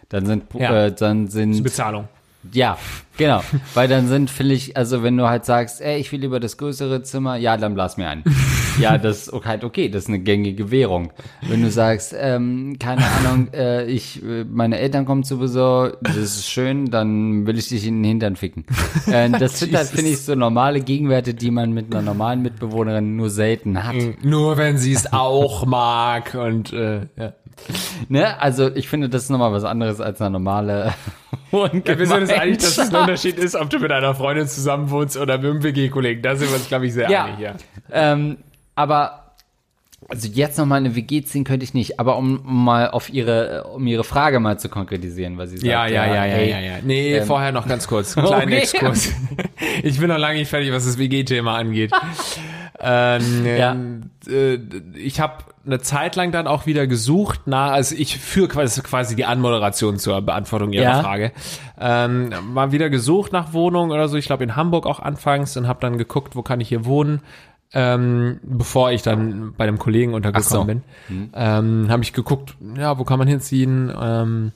Dann 0.08 0.26
sind, 0.26 0.44
Ja. 0.54 0.86
äh, 0.86 0.92
dann 0.92 1.28
sind, 1.28 1.62
Bezahlung. 1.62 2.08
Ja, 2.52 2.78
genau, 3.16 3.42
weil 3.74 3.88
dann 3.88 4.08
sind, 4.08 4.30
finde 4.30 4.54
ich, 4.54 4.76
also 4.76 5.02
wenn 5.02 5.16
du 5.16 5.28
halt 5.28 5.44
sagst, 5.44 5.80
ey, 5.80 5.98
ich 5.98 6.12
will 6.12 6.20
lieber 6.20 6.40
das 6.40 6.56
größere 6.56 7.02
Zimmer, 7.02 7.36
ja, 7.36 7.56
dann 7.56 7.74
blas 7.74 7.96
mir 7.96 8.08
ein. 8.08 8.22
ja, 8.80 8.98
das 8.98 9.28
ist 9.28 9.44
halt 9.44 9.64
okay, 9.64 9.88
das 9.88 10.04
ist 10.04 10.08
eine 10.08 10.20
gängige 10.20 10.70
Währung. 10.70 11.12
Wenn 11.48 11.62
du 11.62 11.70
sagst, 11.70 12.14
ähm, 12.18 12.76
keine 12.78 13.04
Ahnung, 13.04 13.48
äh, 13.52 13.84
ich, 13.86 14.22
äh, 14.22 14.44
meine 14.44 14.78
Eltern 14.78 15.04
kommen 15.06 15.24
zu 15.24 15.38
Besuch, 15.38 15.92
das 16.02 16.16
ist 16.16 16.48
schön, 16.48 16.90
dann 16.90 17.46
will 17.46 17.58
ich 17.58 17.68
dich 17.68 17.86
in 17.86 18.02
den 18.02 18.04
Hintern 18.04 18.36
ficken. 18.36 18.64
Äh, 19.06 19.30
das 19.30 19.60
sind 19.60 19.74
halt, 19.76 19.86
finde 19.86 20.10
ich, 20.10 20.22
so 20.22 20.34
normale 20.34 20.80
Gegenwerte, 20.80 21.32
die 21.32 21.52
man 21.52 21.72
mit 21.72 21.94
einer 21.94 22.02
normalen 22.02 22.42
Mitbewohnerin 22.42 23.14
nur 23.14 23.30
selten 23.30 23.84
hat. 23.84 23.94
Nur 24.22 24.56
wenn 24.56 24.78
sie 24.78 24.92
es 24.92 25.12
auch 25.12 25.64
mag 25.64 26.34
und 26.34 26.72
äh, 26.72 27.02
ja. 27.16 27.32
Ne? 28.08 28.40
Also 28.40 28.74
ich 28.74 28.88
finde, 28.88 29.08
das 29.08 29.24
ist 29.24 29.30
nochmal 29.30 29.52
was 29.52 29.64
anderes 29.64 30.00
als 30.00 30.20
eine 30.20 30.30
normale 30.30 30.94
Ja, 31.52 31.98
wir 31.98 32.06
sind 32.06 32.20
uns 32.22 32.30
einig, 32.30 32.58
dass 32.58 32.76
es 32.78 32.92
ein. 32.92 33.00
Unterschied 33.02 33.38
ist, 33.38 33.54
ob 33.54 33.70
du 33.70 33.78
mit 33.78 33.90
einer 33.92 34.14
Freundin 34.14 34.46
zusammenwohnst 34.46 35.16
oder 35.16 35.38
mit 35.38 35.50
einem 35.50 35.62
WG-Kollegen. 35.62 36.20
Da 36.22 36.34
sind 36.36 36.48
wir 36.50 36.56
uns, 36.56 36.68
glaube 36.68 36.86
ich, 36.86 36.92
sehr 36.92 37.08
Ja. 37.10 37.24
einig, 37.24 37.38
ja. 37.40 37.54
Ähm, 37.90 38.38
aber 38.74 39.25
also 40.08 40.28
jetzt 40.28 40.56
noch 40.58 40.66
mal 40.66 40.76
eine 40.76 40.94
WG 40.94 41.22
ziehen 41.22 41.44
könnte 41.44 41.64
ich 41.64 41.74
nicht, 41.74 41.98
aber 42.00 42.16
um, 42.16 42.38
um 42.40 42.64
mal 42.64 42.90
auf 42.90 43.12
ihre 43.12 43.64
um 43.64 43.86
ihre 43.86 44.04
Frage 44.04 44.38
mal 44.40 44.58
zu 44.58 44.68
konkretisieren, 44.68 45.36
weil 45.38 45.48
sie 45.48 45.56
sagt, 45.58 45.66
Ja, 45.66 45.86
ja, 45.86 46.06
ja, 46.06 46.14
ja, 46.14 46.22
hey, 46.22 46.50
ja, 46.50 46.60
ja. 46.60 46.72
Nee, 46.84 47.16
ähm, 47.18 47.26
vorher 47.26 47.52
noch 47.52 47.66
ganz 47.66 47.86
kurz. 47.88 48.16
Einen 48.16 48.26
kleinen 48.26 48.48
Okay. 48.52 48.58
Exkurs. 48.62 49.12
Ich 49.82 49.98
bin 49.98 50.08
noch 50.08 50.18
lange 50.18 50.38
nicht 50.38 50.48
fertig, 50.48 50.72
was 50.72 50.84
das 50.86 50.98
WG-Thema 50.98 51.56
angeht. 51.56 51.90
ähm, 52.80 53.46
Ja. 53.46 53.76
äh, 54.28 54.58
ich 54.96 55.20
habe 55.20 55.44
eine 55.64 55.80
Zeit 55.80 56.14
lang 56.16 56.30
dann 56.30 56.46
auch 56.46 56.66
wieder 56.66 56.86
gesucht 56.86 57.46
nach, 57.46 57.72
also 57.72 57.94
ich 57.96 58.18
führe 58.18 58.48
quasi, 58.48 58.80
quasi 58.82 59.16
die 59.16 59.24
Anmoderation 59.24 59.98
zur 59.98 60.20
Beantwortung 60.22 60.72
Ihrer 60.72 60.84
Ja. 60.84 61.02
Frage. 61.02 61.32
Ähm, 61.80 62.30
mal 62.52 62.70
wieder 62.72 62.88
gesucht 62.90 63.32
nach 63.32 63.52
Wohnungen 63.52 63.90
oder 63.90 64.08
so. 64.08 64.16
Ich 64.16 64.26
glaube 64.26 64.44
in 64.44 64.54
Hamburg 64.56 64.86
auch 64.86 65.00
anfangs 65.00 65.56
und 65.56 65.66
habe 65.66 65.80
dann 65.80 65.98
geguckt, 65.98 66.36
wo 66.36 66.42
kann 66.42 66.60
ich 66.60 66.68
hier 66.68 66.84
wohnen. 66.84 67.20
Ähm, 67.72 68.38
bevor 68.42 68.92
ich 68.92 69.02
dann 69.02 69.52
bei 69.56 69.64
einem 69.66 69.78
Kollegen 69.78 70.14
untergekommen 70.14 70.82
so. 71.08 71.14
bin, 71.14 71.30
ähm, 71.34 71.86
habe 71.90 72.02
ich 72.04 72.12
geguckt, 72.12 72.56
ja, 72.76 72.98
wo 72.98 73.04
kann 73.04 73.18
man 73.18 73.28
hinziehen? 73.28 73.92
Ähm, 74.00 74.52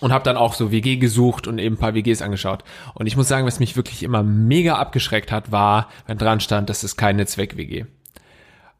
und 0.00 0.12
habe 0.12 0.24
dann 0.24 0.36
auch 0.36 0.54
so 0.54 0.72
WG 0.72 0.96
gesucht 0.96 1.46
und 1.46 1.58
eben 1.58 1.76
ein 1.76 1.78
paar 1.78 1.94
WGs 1.94 2.22
angeschaut. 2.22 2.64
Und 2.94 3.06
ich 3.06 3.16
muss 3.16 3.28
sagen, 3.28 3.46
was 3.46 3.60
mich 3.60 3.76
wirklich 3.76 4.02
immer 4.02 4.22
mega 4.24 4.74
abgeschreckt 4.76 5.30
hat, 5.30 5.52
war, 5.52 5.88
wenn 6.06 6.18
dran 6.18 6.40
stand, 6.40 6.68
das 6.68 6.82
ist 6.82 6.96
keine 6.96 7.26
Zweck-WG. 7.26 7.84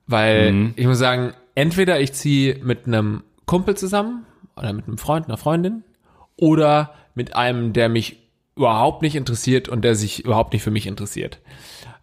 Weil 0.06 0.52
Mhm. 0.52 0.72
ich 0.76 0.86
muss 0.86 0.98
sagen, 0.98 1.32
entweder 1.54 2.00
ich 2.00 2.12
ziehe 2.12 2.62
mit 2.64 2.86
einem 2.86 3.22
Kumpel 3.46 3.76
zusammen 3.76 4.26
oder 4.56 4.72
mit 4.72 4.86
einem 4.88 4.98
Freund, 4.98 5.26
einer 5.26 5.36
Freundin 5.36 5.84
oder 6.36 6.92
mit 7.14 7.36
einem, 7.36 7.72
der 7.72 7.88
mich 7.88 8.18
überhaupt 8.56 9.02
nicht 9.02 9.14
interessiert 9.16 9.68
und 9.68 9.82
der 9.82 9.94
sich 9.94 10.24
überhaupt 10.24 10.52
nicht 10.52 10.62
für 10.62 10.70
mich 10.70 10.86
interessiert. 10.86 11.38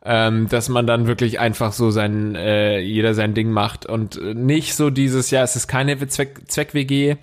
Ähm, 0.03 0.49
dass 0.49 0.67
man 0.67 0.87
dann 0.87 1.05
wirklich 1.05 1.39
einfach 1.39 1.73
so 1.73 1.91
sein, 1.91 2.33
äh, 2.33 2.79
jeder 2.79 3.13
sein 3.13 3.35
Ding 3.35 3.51
macht 3.51 3.85
und 3.85 4.19
nicht 4.35 4.73
so 4.73 4.89
dieses, 4.89 5.29
ja, 5.29 5.43
es 5.43 5.55
ist 5.55 5.67
keine 5.67 5.95
Zweck- 6.07 6.41
Zweck-WG, 6.47 7.17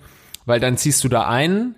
weil 0.45 0.61
dann 0.61 0.77
ziehst 0.77 1.03
du 1.03 1.09
da 1.09 1.27
ein 1.27 1.75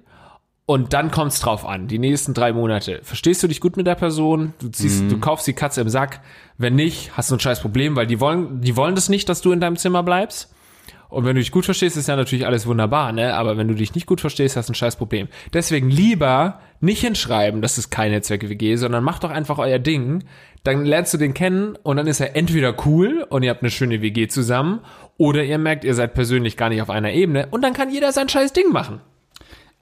und 0.67 0.93
dann 0.93 1.09
kommt's 1.09 1.39
drauf 1.39 1.65
an, 1.65 1.87
die 1.87 1.97
nächsten 1.97 2.35
drei 2.35 2.53
Monate. 2.53 2.99
Verstehst 3.01 3.41
du 3.41 3.47
dich 3.47 3.59
gut 3.59 3.77
mit 3.77 3.87
der 3.87 3.95
Person? 3.95 4.53
Du 4.61 4.69
ziehst, 4.69 5.11
du 5.11 5.19
kaufst 5.19 5.47
die 5.47 5.53
Katze 5.53 5.81
im 5.81 5.89
Sack. 5.89 6.21
Wenn 6.59 6.75
nicht, 6.75 7.17
hast 7.17 7.31
du 7.31 7.35
ein 7.35 7.39
scheiß 7.39 7.61
Problem, 7.61 7.95
weil 7.95 8.05
die 8.05 8.19
wollen, 8.19 8.61
die 8.61 8.77
wollen 8.77 8.93
das 8.93 9.09
nicht, 9.09 9.27
dass 9.27 9.41
du 9.41 9.51
in 9.51 9.59
deinem 9.59 9.77
Zimmer 9.77 10.03
bleibst. 10.03 10.53
Und 11.09 11.25
wenn 11.25 11.35
du 11.35 11.41
dich 11.41 11.51
gut 11.51 11.65
verstehst, 11.65 11.97
ist 11.97 12.07
ja 12.07 12.15
natürlich 12.15 12.45
alles 12.45 12.65
wunderbar, 12.67 13.11
ne? 13.11 13.33
Aber 13.33 13.57
wenn 13.57 13.67
du 13.67 13.73
dich 13.73 13.95
nicht 13.95 14.07
gut 14.07 14.21
verstehst, 14.21 14.55
hast 14.55 14.69
du 14.69 14.71
ein 14.71 14.75
scheiß 14.75 14.95
Problem. 14.95 15.27
Deswegen 15.51 15.89
lieber 15.89 16.61
nicht 16.79 17.01
hinschreiben, 17.01 17.61
das 17.61 17.77
ist 17.77 17.89
keine 17.89 18.21
Zwecke-WG, 18.21 18.77
sondern 18.77 19.03
macht 19.03 19.25
doch 19.25 19.29
einfach 19.29 19.57
euer 19.57 19.77
Ding. 19.77 20.23
Dann 20.63 20.85
lernst 20.85 21.13
du 21.13 21.17
den 21.17 21.33
kennen 21.33 21.75
und 21.81 21.97
dann 21.97 22.07
ist 22.07 22.19
er 22.19 22.35
entweder 22.35 22.75
cool 22.85 23.25
und 23.27 23.43
ihr 23.43 23.49
habt 23.49 23.63
eine 23.63 23.71
schöne 23.71 24.01
WG 24.01 24.27
zusammen 24.27 24.81
oder 25.17 25.43
ihr 25.43 25.57
merkt, 25.57 25.83
ihr 25.83 25.95
seid 25.95 26.13
persönlich 26.13 26.55
gar 26.55 26.69
nicht 26.69 26.81
auf 26.81 26.89
einer 26.89 27.11
Ebene 27.11 27.47
und 27.49 27.63
dann 27.63 27.73
kann 27.73 27.91
jeder 27.91 28.11
sein 28.11 28.29
scheiß 28.29 28.53
Ding 28.53 28.71
machen. 28.71 29.01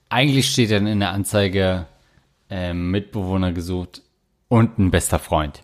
Eigentlich 0.07 0.49
steht 0.49 0.71
dann 0.71 0.87
in 0.87 1.01
der 1.01 1.11
Anzeige 1.11 1.85
ähm, 2.49 2.91
Mitbewohner 2.91 3.51
gesucht 3.51 4.01
und 4.47 4.79
ein 4.79 4.91
bester 4.91 5.19
Freund. 5.19 5.63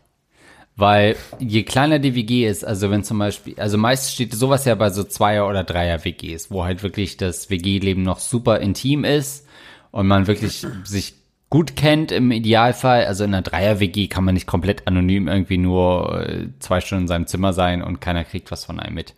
Weil 0.78 1.16
je 1.40 1.64
kleiner 1.64 2.00
die 2.00 2.16
WG 2.16 2.48
ist, 2.48 2.66
also 2.66 2.92
wenn 2.92 3.04
zum 3.04 3.18
Beispiel, 3.20 3.58
also 3.58 3.78
meist 3.78 4.14
steht 4.14 4.34
sowas 4.34 4.66
ja 4.66 4.76
bei 4.76 4.90
so 4.90 5.06
Zweier- 5.06 5.48
oder 5.48 5.64
Dreier-WGs, 5.64 6.52
wo 6.52 6.66
halt 6.66 6.84
wirklich 6.84 7.16
das 7.16 7.50
WG-Leben 7.50 8.04
noch 8.04 8.20
super 8.20 8.60
intim 8.60 9.06
ist 9.06 9.48
und 9.92 10.08
man 10.08 10.28
wirklich 10.28 10.68
sich 10.84 11.16
gut 11.50 11.76
kennt 11.76 12.12
im 12.12 12.32
Idealfall. 12.32 13.06
Also 13.06 13.24
in 13.24 13.34
einer 13.34 13.44
Dreier-WG 13.44 14.08
kann 14.08 14.24
man 14.24 14.34
nicht 14.34 14.48
komplett 14.48 14.88
anonym 14.88 15.28
irgendwie 15.28 15.58
nur 15.58 16.28
äh, 16.28 16.48
zwei 16.60 16.82
Stunden 16.82 17.04
in 17.04 17.08
seinem 17.08 17.28
Zimmer 17.28 17.54
sein 17.54 17.82
und 17.82 18.02
keiner 18.02 18.24
kriegt 18.24 18.52
was 18.52 18.66
von 18.66 18.80
einem 18.80 18.96
mit. 18.96 19.14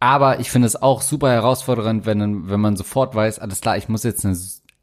Aber 0.00 0.40
ich 0.40 0.50
finde 0.50 0.66
es 0.66 0.80
auch 0.80 1.02
super 1.02 1.30
herausfordernd, 1.30 2.06
wenn, 2.06 2.48
wenn 2.48 2.60
man 2.60 2.76
sofort 2.76 3.14
weiß, 3.14 3.38
alles 3.38 3.60
klar, 3.60 3.76
ich 3.76 3.88
muss 3.88 4.02
jetzt 4.02 4.24
eine 4.24 4.36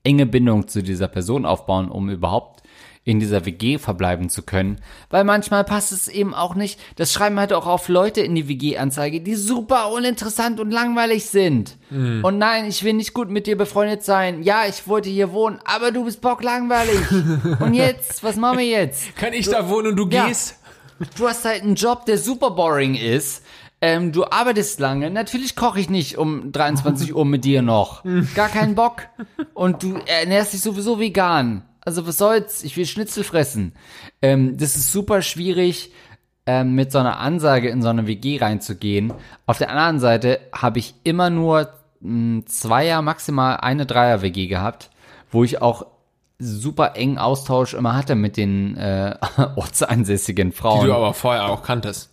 enge 0.04 0.26
Bindung 0.26 0.68
zu 0.68 0.84
dieser 0.84 1.08
Person 1.08 1.46
aufbauen, 1.46 1.90
um 1.90 2.10
überhaupt 2.10 2.57
in 3.08 3.22
dieser 3.22 3.46
WG 3.46 3.78
verbleiben 3.78 4.28
zu 4.30 4.42
können. 4.44 4.82
Weil 5.10 5.24
manchmal 5.24 5.64
passt 5.64 5.94
es 5.94 6.10
eben 6.10 6.34
auch 6.34 6.56
nicht. 6.56 6.78
Das 6.98 7.14
schreiben 7.14 7.40
halt 7.40 7.54
auch 7.54 7.66
auf 7.66 7.88
Leute 7.88 8.20
in 8.20 8.36
die 8.36 8.50
WG-Anzeige, 8.50 9.22
die 9.22 9.36
super 9.36 9.92
uninteressant 9.94 10.60
und 10.60 10.72
langweilig 10.72 11.26
sind. 11.26 11.78
Und 11.90 12.38
nein, 12.38 12.66
ich 12.66 12.84
will 12.84 12.92
nicht 12.94 13.14
gut 13.14 13.30
mit 13.30 13.48
dir 13.48 13.58
befreundet 13.58 14.04
sein. 14.04 14.44
Ja, 14.44 14.64
ich 14.68 14.90
wollte 14.90 15.10
hier 15.10 15.32
wohnen, 15.32 15.60
aber 15.64 15.92
du 15.92 16.04
bist 16.04 16.20
bocklangweilig. 16.20 17.00
und 17.62 17.74
jetzt, 17.74 18.24
was 18.24 18.36
machen 18.36 18.58
wir 18.60 18.66
jetzt? 18.66 19.16
Kann 19.16 19.32
ich 19.32 19.48
da 19.50 19.70
wohnen 19.70 19.88
und 19.88 19.96
du 19.96 20.10
Ja. 20.10 20.28
gehst? 20.28 20.58
Du 21.16 21.30
hast 21.30 21.46
halt 21.46 21.64
einen 21.64 21.76
Job, 21.76 22.06
der 22.08 22.18
super 22.18 22.52
boring 22.52 22.96
ist. 22.96 23.42
Ähm, 23.80 24.12
du 24.12 24.26
arbeitest 24.26 24.80
lange. 24.82 25.10
Natürlich 25.12 25.56
koche 25.56 25.80
ich 25.80 25.90
nicht 25.90 26.18
um 26.18 26.52
23 26.52 27.16
Uhr 27.16 27.24
mit 27.24 27.46
dir 27.46 27.62
noch. 27.62 28.04
Gar 28.36 28.50
keinen 28.50 28.76
Bock. 28.76 29.04
Und 29.54 29.84
du 29.84 29.98
ernährst 30.08 30.52
dich 30.54 30.62
sowieso 30.62 31.00
vegan. 31.00 31.62
Also 31.88 32.06
was 32.06 32.18
soll's? 32.18 32.64
Ich 32.64 32.76
will 32.76 32.86
Schnitzel 32.86 33.24
fressen. 33.24 33.72
Ähm, 34.22 34.58
das 34.58 34.76
ist 34.76 34.92
super 34.92 35.22
schwierig, 35.22 35.94
ähm, 36.46 36.76
mit 36.76 36.92
so 36.92 36.98
einer 37.00 37.18
Ansage 37.20 37.70
in 37.70 37.82
so 37.82 37.88
eine 37.88 38.08
WG 38.08 38.40
reinzugehen. 38.40 39.14
Auf 39.46 39.58
der 39.58 39.70
anderen 39.70 40.02
Seite 40.02 40.42
habe 40.52 40.80
ich 40.80 40.96
immer 41.06 41.30
nur 41.30 41.70
mh, 42.02 42.44
Zweier, 42.48 43.02
maximal 43.02 43.56
eine 43.62 43.86
Dreier-WG 43.86 44.48
gehabt, 44.48 44.90
wo 45.32 45.46
ich 45.46 45.62
auch 45.62 45.86
super 46.40 46.98
engen 46.98 47.20
Austausch 47.20 47.74
immer 47.74 47.96
hatte 47.96 48.16
mit 48.16 48.36
den 48.36 48.76
äh, 48.76 49.16
ortsansässigen 49.56 50.52
Frauen. 50.52 50.82
Die 50.82 50.88
du 50.88 50.94
aber 50.94 51.14
vorher 51.14 51.46
auch 51.46 51.64
kanntest. 51.64 52.10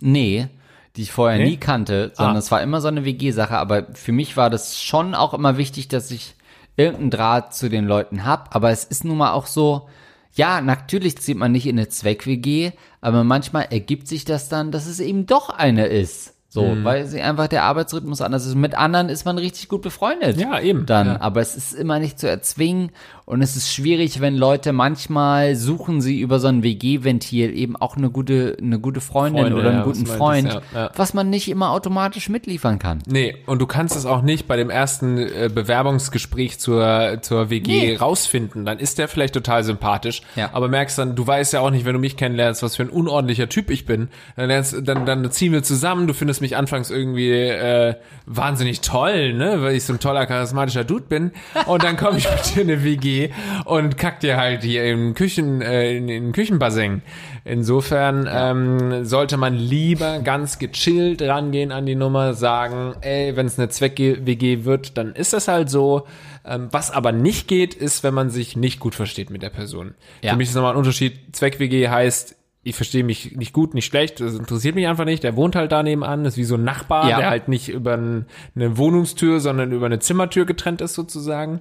Nee, 0.00 0.48
die 0.96 1.02
ich 1.02 1.12
vorher 1.12 1.38
Nee? 1.38 1.44
nie 1.50 1.56
kannte, 1.58 2.12
sondern 2.14 2.36
Ah. 2.36 2.38
es 2.38 2.50
war 2.50 2.62
immer 2.62 2.80
so 2.80 2.88
eine 2.88 3.04
WG-Sache. 3.04 3.58
Aber 3.58 3.84
für 3.92 4.12
mich 4.12 4.38
war 4.38 4.48
das 4.48 4.80
schon 4.82 5.14
auch 5.14 5.34
immer 5.34 5.58
wichtig, 5.58 5.88
dass 5.88 6.10
ich 6.10 6.36
irgendeinen 6.80 7.10
Draht 7.10 7.54
zu 7.54 7.68
den 7.68 7.84
Leuten 7.84 8.24
hab. 8.24 8.54
Aber 8.56 8.70
es 8.70 8.84
ist 8.84 9.04
nun 9.04 9.18
mal 9.18 9.32
auch 9.32 9.46
so, 9.46 9.88
ja, 10.32 10.60
natürlich 10.60 11.18
zieht 11.18 11.36
man 11.36 11.52
nicht 11.52 11.66
in 11.66 11.78
eine 11.78 11.88
Zweck-WG, 11.88 12.72
aber 13.00 13.24
manchmal 13.24 13.66
ergibt 13.70 14.08
sich 14.08 14.24
das 14.24 14.48
dann, 14.48 14.70
dass 14.72 14.86
es 14.86 15.00
eben 15.00 15.26
doch 15.26 15.50
eine 15.50 15.86
ist. 15.86 16.34
So, 16.52 16.64
Mhm. 16.64 16.82
weil 16.84 17.06
sie 17.06 17.20
einfach 17.20 17.46
der 17.46 17.62
Arbeitsrhythmus 17.62 18.20
anders 18.20 18.44
ist. 18.44 18.56
Mit 18.56 18.74
anderen 18.76 19.08
ist 19.08 19.24
man 19.24 19.38
richtig 19.38 19.68
gut 19.68 19.82
befreundet. 19.82 20.36
Ja, 20.36 20.58
eben. 20.60 20.84
Dann, 20.84 21.06
Ja. 21.06 21.20
aber 21.20 21.40
es 21.40 21.54
ist 21.54 21.74
immer 21.74 22.00
nicht 22.00 22.18
zu 22.18 22.28
erzwingen 22.28 22.90
und 23.30 23.42
es 23.42 23.54
ist 23.54 23.72
schwierig, 23.72 24.20
wenn 24.20 24.36
Leute 24.36 24.72
manchmal 24.72 25.54
suchen 25.54 26.00
sie 26.00 26.20
über 26.20 26.40
so 26.40 26.48
ein 26.48 26.64
WG-Ventil 26.64 27.56
eben 27.56 27.76
auch 27.76 27.96
eine 27.96 28.10
gute, 28.10 28.56
eine 28.60 28.80
gute 28.80 29.00
Freundin 29.00 29.42
Freunde, 29.42 29.56
oder 29.60 29.68
einen 29.68 29.78
ja, 29.78 29.84
guten 29.84 30.06
Freund, 30.06 30.48
meintest, 30.48 30.72
ja, 30.74 30.80
ja. 30.80 30.90
was 30.96 31.14
man 31.14 31.30
nicht 31.30 31.48
immer 31.48 31.70
automatisch 31.70 32.28
mitliefern 32.28 32.80
kann. 32.80 32.98
Nee, 33.06 33.36
und 33.46 33.60
du 33.60 33.68
kannst 33.68 33.94
es 33.94 34.04
auch 34.04 34.22
nicht 34.22 34.48
bei 34.48 34.56
dem 34.56 34.68
ersten 34.68 35.18
äh, 35.18 35.48
Bewerbungsgespräch 35.52 36.58
zur, 36.58 37.18
zur 37.22 37.50
WG 37.50 37.70
Nee. 37.70 37.96
rausfinden. 37.96 38.64
Dann 38.64 38.80
ist 38.80 38.98
der 38.98 39.06
vielleicht 39.06 39.34
total 39.34 39.62
sympathisch, 39.62 40.22
aber 40.52 40.66
merkst 40.66 40.98
dann, 40.98 41.14
du 41.14 41.24
weißt 41.24 41.52
ja 41.52 41.60
auch 41.60 41.70
nicht, 41.70 41.84
wenn 41.84 41.92
du 41.92 42.00
mich 42.00 42.16
kennenlernst, 42.16 42.64
was 42.64 42.74
für 42.74 42.82
ein 42.82 42.90
unordentlicher 42.90 43.48
Typ 43.48 43.70
ich 43.70 43.86
bin. 43.86 44.08
Dann, 44.34 44.48
lernst, 44.48 44.76
dann, 44.82 45.06
dann 45.06 45.30
ziehen 45.30 45.52
wir 45.52 45.62
zusammen, 45.62 46.08
du 46.08 46.14
findest 46.14 46.40
mich 46.40 46.56
anfangs 46.56 46.90
irgendwie 46.90 47.30
äh, 47.30 47.94
wahnsinnig 48.26 48.80
toll, 48.80 49.34
ne, 49.34 49.62
weil 49.62 49.76
ich 49.76 49.84
so 49.84 49.92
ein 49.92 50.00
toller, 50.00 50.26
charismatischer 50.26 50.82
Dude 50.82 51.04
bin. 51.04 51.30
Und 51.66 51.84
dann 51.84 51.96
komme 51.96 52.18
ich 52.18 52.28
mit 52.28 52.56
dir 52.56 52.62
in 52.62 52.70
eine 52.70 52.82
WG 52.82 53.19
und 53.64 53.98
kack 53.98 54.20
dir 54.20 54.36
halt 54.36 54.62
hier 54.62 54.84
im 54.84 55.14
Küchen, 55.14 55.60
äh, 55.60 55.96
in, 55.96 56.08
in 56.08 56.32
Küchenbassin. 56.32 57.02
Insofern 57.44 58.28
ähm, 58.30 59.04
sollte 59.04 59.36
man 59.36 59.54
lieber 59.54 60.20
ganz 60.20 60.58
gechillt 60.58 61.22
rangehen 61.22 61.72
an 61.72 61.86
die 61.86 61.94
Nummer, 61.94 62.34
sagen, 62.34 62.94
ey, 63.00 63.36
wenn 63.36 63.46
es 63.46 63.58
eine 63.58 63.68
Zweck-WG 63.68 64.64
wird, 64.64 64.96
dann 64.96 65.14
ist 65.14 65.32
das 65.32 65.48
halt 65.48 65.70
so. 65.70 66.06
Ähm, 66.44 66.68
was 66.70 66.90
aber 66.90 67.12
nicht 67.12 67.48
geht, 67.48 67.74
ist, 67.74 68.02
wenn 68.02 68.14
man 68.14 68.30
sich 68.30 68.56
nicht 68.56 68.80
gut 68.80 68.94
versteht 68.94 69.30
mit 69.30 69.42
der 69.42 69.50
Person. 69.50 69.94
Ja. 70.22 70.32
Für 70.32 70.36
mich 70.38 70.48
ist 70.48 70.54
nochmal 70.54 70.72
ein 70.72 70.78
Unterschied. 70.78 71.34
Zweck-WG 71.34 71.88
heißt, 71.88 72.36
ich 72.62 72.76
verstehe 72.76 73.04
mich 73.04 73.36
nicht 73.36 73.54
gut, 73.54 73.72
nicht 73.72 73.86
schlecht, 73.86 74.20
das 74.20 74.34
interessiert 74.34 74.74
mich 74.74 74.86
einfach 74.86 75.06
nicht. 75.06 75.22
Der 75.22 75.34
wohnt 75.34 75.56
halt 75.56 75.72
da 75.72 75.82
nebenan, 75.82 76.26
ist 76.26 76.36
wie 76.36 76.44
so 76.44 76.56
ein 76.56 76.64
Nachbar, 76.64 77.08
Ja. 77.08 77.16
der 77.18 77.30
halt 77.30 77.48
nicht 77.48 77.70
über 77.70 77.94
ein, 77.96 78.26
eine 78.54 78.76
Wohnungstür, 78.76 79.40
sondern 79.40 79.72
über 79.72 79.86
eine 79.86 79.98
Zimmertür 79.98 80.44
getrennt 80.44 80.82
ist 80.82 80.92
sozusagen. 80.94 81.60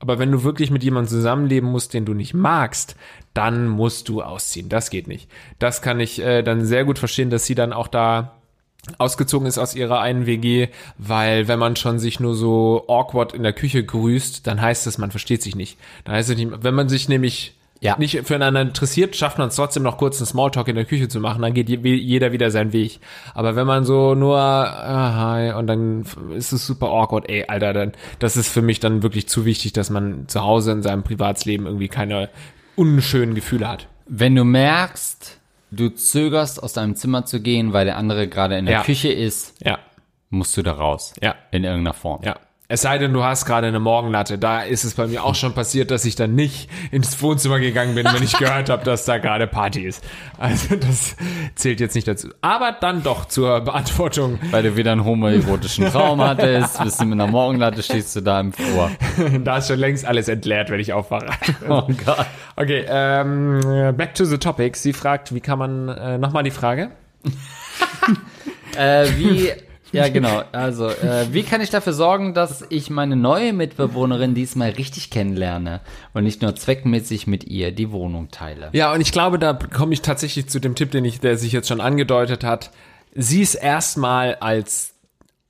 Aber 0.00 0.18
wenn 0.18 0.32
du 0.32 0.42
wirklich 0.42 0.70
mit 0.72 0.82
jemandem 0.82 1.08
zusammenleben 1.10 1.70
musst, 1.70 1.94
den 1.94 2.04
du 2.04 2.14
nicht 2.14 2.34
magst, 2.34 2.96
dann 3.32 3.68
musst 3.68 4.08
du 4.08 4.22
ausziehen. 4.22 4.68
Das 4.68 4.90
geht 4.90 5.06
nicht. 5.06 5.30
Das 5.60 5.82
kann 5.82 6.00
ich 6.00 6.20
äh, 6.20 6.42
dann 6.42 6.64
sehr 6.64 6.84
gut 6.84 6.98
verstehen, 6.98 7.30
dass 7.30 7.44
sie 7.46 7.54
dann 7.54 7.72
auch 7.72 7.86
da 7.86 8.32
ausgezogen 8.98 9.46
ist 9.46 9.58
aus 9.58 9.74
ihrer 9.76 10.00
einen 10.00 10.26
WG, 10.26 10.68
weil 10.98 11.46
wenn 11.48 11.58
man 11.58 11.76
schon 11.76 11.98
sich 11.98 12.18
nur 12.18 12.34
so 12.34 12.86
awkward 12.88 13.34
in 13.34 13.42
der 13.42 13.52
Küche 13.52 13.84
grüßt, 13.84 14.46
dann 14.46 14.60
heißt 14.60 14.86
es, 14.86 14.98
man 14.98 15.10
versteht 15.10 15.42
sich 15.42 15.54
nicht. 15.54 15.78
Dann 16.04 16.14
heißt 16.16 16.30
es 16.30 16.36
nicht, 16.36 16.50
wenn 16.64 16.74
man 16.74 16.88
sich 16.88 17.08
nämlich 17.08 17.54
Ja. 17.82 17.96
nicht 17.98 18.26
füreinander 18.26 18.60
interessiert, 18.60 19.16
schafft 19.16 19.38
man 19.38 19.48
es 19.48 19.56
trotzdem 19.56 19.82
noch 19.82 19.96
kurz 19.96 20.18
einen 20.18 20.26
Smalltalk 20.26 20.68
in 20.68 20.76
der 20.76 20.84
Küche 20.84 21.08
zu 21.08 21.18
machen, 21.18 21.40
dann 21.40 21.54
geht 21.54 21.68
je- 21.70 21.78
jeder 21.94 22.30
wieder 22.32 22.50
seinen 22.50 22.74
Weg. 22.74 23.00
Aber 23.34 23.56
wenn 23.56 23.66
man 23.66 23.84
so 23.86 24.14
nur 24.14 24.36
ah, 24.38 25.14
hi 25.14 25.52
und 25.52 25.66
dann 25.66 26.04
ist 26.36 26.52
es 26.52 26.66
super 26.66 26.88
awkward, 26.88 27.28
ey, 27.30 27.44
Alter, 27.48 27.72
dann 27.72 27.92
das 28.18 28.36
ist 28.36 28.48
für 28.52 28.60
mich 28.62 28.80
dann 28.80 29.02
wirklich 29.02 29.28
zu 29.28 29.46
wichtig, 29.46 29.72
dass 29.72 29.88
man 29.88 30.28
zu 30.28 30.42
Hause 30.42 30.72
in 30.72 30.82
seinem 30.82 31.02
Privatsleben 31.04 31.64
irgendwie 31.66 31.88
keine 31.88 32.28
unschönen 32.76 33.34
Gefühle 33.34 33.68
hat. 33.68 33.86
Wenn 34.06 34.34
du 34.34 34.44
merkst, 34.44 35.38
du 35.70 35.88
zögerst 35.88 36.62
aus 36.62 36.72
deinem 36.74 36.96
Zimmer 36.96 37.24
zu 37.24 37.40
gehen, 37.40 37.72
weil 37.72 37.84
der 37.86 37.96
andere 37.96 38.28
gerade 38.28 38.58
in 38.58 38.66
der 38.66 38.74
Ja. 38.74 38.82
Küche 38.82 39.10
ist, 39.10 39.54
Ja, 39.64 39.78
musst 40.28 40.56
du 40.56 40.62
da 40.62 40.72
raus. 40.72 41.14
ja. 41.22 41.34
In 41.50 41.64
irgendeiner 41.64 41.94
Form. 41.94 42.20
Ja. 42.24 42.36
Es 42.72 42.82
sei 42.82 42.98
denn, 42.98 43.12
du 43.12 43.24
hast 43.24 43.46
gerade 43.46 43.66
eine 43.66 43.80
Morgenlatte. 43.80 44.38
Da 44.38 44.60
ist 44.60 44.84
es 44.84 44.94
bei 44.94 45.08
mir 45.08 45.24
auch 45.24 45.34
schon 45.34 45.54
passiert, 45.54 45.90
dass 45.90 46.04
ich 46.04 46.14
dann 46.14 46.36
nicht 46.36 46.70
ins 46.92 47.20
Wohnzimmer 47.20 47.58
gegangen 47.58 47.96
bin, 47.96 48.06
wenn 48.06 48.22
ich 48.22 48.38
gehört 48.38 48.70
habe, 48.70 48.84
dass 48.84 49.04
da 49.04 49.18
gerade 49.18 49.48
Party 49.48 49.82
ist. 49.82 50.04
Also 50.38 50.76
das 50.76 51.16
zählt 51.56 51.80
jetzt 51.80 51.96
nicht 51.96 52.06
dazu. 52.06 52.28
Aber 52.42 52.76
dann 52.80 53.02
doch 53.02 53.24
zur 53.24 53.60
Beantwortung. 53.62 54.38
Weil 54.52 54.62
du 54.62 54.76
wieder 54.76 54.92
einen 54.92 55.04
homoerotischen 55.04 55.86
Traum 55.90 56.20
hattest, 56.20 56.80
bist 56.80 57.00
du 57.00 57.06
mit 57.06 57.20
einer 57.20 57.26
Morgenlatte, 57.28 57.82
stehst 57.82 58.14
du 58.14 58.20
da 58.20 58.38
im 58.38 58.52
Flur. 58.52 58.92
Da 59.42 59.58
ist 59.58 59.66
schon 59.66 59.80
längst 59.80 60.06
alles 60.06 60.28
entleert, 60.28 60.70
wenn 60.70 60.78
ich 60.78 60.92
aufwache. 60.92 61.26
Oh 61.68 61.88
Gott. 62.06 62.26
Okay, 62.54 62.84
ähm, 62.88 63.94
back 63.96 64.14
to 64.14 64.24
the 64.24 64.38
topic. 64.38 64.76
Sie 64.76 64.92
fragt, 64.92 65.34
wie 65.34 65.40
kann 65.40 65.58
man, 65.58 65.88
äh, 65.88 66.18
nochmal 66.18 66.44
die 66.44 66.52
Frage? 66.52 66.92
Äh, 68.76 69.08
wie, 69.16 69.50
ja 69.92 70.08
genau, 70.08 70.42
also, 70.52 70.88
äh, 70.88 71.32
wie 71.32 71.42
kann 71.42 71.60
ich 71.60 71.70
dafür 71.70 71.92
sorgen, 71.92 72.34
dass 72.34 72.64
ich 72.68 72.90
meine 72.90 73.16
neue 73.16 73.52
Mitbewohnerin 73.52 74.34
diesmal 74.34 74.70
richtig 74.70 75.10
kennenlerne 75.10 75.80
und 76.14 76.24
nicht 76.24 76.42
nur 76.42 76.54
zweckmäßig 76.54 77.26
mit 77.26 77.44
ihr 77.44 77.72
die 77.72 77.90
Wohnung 77.92 78.30
teile? 78.30 78.70
Ja, 78.72 78.92
und 78.92 79.00
ich 79.00 79.12
glaube, 79.12 79.38
da 79.38 79.54
komme 79.54 79.92
ich 79.92 80.02
tatsächlich 80.02 80.48
zu 80.48 80.60
dem 80.60 80.74
Tipp, 80.74 80.90
den 80.90 81.04
ich, 81.04 81.20
der 81.20 81.36
sich 81.36 81.52
jetzt 81.52 81.68
schon 81.68 81.80
angedeutet 81.80 82.44
hat. 82.44 82.70
sieh 83.14 83.42
es 83.42 83.54
erstmal 83.54 84.36
als 84.36 84.94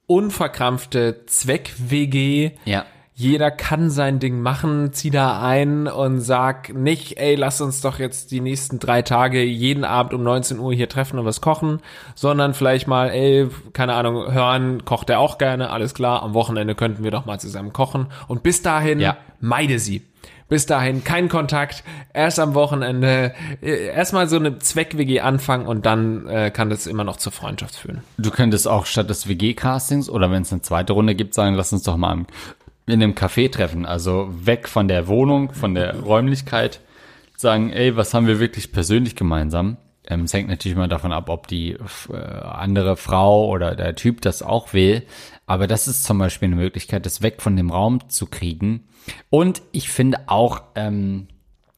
unverkrampfte 0.07 1.25
Zweck-WG. 1.27 2.53
Ja. 2.65 2.85
Jeder 3.21 3.51
kann 3.51 3.91
sein 3.91 4.19
Ding 4.19 4.41
machen, 4.41 4.95
zieh 4.95 5.11
da 5.11 5.43
ein 5.43 5.87
und 5.89 6.21
sag 6.21 6.73
nicht, 6.73 7.19
ey, 7.19 7.35
lass 7.35 7.61
uns 7.61 7.83
doch 7.83 7.99
jetzt 7.99 8.31
die 8.31 8.41
nächsten 8.41 8.79
drei 8.79 9.03
Tage 9.03 9.43
jeden 9.45 9.85
Abend 9.85 10.15
um 10.15 10.23
19 10.23 10.59
Uhr 10.59 10.73
hier 10.73 10.89
treffen 10.89 11.19
und 11.19 11.27
was 11.27 11.43
kochen, 11.43 11.81
sondern 12.15 12.55
vielleicht 12.55 12.89
mal, 12.89 13.11
ey, 13.11 13.47
keine 13.75 13.93
Ahnung, 13.93 14.33
hören, 14.33 14.87
kocht 14.87 15.11
er 15.11 15.19
auch 15.21 15.37
gerne, 15.37 15.69
alles 15.69 15.93
klar, 15.93 16.23
am 16.23 16.33
Wochenende 16.33 16.75
könnten 16.75 17.05
wir 17.05 17.11
doch 17.11 17.27
mal 17.27 17.39
zusammen 17.39 17.75
kochen 17.75 18.07
und 18.27 18.43
bis 18.43 18.63
dahin 18.63 19.01
Ja. 19.01 19.19
meide 19.39 19.79
sie. 19.79 20.01
Bis 20.49 20.65
dahin 20.65 21.05
kein 21.05 21.29
Kontakt, 21.29 21.85
erst 22.15 22.41
am 22.41 22.55
Wochenende, 22.55 23.35
äh, 23.61 23.89
erstmal 23.89 24.31
so 24.31 24.37
eine 24.37 24.59
Zweck-WG 24.59 25.21
anfangen 25.21 25.67
und 25.67 25.85
dann 25.85 26.27
äh, 26.27 26.51
kann 26.51 26.71
das 26.71 26.87
immer 26.87 27.05
noch 27.05 27.19
zur 27.19 27.33
Freundschaft 27.33 27.77
führen. 27.77 28.01
Du 28.17 28.31
könntest 28.31 28.67
auch 28.67 28.87
statt 28.87 29.11
des 29.11 29.29
WG-Castings 29.29 30.09
oder 30.09 30.31
wenn 30.31 30.41
es 30.41 30.53
eine 30.53 30.63
zweite 30.63 30.95
Runde 30.95 31.15
gibt, 31.15 31.35
sagen, 31.35 31.55
lass 31.55 31.71
uns 31.75 31.83
doch 31.83 31.99
mal 31.99 32.15
im- 32.15 32.27
in 32.87 33.03
einem 33.03 33.15
Café 33.15 33.51
treffen. 33.51 33.87
Also 33.87 34.29
weg 34.31 34.69
von 34.69 34.89
der 34.89 35.09
Wohnung, 35.09 35.53
von 35.53 35.75
der 35.75 35.99
Räumlichkeit. 36.01 36.81
Sagen, 37.37 37.71
ey, 37.71 37.97
was 37.97 38.13
haben 38.13 38.27
wir 38.27 38.39
wirklich 38.39 38.73
persönlich 38.73 39.17
gemeinsam? 39.17 39.79
Ähm, 40.07 40.25
es 40.25 40.35
hängt 40.35 40.49
natürlich 40.49 40.77
immer 40.77 40.89
davon 40.89 41.13
ab, 41.13 41.29
ob 41.29 41.47
die 41.47 41.77
äh, 42.13 42.17
andere 42.17 42.97
Frau 42.97 43.49
oder 43.49 43.77
der 43.77 43.95
Typ 43.95 44.21
das 44.21 44.43
auch 44.43 44.73
will. 44.73 45.03
Aber 45.47 45.67
das 45.67 45.89
ist 45.89 46.05
zum 46.05 46.19
Beispiel 46.19 46.47
eine 46.47 46.57
Möglichkeit, 46.57 47.07
das 47.07 47.23
weg 47.23 47.41
von 47.41 47.57
dem 47.57 47.71
Raum 47.71 48.09
zu 48.09 48.27
kriegen. 48.27 48.89
Und 49.31 49.63
ich 49.73 49.89
finde 49.89 50.19
auch, 50.27 50.63
ähm, 50.75 51.29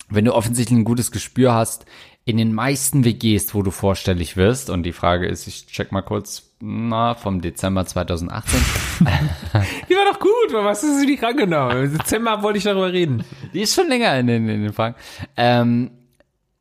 wenn 0.08 0.24
du 0.24 0.34
offensichtlich 0.34 0.78
ein 0.78 0.84
gutes 0.84 1.10
Gespür 1.12 1.54
hast, 1.54 1.86
in 2.24 2.36
den 2.36 2.52
meisten 2.52 3.04
WGs, 3.04 3.54
wo 3.54 3.62
du 3.62 3.70
vorstellig 3.70 4.36
wirst, 4.36 4.70
und 4.70 4.84
die 4.84 4.92
Frage 4.92 5.26
ist, 5.26 5.46
ich 5.46 5.66
check 5.66 5.90
mal 5.90 6.02
kurz, 6.02 6.54
na, 6.60 7.14
vom 7.14 7.40
Dezember 7.40 7.84
2018. 7.84 8.60
Gut, 10.22 10.52
was 10.52 10.84
hast 10.84 11.02
du 11.02 11.04
nicht 11.04 11.20
rangenommen? 11.20 11.86
Im 11.86 11.98
Dezember 11.98 12.44
wollte 12.44 12.58
ich 12.58 12.62
darüber 12.62 12.92
reden. 12.92 13.24
Die 13.52 13.62
ist 13.62 13.74
schon 13.74 13.88
länger 13.88 14.16
in 14.20 14.28
den, 14.28 14.48
in 14.48 14.62
den 14.62 14.72
Fragen. 14.72 14.94
Ähm, 15.36 15.90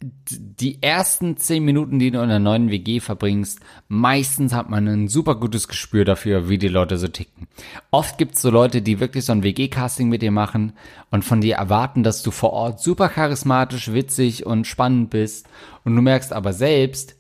die 0.02 0.82
ersten 0.82 1.38
zehn 1.38 1.64
Minuten, 1.64 2.00
die 2.00 2.10
du 2.10 2.18
in 2.18 2.24
einer 2.24 2.40
neuen 2.40 2.72
WG 2.72 3.00
verbringst, 3.00 3.60
meistens 3.88 4.56
hat 4.56 4.72
man 4.72 4.88
ein 4.88 5.08
super 5.08 5.36
gutes 5.36 5.68
Gespür 5.68 6.06
dafür, 6.06 6.50
wie 6.50 6.58
die 6.58 6.70
Leute 6.70 6.98
so 6.98 7.08
ticken. 7.08 7.48
Oft 7.92 8.18
gibt's 8.18 8.42
so 8.42 8.50
Leute, 8.50 8.82
die 8.82 9.00
wirklich 9.00 9.26
so 9.26 9.32
ein 9.32 9.44
WG-Casting 9.44 10.10
mit 10.10 10.24
dir 10.24 10.32
machen 10.32 10.74
und 11.12 11.24
von 11.24 11.42
dir 11.42 11.58
erwarten, 11.58 12.02
dass 12.02 12.24
du 12.24 12.32
vor 12.32 12.54
Ort 12.54 12.80
super 12.80 13.10
charismatisch, 13.10 13.94
witzig 13.94 14.44
und 14.44 14.66
spannend 14.66 15.12
bist. 15.12 15.48
Und 15.84 15.96
du 15.96 16.02
merkst 16.02 16.34
aber 16.34 16.54
selbst, 16.54 17.16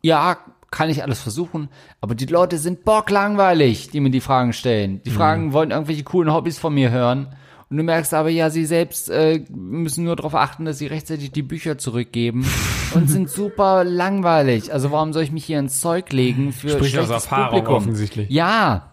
ja, 0.00 0.38
kann 0.70 0.90
ich 0.90 1.02
alles 1.02 1.20
versuchen, 1.20 1.68
aber 2.00 2.14
die 2.14 2.26
Leute 2.26 2.58
sind 2.58 2.84
bocklangweilig, 2.84 3.90
die 3.90 4.00
mir 4.00 4.10
die 4.10 4.20
Fragen 4.20 4.52
stellen. 4.52 5.00
Die 5.04 5.10
Fragen 5.10 5.52
wollen 5.52 5.70
irgendwelche 5.70 6.04
coolen 6.04 6.32
Hobbys 6.32 6.58
von 6.58 6.74
mir 6.74 6.90
hören. 6.90 7.28
Und 7.70 7.76
du 7.76 7.82
merkst 7.82 8.14
aber, 8.14 8.30
ja, 8.30 8.48
sie 8.48 8.64
selbst 8.64 9.10
äh, 9.10 9.44
müssen 9.50 10.04
nur 10.04 10.16
darauf 10.16 10.34
achten, 10.34 10.64
dass 10.64 10.78
sie 10.78 10.86
rechtzeitig 10.86 11.32
die 11.32 11.42
Bücher 11.42 11.76
zurückgeben 11.76 12.46
und 12.94 13.10
sind 13.10 13.28
super 13.28 13.84
langweilig. 13.84 14.72
Also 14.72 14.90
warum 14.90 15.12
soll 15.12 15.22
ich 15.22 15.32
mich 15.32 15.44
hier 15.44 15.58
ins 15.58 15.80
Zeug 15.80 16.12
legen 16.12 16.52
für 16.52 16.70
Spricht 16.70 16.98
aus 16.98 17.10
Erfahrung 17.10 17.50
Publikum? 17.50 17.74
offensichtlich. 17.74 18.30
Ja. 18.30 18.92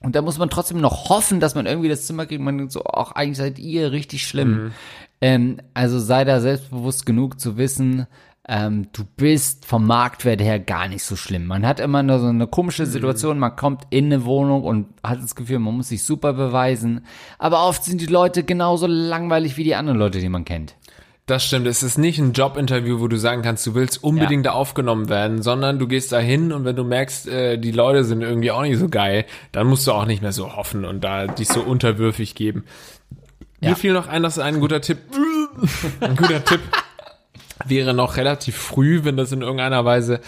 Und 0.00 0.14
da 0.14 0.22
muss 0.22 0.38
man 0.38 0.50
trotzdem 0.50 0.80
noch 0.80 1.08
hoffen, 1.08 1.40
dass 1.40 1.54
man 1.54 1.66
irgendwie 1.66 1.88
das 1.88 2.06
Zimmer 2.06 2.26
kriegt. 2.26 2.42
Man 2.42 2.58
denkt 2.58 2.72
so, 2.72 2.84
auch 2.84 3.12
eigentlich 3.12 3.38
seid 3.38 3.58
ihr 3.58 3.90
richtig 3.90 4.26
schlimm. 4.26 4.72
Ähm, 5.20 5.56
also 5.72 5.98
sei 5.98 6.24
da 6.24 6.40
selbstbewusst 6.40 7.06
genug 7.06 7.40
zu 7.40 7.56
wissen, 7.56 8.06
ähm, 8.46 8.88
du 8.92 9.04
bist 9.16 9.64
vom 9.64 9.86
Marktwert 9.86 10.40
her 10.40 10.58
gar 10.58 10.88
nicht 10.88 11.02
so 11.02 11.16
schlimm. 11.16 11.46
Man 11.46 11.66
hat 11.66 11.80
immer 11.80 12.02
nur 12.02 12.18
so 12.18 12.26
eine 12.26 12.46
komische 12.46 12.84
Situation, 12.84 13.38
man 13.38 13.56
kommt 13.56 13.84
in 13.88 14.06
eine 14.06 14.24
Wohnung 14.24 14.64
und 14.64 14.86
hat 15.02 15.22
das 15.22 15.34
Gefühl, 15.34 15.60
man 15.60 15.74
muss 15.74 15.88
sich 15.88 16.04
super 16.04 16.34
beweisen. 16.34 17.06
Aber 17.38 17.66
oft 17.66 17.84
sind 17.84 18.00
die 18.02 18.06
Leute 18.06 18.44
genauso 18.44 18.86
langweilig 18.86 19.56
wie 19.56 19.64
die 19.64 19.74
anderen 19.74 19.98
Leute, 19.98 20.18
die 20.18 20.28
man 20.28 20.44
kennt. 20.44 20.76
Das 21.24 21.42
stimmt. 21.42 21.66
Es 21.66 21.82
ist 21.82 21.96
nicht 21.96 22.18
ein 22.18 22.34
Jobinterview, 22.34 23.00
wo 23.00 23.08
du 23.08 23.16
sagen 23.16 23.40
kannst, 23.40 23.66
du 23.66 23.74
willst 23.74 24.04
unbedingt 24.04 24.44
da 24.44 24.52
aufgenommen 24.52 25.08
werden, 25.08 25.40
sondern 25.40 25.78
du 25.78 25.88
gehst 25.88 26.12
da 26.12 26.18
hin 26.18 26.52
und 26.52 26.66
wenn 26.66 26.76
du 26.76 26.84
merkst, 26.84 27.28
äh, 27.28 27.56
die 27.56 27.70
Leute 27.70 28.04
sind 28.04 28.20
irgendwie 28.20 28.50
auch 28.50 28.60
nicht 28.60 28.78
so 28.78 28.90
geil, 28.90 29.24
dann 29.52 29.66
musst 29.66 29.86
du 29.86 29.92
auch 29.92 30.04
nicht 30.04 30.20
mehr 30.20 30.32
so 30.32 30.54
hoffen 30.54 30.84
und 30.84 31.02
da 31.02 31.26
dich 31.26 31.48
so 31.48 31.62
unterwürfig 31.62 32.34
geben. 32.34 32.64
Ja. 33.62 33.70
Mir 33.70 33.76
fiel 33.76 33.94
noch 33.94 34.06
ein, 34.06 34.22
das 34.22 34.36
ist 34.36 34.42
ein 34.42 34.60
guter 34.60 34.82
Tipp. 34.82 34.98
ein 36.00 36.14
guter 36.16 36.44
Tipp 36.44 36.60
wäre 37.66 37.94
noch 37.94 38.16
relativ 38.16 38.56
früh, 38.56 39.04
wenn 39.04 39.16
das 39.16 39.32
in 39.32 39.42
irgendeiner 39.42 39.84
Weise 39.84 40.20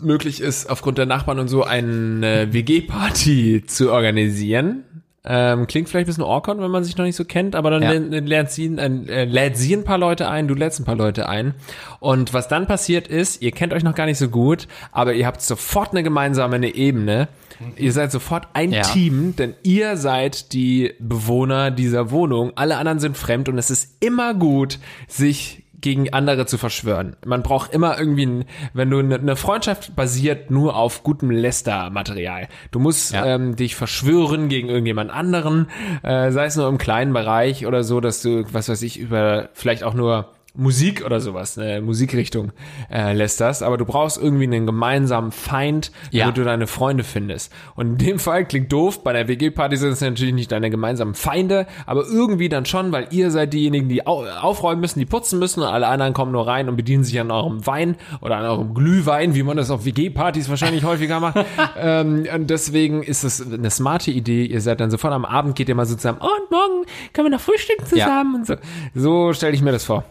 möglich 0.00 0.40
ist, 0.40 0.68
aufgrund 0.68 0.98
der 0.98 1.06
Nachbarn 1.06 1.38
und 1.38 1.48
so 1.48 1.62
eine 1.64 2.52
WG-Party 2.52 3.64
zu 3.66 3.92
organisieren. 3.92 4.84
Ähm, 5.24 5.68
klingt 5.68 5.88
vielleicht 5.88 6.06
ein 6.06 6.10
bisschen 6.10 6.24
awkward, 6.24 6.58
wenn 6.58 6.70
man 6.72 6.82
sich 6.82 6.96
noch 6.96 7.04
nicht 7.04 7.14
so 7.14 7.24
kennt, 7.24 7.54
aber 7.54 7.70
dann 7.70 8.12
Ja. 8.12 8.18
lernt, 8.18 8.50
sie, 8.50 8.66
äh, 8.76 9.24
lädt 9.24 9.56
sie 9.56 9.72
ein 9.76 9.84
paar 9.84 9.98
Leute 9.98 10.28
ein, 10.28 10.48
du 10.48 10.54
lädst 10.54 10.80
ein 10.80 10.84
paar 10.84 10.96
Leute 10.96 11.28
ein. 11.28 11.54
Und 12.00 12.34
was 12.34 12.48
dann 12.48 12.66
passiert 12.66 13.06
ist, 13.06 13.40
ihr 13.40 13.52
kennt 13.52 13.72
euch 13.72 13.84
noch 13.84 13.94
gar 13.94 14.06
nicht 14.06 14.18
so 14.18 14.28
gut, 14.28 14.66
aber 14.90 15.14
ihr 15.14 15.24
habt 15.28 15.40
sofort 15.40 15.92
eine 15.92 16.02
gemeinsame 16.02 16.56
eine 16.56 16.74
Ebene. 16.74 17.28
Ihr 17.76 17.92
seid 17.92 18.10
sofort 18.10 18.48
ein 18.54 18.72
Ja. 18.72 18.82
Team, 18.82 19.36
denn 19.36 19.54
ihr 19.62 19.96
seid 19.96 20.52
die 20.52 20.94
Bewohner 20.98 21.70
dieser 21.70 22.10
Wohnung. 22.10 22.50
Alle 22.56 22.76
anderen 22.76 22.98
sind 22.98 23.16
fremd 23.16 23.48
und 23.48 23.56
es 23.58 23.70
ist 23.70 23.98
immer 24.00 24.34
gut, 24.34 24.80
sich 25.06 25.61
gegen 25.82 26.12
andere 26.12 26.46
zu 26.46 26.56
verschwören. 26.56 27.16
Man 27.26 27.42
braucht 27.42 27.74
immer 27.74 27.98
irgendwie, 27.98 28.24
ein, 28.26 28.44
wenn 28.72 28.88
du 28.88 28.98
eine, 28.98 29.16
eine 29.16 29.36
Freundschaft 29.36 29.94
basiert 29.94 30.50
nur 30.50 30.76
auf 30.76 31.02
gutem 31.02 31.30
Lästermaterial. 31.30 32.48
Du 32.70 32.78
musst 32.78 33.12
Ja. 33.12 33.26
ähm, 33.26 33.56
dich 33.56 33.76
verschwören 33.76 34.48
gegen 34.48 34.68
irgendjemand 34.68 35.10
anderen, 35.10 35.66
äh, 36.02 36.30
sei 36.30 36.46
es 36.46 36.56
nur 36.56 36.68
im 36.68 36.78
kleinen 36.78 37.12
Bereich 37.12 37.66
oder 37.66 37.84
so, 37.84 38.00
dass 38.00 38.22
du, 38.22 38.44
was 38.52 38.68
weiß 38.68 38.80
ich, 38.82 38.98
über 38.98 39.50
vielleicht 39.52 39.84
auch 39.84 39.94
nur 39.94 40.28
Musik 40.54 41.04
oder 41.04 41.20
sowas, 41.20 41.56
eine 41.56 41.80
Musikrichtung 41.80 42.52
äh, 42.90 43.14
lästerst, 43.14 43.62
aber 43.62 43.78
du 43.78 43.86
brauchst 43.86 44.20
irgendwie 44.22 44.44
einen 44.44 44.66
gemeinsamen 44.66 45.32
Feind, 45.32 45.90
damit 46.04 46.12
Ja. 46.14 46.30
du 46.30 46.44
deine 46.44 46.66
Freunde 46.66 47.04
findest. 47.04 47.52
Und 47.74 47.86
in 47.86 47.98
dem 47.98 48.18
Fall 48.18 48.44
klingt 48.44 48.70
doof, 48.70 49.02
bei 49.02 49.12
der 49.14 49.28
WG-Party 49.28 49.76
sind 49.78 49.92
es 49.92 50.00
natürlich 50.02 50.34
nicht 50.34 50.52
deine 50.52 50.68
gemeinsamen 50.68 51.14
Feinde, 51.14 51.66
aber 51.86 52.04
irgendwie 52.04 52.50
dann 52.50 52.66
schon, 52.66 52.92
weil 52.92 53.06
ihr 53.10 53.30
seid 53.30 53.52
diejenigen, 53.54 53.88
die 53.88 54.06
au 54.06 54.24
aufräumen 54.26 54.80
müssen, 54.80 54.98
die 54.98 55.06
putzen 55.06 55.38
müssen 55.38 55.62
und 55.62 55.68
alle 55.68 55.86
anderen 55.86 56.12
kommen 56.12 56.32
nur 56.32 56.46
rein 56.46 56.68
und 56.68 56.76
bedienen 56.76 57.02
sich 57.04 57.18
an 57.18 57.30
eurem 57.30 57.66
Wein 57.66 57.96
oder 58.20 58.36
an 58.36 58.44
eurem 58.44 58.74
Glühwein, 58.74 59.34
wie 59.34 59.42
man 59.42 59.56
das 59.56 59.70
auf 59.70 59.84
WG-Partys 59.86 60.50
wahrscheinlich 60.50 60.84
häufiger 60.84 61.18
macht. 61.18 61.38
ähm, 61.78 62.26
und 62.34 62.50
deswegen 62.50 63.02
ist 63.02 63.24
es 63.24 63.40
eine 63.40 63.70
smarte 63.70 64.10
Idee. 64.10 64.44
Ihr 64.44 64.60
seid 64.60 64.80
dann 64.80 64.90
sofort 64.90 65.14
am 65.14 65.24
Abend, 65.24 65.54
geht 65.56 65.68
ihr 65.70 65.74
mal 65.74 65.86
so 65.86 65.94
zusammen, 65.94 66.18
oh, 66.20 66.26
und 66.26 66.50
morgen 66.50 66.86
können 67.14 67.26
wir 67.26 67.36
noch 67.36 67.40
frühstücken 67.40 67.86
zusammen 67.86 68.34
und 68.34 68.46
so. 68.46 68.54
So 68.94 69.32
stelle 69.32 69.54
ich 69.54 69.62
mir 69.62 69.72
das 69.72 69.84
vor. 69.84 70.04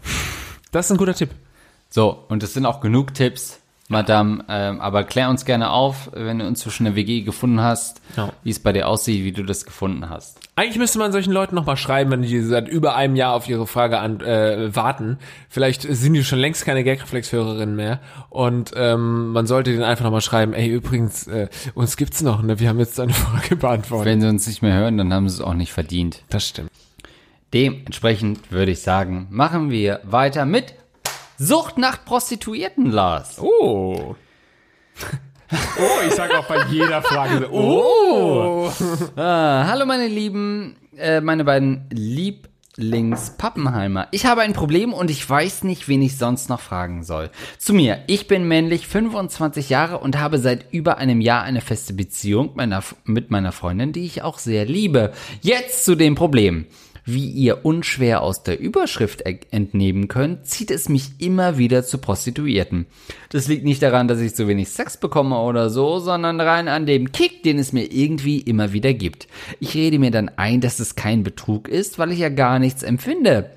Das 0.72 0.86
ist 0.88 0.92
ein 0.92 0.98
guter 0.98 1.14
Tipp. 1.14 1.30
So, 1.90 2.24
und 2.30 2.42
es 2.44 2.54
sind 2.54 2.66
auch 2.66 2.80
genug 2.80 3.14
Tipps, 3.14 3.60
Madame. 3.90 4.46
Ähm, 4.48 4.80
aber 4.80 5.04
klär 5.04 5.30
uns 5.30 5.44
gerne 5.44 5.70
auf, 5.72 6.10
wenn 6.14 6.40
du 6.40 6.48
inzwischen 6.48 6.86
eine 6.88 6.96
WG 6.96 7.24
gefunden 7.24 7.60
hast, 7.60 8.02
Ja. 8.16 8.32
wie 8.44 8.50
es 8.52 8.60
bei 8.60 8.72
dir 8.72 8.88
aussieht, 8.88 9.26
wie 9.26 9.34
du 9.34 9.44
das 9.44 9.66
gefunden 9.66 10.10
hast. 10.10 10.40
Eigentlich 10.56 10.78
müsste 10.78 11.00
man 11.00 11.12
solchen 11.12 11.34
Leuten 11.34 11.56
nochmal 11.56 11.76
schreiben, 11.76 12.12
wenn 12.12 12.22
die 12.22 12.40
seit 12.42 12.70
über 12.70 12.96
einem 12.96 13.18
Jahr 13.18 13.34
auf 13.34 13.50
ihre 13.50 13.68
Frage 13.68 14.00
an, 14.00 14.22
äh, 14.22 14.74
warten. 14.74 15.18
Vielleicht 15.50 15.82
sind 15.82 16.14
die 16.14 16.24
schon 16.24 16.40
längst 16.40 16.64
keine 16.66 16.86
Gagreflex-Hörerinnen 16.86 17.76
mehr. 17.76 18.00
Und 18.30 18.72
ähm, 18.76 19.34
man 19.34 19.46
sollte 19.48 19.72
denen 19.72 19.84
einfach 19.84 20.06
nochmal 20.06 20.22
schreiben, 20.22 20.54
ey, 20.54 20.70
übrigens, 20.70 21.28
äh, 21.28 21.50
uns 21.74 21.98
gibt's 21.98 22.22
noch, 22.22 22.42
ne? 22.44 22.60
Wir 22.62 22.70
haben 22.70 22.80
jetzt 22.80 22.98
deine 23.00 23.14
Frage 23.14 23.58
beantwortet. 23.58 24.06
Wenn 24.06 24.22
sie 24.22 24.28
uns 24.30 24.48
nicht 24.48 24.62
mehr 24.62 24.74
hören, 24.76 24.98
dann 24.98 25.14
haben 25.14 25.28
sie 25.28 25.36
es 25.36 25.42
auch 25.42 25.54
nicht 25.54 25.74
verdient. 25.74 26.22
das 26.30 26.48
stimmt. 26.48 26.70
Dementsprechend 27.54 28.52
würde 28.52 28.72
ich 28.72 28.82
sagen, 28.82 29.28
machen 29.30 29.70
wir 29.72 30.00
weiter 30.04 30.46
mit 30.46 30.74
Sucht 31.38 31.78
nach 31.78 32.04
Prostituierten, 32.06 32.92
Lars. 32.92 33.40
Oh. 33.40 34.16
Oh, 35.54 36.00
ich 36.08 36.14
sag 36.14 36.34
auch 36.34 36.46
bei 36.46 36.64
jeder 36.70 37.02
Frage 37.02 37.40
so, 37.40 37.48
oh. 37.52 38.72
Ah, 39.18 39.66
hallo 39.68 39.86
meine 39.86 40.08
Lieben, 40.08 40.78
äh, 40.96 41.20
meine 41.20 41.44
beiden 41.44 41.90
Lieblingspappenheimer. 41.90 44.08
Ich 44.12 44.26
habe 44.26 44.44
ein 44.44 44.54
Problem 44.54 44.94
und 44.94 45.12
ich 45.12 45.30
weiß 45.30 45.66
nicht, 45.66 45.90
wen 45.90 46.02
ich 46.04 46.18
sonst 46.18 46.48
noch 46.48 46.62
fragen 46.62 47.04
soll. 47.04 47.32
Zu 47.58 47.74
mir, 47.74 48.00
ich 48.08 48.30
bin 48.30 48.48
männlich, 48.48 48.88
25 48.88 49.70
Jahre 49.70 49.98
und 49.98 50.18
habe 50.18 50.38
seit 50.38 50.72
über 50.72 51.00
einem 51.00 51.20
Jahr 51.20 51.44
eine 51.44 51.60
feste 51.60 51.92
Beziehung 51.92 52.52
meiner, 52.56 52.82
mit 53.04 53.30
meiner 53.30 53.52
Freundin, 53.52 53.92
die 53.92 54.06
ich 54.06 54.22
auch 54.22 54.40
sehr 54.40 54.64
liebe. 54.64 55.12
Jetzt 55.42 55.84
zu 55.84 55.96
dem 55.96 56.16
Problem. 56.16 56.66
Wie 57.04 57.30
ihr 57.30 57.66
unschwer 57.66 58.22
aus 58.22 58.44
der 58.44 58.60
Überschrift 58.60 59.22
entnehmen 59.22 60.08
könnt, 60.08 60.46
zieht 60.46 60.70
es 60.70 60.88
mich 60.88 61.20
immer 61.20 61.58
wieder 61.58 61.84
zu 61.84 61.98
Prostituierten. 61.98 62.86
Das 63.30 63.48
liegt 63.48 63.64
nicht 63.64 63.82
daran, 63.82 64.08
dass 64.08 64.20
ich 64.20 64.36
zu 64.36 64.48
wenig 64.48 64.70
Sex 64.70 64.98
bekomme 64.98 65.40
oder 65.40 65.70
so, 65.70 66.00
sondern 66.00 66.40
rein 66.40 66.68
an 66.68 66.86
dem 66.86 67.12
Kick, 67.12 67.44
den 67.44 67.58
es 67.58 67.74
mir 67.74 67.92
irgendwie 67.92 68.40
immer 68.40 68.72
wieder 68.74 68.94
gibt. 68.94 69.28
Ich 69.60 69.74
rede 69.74 69.98
mir 69.98 70.12
dann 70.12 70.30
ein, 70.36 70.62
dass 70.62 70.80
es 70.80 70.96
kein 70.96 71.24
Betrug 71.24 71.68
ist, 71.68 71.98
weil 71.98 72.12
ich 72.12 72.20
ja 72.20 72.30
gar 72.30 72.60
nichts 72.60 72.84
empfinde. 72.84 73.50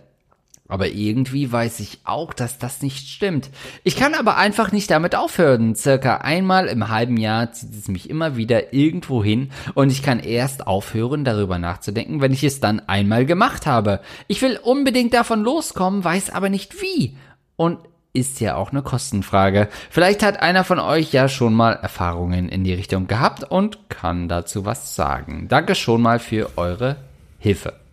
Aber 0.67 0.89
irgendwie 0.89 1.53
weiß 1.53 1.81
ich 1.81 1.99
auch, 2.05 2.33
dass 2.33 2.59
das 2.59 2.81
nicht 2.81 3.07
stimmt. 3.09 3.51
Ich 3.83 3.97
kann 3.97 4.15
aber 4.15 4.39
einfach 4.39 4.73
nicht 4.73 4.91
damit 4.91 5.15
aufhören. 5.15 5.75
Circa 5.75 6.19
einmal 6.19 6.69
im 6.69 6.89
halben 6.89 7.19
Jahr 7.19 7.53
zieht 7.53 7.75
es 7.75 7.89
mich 7.89 8.09
immer 8.09 8.37
wieder 8.37 8.73
irgendwo 8.73 9.23
hin 9.23 9.51
und 9.75 9.93
ich 9.93 10.03
kann 10.03 10.21
erst 10.21 10.67
aufhören, 10.67 11.25
darüber 11.25 11.59
nachzudenken, 11.59 12.23
wenn 12.23 12.33
ich 12.33 12.45
es 12.45 12.61
dann 12.61 12.81
einmal 12.81 13.27
gemacht 13.27 13.67
habe. 13.67 14.01
Ich 14.27 14.41
will 14.41 14.59
unbedingt 14.63 15.13
davon 15.13 15.43
loskommen, 15.43 16.03
weiß 16.03 16.31
aber 16.31 16.49
nicht 16.49 16.81
wie. 16.81 17.19
Und 17.57 17.79
ist 18.15 18.41
ja 18.41 18.55
auch 18.57 18.71
eine 18.71 18.81
Kostenfrage. 18.81 19.69
Vielleicht 19.91 20.23
hat 20.23 20.41
einer 20.41 20.65
von 20.65 20.79
euch 20.79 21.13
ja 21.13 21.29
schon 21.29 21.53
mal 21.53 21.73
Erfahrungen 21.73 22.49
in 22.49 22.65
die 22.65 22.73
Richtung 22.73 23.07
gehabt 23.07 23.45
und 23.45 23.91
kann 23.91 24.29
dazu 24.29 24.65
was 24.65 24.95
sagen. 24.95 25.47
Danke 25.49 25.75
schon 25.75 26.01
mal 26.01 26.21
für 26.21 26.57
eure 26.57 26.97
Hilfe. 27.39 27.84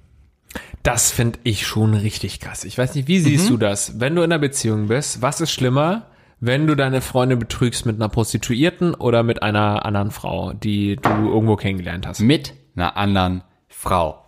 Das 0.83 1.11
finde 1.11 1.39
ich 1.43 1.67
schon 1.67 1.93
richtig 1.93 2.39
krass. 2.39 2.63
Ich 2.63 2.77
weiß 2.77 2.95
nicht, 2.95 3.07
wie 3.07 3.19
siehst 3.19 3.49
du 3.49 3.57
das? 3.57 3.99
Wenn 3.99 4.15
du 4.15 4.23
in 4.23 4.31
einer 4.31 4.39
Beziehung 4.39 4.87
bist, 4.87 5.21
was 5.21 5.39
ist 5.39 5.51
schlimmer, 5.51 6.07
wenn 6.39 6.65
du 6.65 6.75
deine 6.75 7.01
Freunde 7.01 7.37
betrügst 7.37 7.85
mit 7.85 7.97
einer 7.97 8.09
Prostituierten 8.09 8.95
oder 8.95 9.21
mit 9.21 9.43
einer 9.43 9.85
anderen 9.85 10.09
Frau, 10.09 10.53
die 10.53 10.95
du 10.95 11.09
irgendwo 11.09 11.55
kennengelernt 11.55 12.07
hast? 12.07 12.19
Mit 12.19 12.55
einer 12.75 12.97
anderen 12.97 13.43
Frau. 13.67 14.25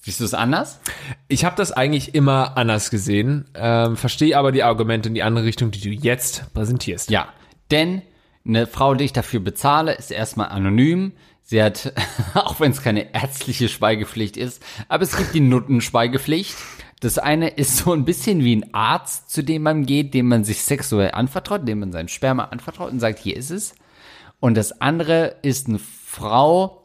Siehst 0.00 0.20
du 0.20 0.24
es 0.24 0.34
anders? 0.34 0.80
Ich 1.28 1.44
habe 1.44 1.56
das 1.56 1.72
eigentlich 1.72 2.14
immer 2.14 2.58
anders 2.58 2.90
gesehen, 2.90 3.46
ähm, 3.54 3.96
verstehe 3.96 4.36
aber 4.36 4.52
die 4.52 4.62
Argumente 4.62 5.08
in 5.08 5.14
die 5.14 5.22
andere 5.22 5.46
Richtung, 5.46 5.70
die 5.70 5.80
du 5.80 5.88
jetzt 5.88 6.52
präsentierst. 6.52 7.10
Ja, 7.10 7.28
denn 7.70 8.02
eine 8.46 8.66
Frau, 8.66 8.94
die 8.94 9.04
ich 9.04 9.14
dafür 9.14 9.40
bezahle, 9.40 9.94
ist 9.94 10.10
erstmal 10.10 10.48
anonym. 10.48 11.12
Sie 11.44 11.62
hat, 11.62 11.92
auch 12.34 12.58
wenn 12.58 12.72
es 12.72 12.82
keine 12.82 13.14
ärztliche 13.14 13.68
Schweigepflicht 13.68 14.36
ist, 14.36 14.62
aber 14.88 15.04
es 15.04 15.16
gibt 15.16 15.34
die 15.34 15.40
Nuttenschweigepflicht. 15.40 16.56
Das 17.00 17.18
eine 17.18 17.48
ist 17.48 17.76
so 17.76 17.92
ein 17.92 18.06
bisschen 18.06 18.42
wie 18.42 18.56
ein 18.56 18.72
Arzt, 18.72 19.30
zu 19.30 19.44
dem 19.44 19.62
man 19.62 19.84
geht, 19.84 20.14
dem 20.14 20.28
man 20.28 20.42
sich 20.42 20.62
sexuell 20.62 21.10
anvertraut, 21.10 21.68
dem 21.68 21.80
man 21.80 21.92
sein 21.92 22.08
Sperma 22.08 22.44
anvertraut 22.44 22.90
und 22.90 23.00
sagt, 23.00 23.18
hier 23.18 23.36
ist 23.36 23.50
es. 23.50 23.74
Und 24.40 24.56
das 24.56 24.80
andere 24.80 25.36
ist 25.42 25.68
eine 25.68 25.78
Frau, 25.78 26.82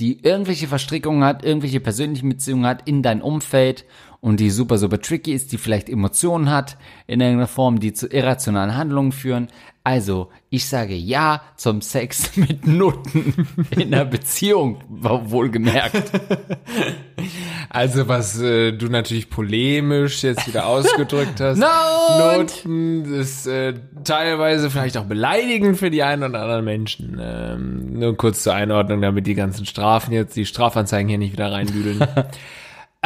die 0.00 0.22
irgendwelche 0.24 0.68
Verstrickungen 0.68 1.22
hat, 1.22 1.44
irgendwelche 1.44 1.80
persönlichen 1.80 2.30
Beziehungen 2.30 2.66
hat 2.66 2.88
in 2.88 3.02
dein 3.02 3.20
Umfeld 3.20 3.84
und 4.26 4.40
die 4.40 4.50
super, 4.50 4.76
super 4.76 5.00
tricky 5.00 5.32
ist, 5.32 5.52
die 5.52 5.56
vielleicht 5.56 5.88
Emotionen 5.88 6.50
hat 6.50 6.78
in 7.06 7.20
irgendeiner 7.20 7.46
Form, 7.46 7.78
die 7.78 7.92
zu 7.92 8.08
irrationalen 8.08 8.76
Handlungen 8.76 9.12
führen. 9.12 9.46
Also, 9.84 10.30
ich 10.50 10.66
sage 10.66 10.96
ja 10.96 11.42
zum 11.54 11.80
Sex 11.80 12.36
mit 12.36 12.66
Nutten 12.66 13.46
in 13.70 13.94
einer 13.94 14.04
Beziehung, 14.04 14.82
wohlgemerkt. 14.88 16.10
Also 17.68 18.06
was 18.06 18.40
äh, 18.40 18.72
du 18.72 18.86
natürlich 18.86 19.28
polemisch 19.28 20.22
jetzt 20.22 20.46
wieder 20.46 20.66
ausgedrückt 20.66 21.40
hast. 21.40 21.58
No, 21.58 22.36
Noten 22.36 23.04
ist 23.12 23.46
äh, 23.46 23.74
teilweise 24.04 24.70
vielleicht 24.70 24.96
auch 24.96 25.04
beleidigend 25.04 25.76
für 25.76 25.90
die 25.90 26.02
einen 26.02 26.22
oder 26.22 26.42
anderen 26.42 26.64
Menschen. 26.64 27.20
Ähm, 27.20 27.98
nur 27.98 28.16
kurz 28.16 28.44
zur 28.44 28.54
Einordnung, 28.54 29.02
damit 29.02 29.26
die 29.26 29.34
ganzen 29.34 29.66
Strafen 29.66 30.12
jetzt, 30.12 30.36
die 30.36 30.46
Strafanzeigen 30.46 31.08
hier 31.08 31.18
nicht 31.18 31.32
wieder 31.32 31.50
reinbüdeln. 31.50 32.06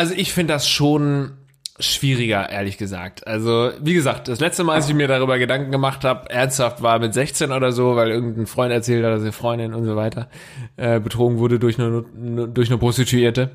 Also 0.01 0.15
ich 0.15 0.33
finde 0.33 0.55
das 0.55 0.67
schon 0.67 1.33
schwieriger, 1.79 2.49
ehrlich 2.49 2.79
gesagt. 2.79 3.27
Also, 3.27 3.71
wie 3.83 3.93
gesagt, 3.93 4.29
das 4.29 4.41
letzte 4.41 4.65
Mal, 4.65 4.77
als 4.77 4.89
ich 4.89 4.95
mir 4.95 5.09
darüber 5.09 5.39
Gedanken 5.39 5.71
gemacht 5.71 6.05
habe, 6.05 6.31
ernsthaft 6.31 6.81
war 6.81 6.99
mit 6.99 7.13
16 7.13 7.53
oder 7.53 7.71
so, 7.71 7.97
weil 7.97 8.11
irgendein 8.11 8.47
Freund 8.47 8.73
erzählt 8.73 9.05
hat, 9.05 9.13
dass 9.13 9.21
seine 9.21 9.33
Freundin 9.33 9.75
und 9.75 9.85
so 9.85 9.97
weiter 9.97 10.31
äh, 10.79 11.01
betrogen 11.01 11.37
wurde 11.37 11.59
durch 11.59 11.79
eine, 11.79 12.03
durch 12.49 12.71
eine 12.71 12.79
Prostituierte. 12.79 13.51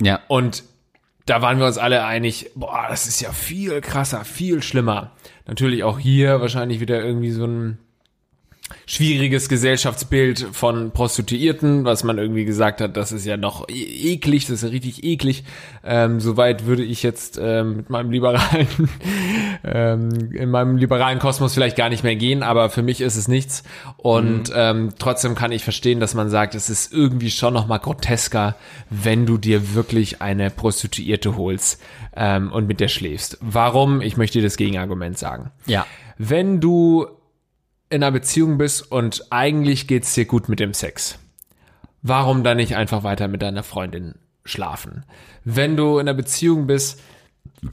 Ja. 0.00 0.20
Und 0.28 0.62
da 1.26 1.42
waren 1.42 1.58
wir 1.58 1.66
uns 1.66 1.78
alle 1.78 2.04
einig, 2.04 2.52
boah, 2.54 2.86
das 2.88 3.08
ist 3.08 3.20
ja 3.20 3.32
viel 3.32 3.80
krasser, 3.80 4.24
viel 4.24 4.62
schlimmer. 4.62 5.10
Natürlich 5.48 5.82
auch 5.82 5.98
hier 5.98 6.40
wahrscheinlich 6.40 6.78
wieder 6.78 7.04
irgendwie 7.04 7.32
so 7.32 7.44
ein 7.44 7.78
schwieriges 8.86 9.48
Gesellschaftsbild 9.48 10.48
von 10.52 10.90
Prostituierten, 10.90 11.84
was 11.84 12.04
man 12.04 12.18
irgendwie 12.18 12.44
gesagt 12.44 12.80
hat, 12.80 12.96
das 12.96 13.12
ist 13.12 13.24
ja 13.24 13.36
noch 13.36 13.68
e- 13.68 14.12
eklig, 14.12 14.46
das 14.46 14.56
ist 14.56 14.62
ja 14.64 14.68
richtig 14.70 15.04
eklig. 15.04 15.44
Ähm, 15.84 16.20
Soweit 16.20 16.66
würde 16.66 16.82
ich 16.84 17.02
jetzt 17.02 17.38
ähm, 17.42 17.76
mit 17.76 17.90
meinem 17.90 18.10
liberalen, 18.10 18.66
ähm, 19.64 20.32
in 20.32 20.50
meinem 20.50 20.76
liberalen 20.76 21.18
Kosmos 21.18 21.54
vielleicht 21.54 21.76
gar 21.76 21.88
nicht 21.88 22.02
mehr 22.04 22.16
gehen, 22.16 22.42
aber 22.42 22.70
für 22.70 22.82
mich 22.82 23.00
ist 23.00 23.16
es 23.16 23.28
nichts. 23.28 23.62
Und 23.96 24.48
Mhm. 24.50 24.54
ähm, 24.54 24.88
trotzdem 24.98 25.34
kann 25.34 25.52
ich 25.52 25.64
verstehen, 25.64 26.00
dass 26.00 26.14
man 26.14 26.28
sagt, 26.30 26.54
es 26.54 26.68
ist 26.70 26.92
irgendwie 26.92 27.30
schon 27.30 27.54
noch 27.54 27.66
mal 27.66 27.78
grotesker, 27.78 28.56
wenn 28.90 29.26
du 29.26 29.38
dir 29.38 29.74
wirklich 29.74 30.20
eine 30.22 30.50
Prostituierte 30.50 31.36
holst 31.36 31.80
ähm, 32.16 32.50
und 32.52 32.66
mit 32.66 32.80
der 32.80 32.88
schläfst. 32.88 33.38
Warum? 33.40 34.00
Ich 34.00 34.16
möchte 34.16 34.38
dir 34.38 34.44
das 34.44 34.56
Gegenargument 34.56 35.18
sagen. 35.18 35.50
Ja. 35.66 35.86
Wenn 36.18 36.60
du 36.60 37.06
in 37.92 38.02
einer 38.02 38.10
Beziehung 38.10 38.56
bist 38.56 38.90
und 38.90 39.26
eigentlich 39.30 39.86
geht's 39.86 40.14
dir 40.14 40.24
gut 40.24 40.48
mit 40.48 40.60
dem 40.60 40.72
Sex, 40.72 41.18
warum 42.00 42.42
dann 42.42 42.56
nicht 42.56 42.74
einfach 42.74 43.02
weiter 43.02 43.28
mit 43.28 43.42
deiner 43.42 43.62
Freundin 43.62 44.14
schlafen? 44.44 45.04
Wenn 45.44 45.76
du 45.76 45.98
in 45.98 46.08
einer 46.08 46.14
Beziehung 46.14 46.66
bist, 46.66 47.00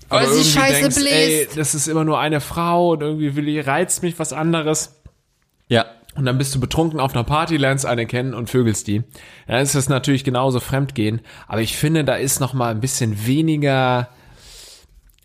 aber 0.09 0.21
Weil 0.21 0.27
sie 0.27 0.51
scheiße 0.51 0.81
denkst, 0.81 0.97
ey, 0.97 1.45
bläst. 1.45 1.57
das 1.57 1.73
ist 1.73 1.87
immer 1.87 2.03
nur 2.03 2.19
eine 2.19 2.41
Frau 2.41 2.91
und 2.91 3.01
irgendwie 3.01 3.35
will 3.35 3.45
die, 3.45 3.59
reizt 3.59 4.03
mich 4.03 4.19
was 4.19 4.33
anderes. 4.33 5.01
Ja. 5.67 5.85
Und 6.15 6.25
dann 6.25 6.37
bist 6.37 6.53
du 6.53 6.59
betrunken 6.59 6.99
auf 6.99 7.15
einer 7.15 7.23
Party, 7.23 7.55
lernst 7.55 7.85
eine 7.85 8.05
kennen 8.05 8.33
und 8.33 8.49
vögelst 8.49 8.87
die. 8.87 9.03
Dann 9.47 9.61
ist 9.61 9.75
das 9.75 9.89
natürlich 9.89 10.23
genauso 10.23 10.59
Fremdgehen. 10.59 11.21
Aber 11.47 11.61
ich 11.61 11.77
finde, 11.77 12.03
da 12.03 12.15
ist 12.15 12.39
noch 12.39 12.53
mal 12.53 12.71
ein 12.71 12.81
bisschen 12.81 13.25
weniger 13.25 14.09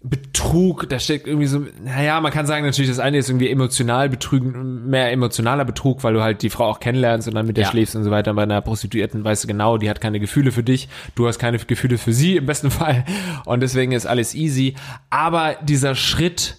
Betrug. 0.06 0.88
Da 0.90 0.98
steckt 0.98 1.26
irgendwie 1.26 1.46
so, 1.46 1.64
naja, 1.82 2.20
man 2.20 2.30
kann 2.30 2.44
sagen 2.46 2.66
natürlich, 2.66 2.90
das 2.90 2.98
eine 2.98 3.16
ist 3.16 3.30
irgendwie 3.30 3.48
emotional 3.48 4.10
betrügen, 4.10 4.88
mehr 4.90 5.10
emotionaler 5.10 5.64
Betrug, 5.64 6.04
weil 6.04 6.12
du 6.12 6.22
halt 6.22 6.42
die 6.42 6.50
Frau 6.50 6.66
auch 6.66 6.78
kennenlernst 6.78 7.26
und 7.26 7.34
dann 7.34 7.46
mit 7.46 7.56
der 7.56 7.64
Ja. 7.64 7.70
schläfst 7.70 7.96
und 7.96 8.04
so 8.04 8.10
weiter. 8.10 8.34
Bei 8.34 8.42
einer 8.42 8.60
Prostituierten 8.60 9.24
weißt 9.24 9.44
du 9.44 9.48
genau, 9.48 9.78
die 9.78 9.88
hat 9.88 10.02
keine 10.02 10.20
Gefühle 10.20 10.52
für 10.52 10.62
dich. 10.62 10.88
Du 11.14 11.26
hast 11.26 11.38
keine 11.38 11.58
Gefühle 11.58 11.96
für 11.96 12.12
sie 12.12 12.36
im 12.36 12.44
besten 12.46 12.70
Fall. 12.70 13.04
Und 13.46 13.60
deswegen 13.60 13.92
ist 13.92 14.04
alles 14.06 14.34
easy. 14.34 14.74
Aber 15.08 15.56
dieser 15.62 15.94
Schritt 15.94 16.58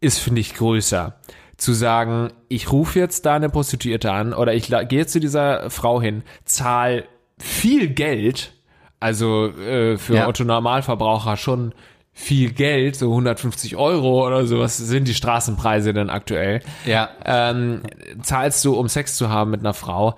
ist, 0.00 0.18
finde 0.18 0.40
ich, 0.40 0.54
größer. 0.54 1.16
Zu 1.58 1.72
sagen, 1.74 2.32
ich 2.48 2.72
rufe 2.72 2.98
jetzt 2.98 3.26
da 3.26 3.36
eine 3.36 3.48
Prostituierte 3.50 4.10
an 4.12 4.32
oder 4.32 4.54
ich 4.54 4.72
gehe 4.88 5.06
zu 5.06 5.20
dieser 5.20 5.68
Frau 5.70 6.00
hin, 6.02 6.22
zahl 6.44 7.04
viel 7.38 7.88
Geld, 7.88 8.52
also 9.00 9.46
äh, 9.48 9.96
für 9.98 10.14
Ja. 10.16 10.28
Otto 10.28 10.44
Normalverbraucher 10.44 11.36
schon 11.36 11.74
viel 12.18 12.50
Geld, 12.50 12.96
so 12.96 13.10
150 13.10 13.76
Euro 13.76 14.26
oder 14.26 14.46
sowas 14.46 14.78
sind 14.78 15.06
die 15.06 15.14
Straßenpreise 15.14 15.92
denn 15.92 16.08
aktuell. 16.08 16.60
Ja. 16.86 17.10
Ähm, 17.26 17.82
zahlst 18.22 18.64
du, 18.64 18.74
um 18.74 18.88
Sex 18.88 19.16
zu 19.16 19.28
haben 19.28 19.50
mit 19.50 19.60
einer 19.60 19.74
Frau, 19.74 20.16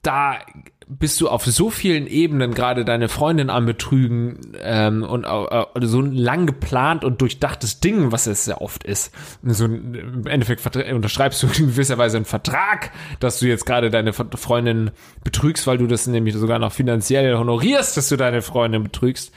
da 0.00 0.38
bist 0.88 1.20
du 1.20 1.28
auf 1.28 1.44
so 1.44 1.68
vielen 1.68 2.06
Ebenen 2.06 2.54
gerade 2.54 2.86
deine 2.86 3.10
Freundin 3.10 3.50
am 3.50 3.66
Betrügen 3.66 4.56
ähm, 4.62 5.02
und 5.02 5.24
äh, 5.24 5.86
so 5.86 6.00
ein 6.00 6.12
lang 6.12 6.46
geplant 6.46 7.04
und 7.04 7.20
durchdachtes 7.20 7.80
Ding, 7.80 8.10
was 8.10 8.26
es 8.26 8.46
sehr 8.46 8.62
oft 8.62 8.82
ist. 8.82 9.14
So 9.42 9.66
ein, 9.66 9.94
im 9.94 10.26
Endeffekt 10.26 10.74
unterschreibst 10.76 11.42
du 11.42 11.46
in 11.58 11.68
gewisser 11.68 11.98
Weise 11.98 12.16
einen 12.16 12.24
Vertrag, 12.24 12.90
dass 13.20 13.38
du 13.38 13.46
jetzt 13.46 13.66
gerade 13.66 13.90
deine 13.90 14.14
Freundin 14.14 14.92
betrügst, 15.24 15.66
weil 15.66 15.76
du 15.76 15.86
das 15.86 16.06
nämlich 16.06 16.34
sogar 16.34 16.58
noch 16.58 16.72
finanziell 16.72 17.36
honorierst, 17.36 17.98
dass 17.98 18.08
du 18.08 18.16
deine 18.16 18.40
Freundin 18.40 18.82
betrügst. 18.82 19.30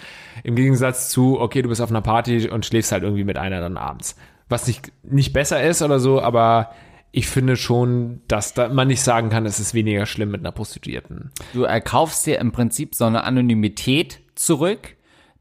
Im 0.44 0.56
Gegensatz 0.56 1.10
zu, 1.10 1.40
okay, 1.40 1.62
du 1.62 1.70
bist 1.70 1.82
auf 1.82 1.90
einer 1.90 2.02
Party 2.02 2.50
und 2.50 2.66
schläfst 2.66 2.92
halt 2.92 3.04
irgendwie 3.04 3.24
mit 3.24 3.38
einer 3.38 3.62
dann 3.62 3.78
abends. 3.78 4.16
Was 4.50 4.68
nicht, 4.68 4.92
nicht 5.04 5.34
besser 5.34 5.64
ist 5.64 5.82
oder 5.82 6.00
so, 6.00 6.22
aber 6.22 6.72
ich 7.12 7.28
finde 7.28 7.56
schon, 7.56 8.22
dass 8.28 8.54
da 8.54 8.68
man 8.68 8.90
nicht 8.90 9.02
sagen 9.02 9.30
kann, 9.30 9.46
es 9.46 9.60
ist 9.60 9.74
weniger 9.74 10.06
schlimm 10.06 10.32
mit 10.32 10.42
einer 10.42 10.52
Prostituierten. 10.52 11.32
Du 11.54 11.64
erkaufst 11.64 12.26
dir 12.26 12.40
im 12.40 12.52
Prinzip 12.52 12.94
so 12.94 13.06
eine 13.06 13.24
Anonymität 13.24 14.20
zurück, 14.36 14.98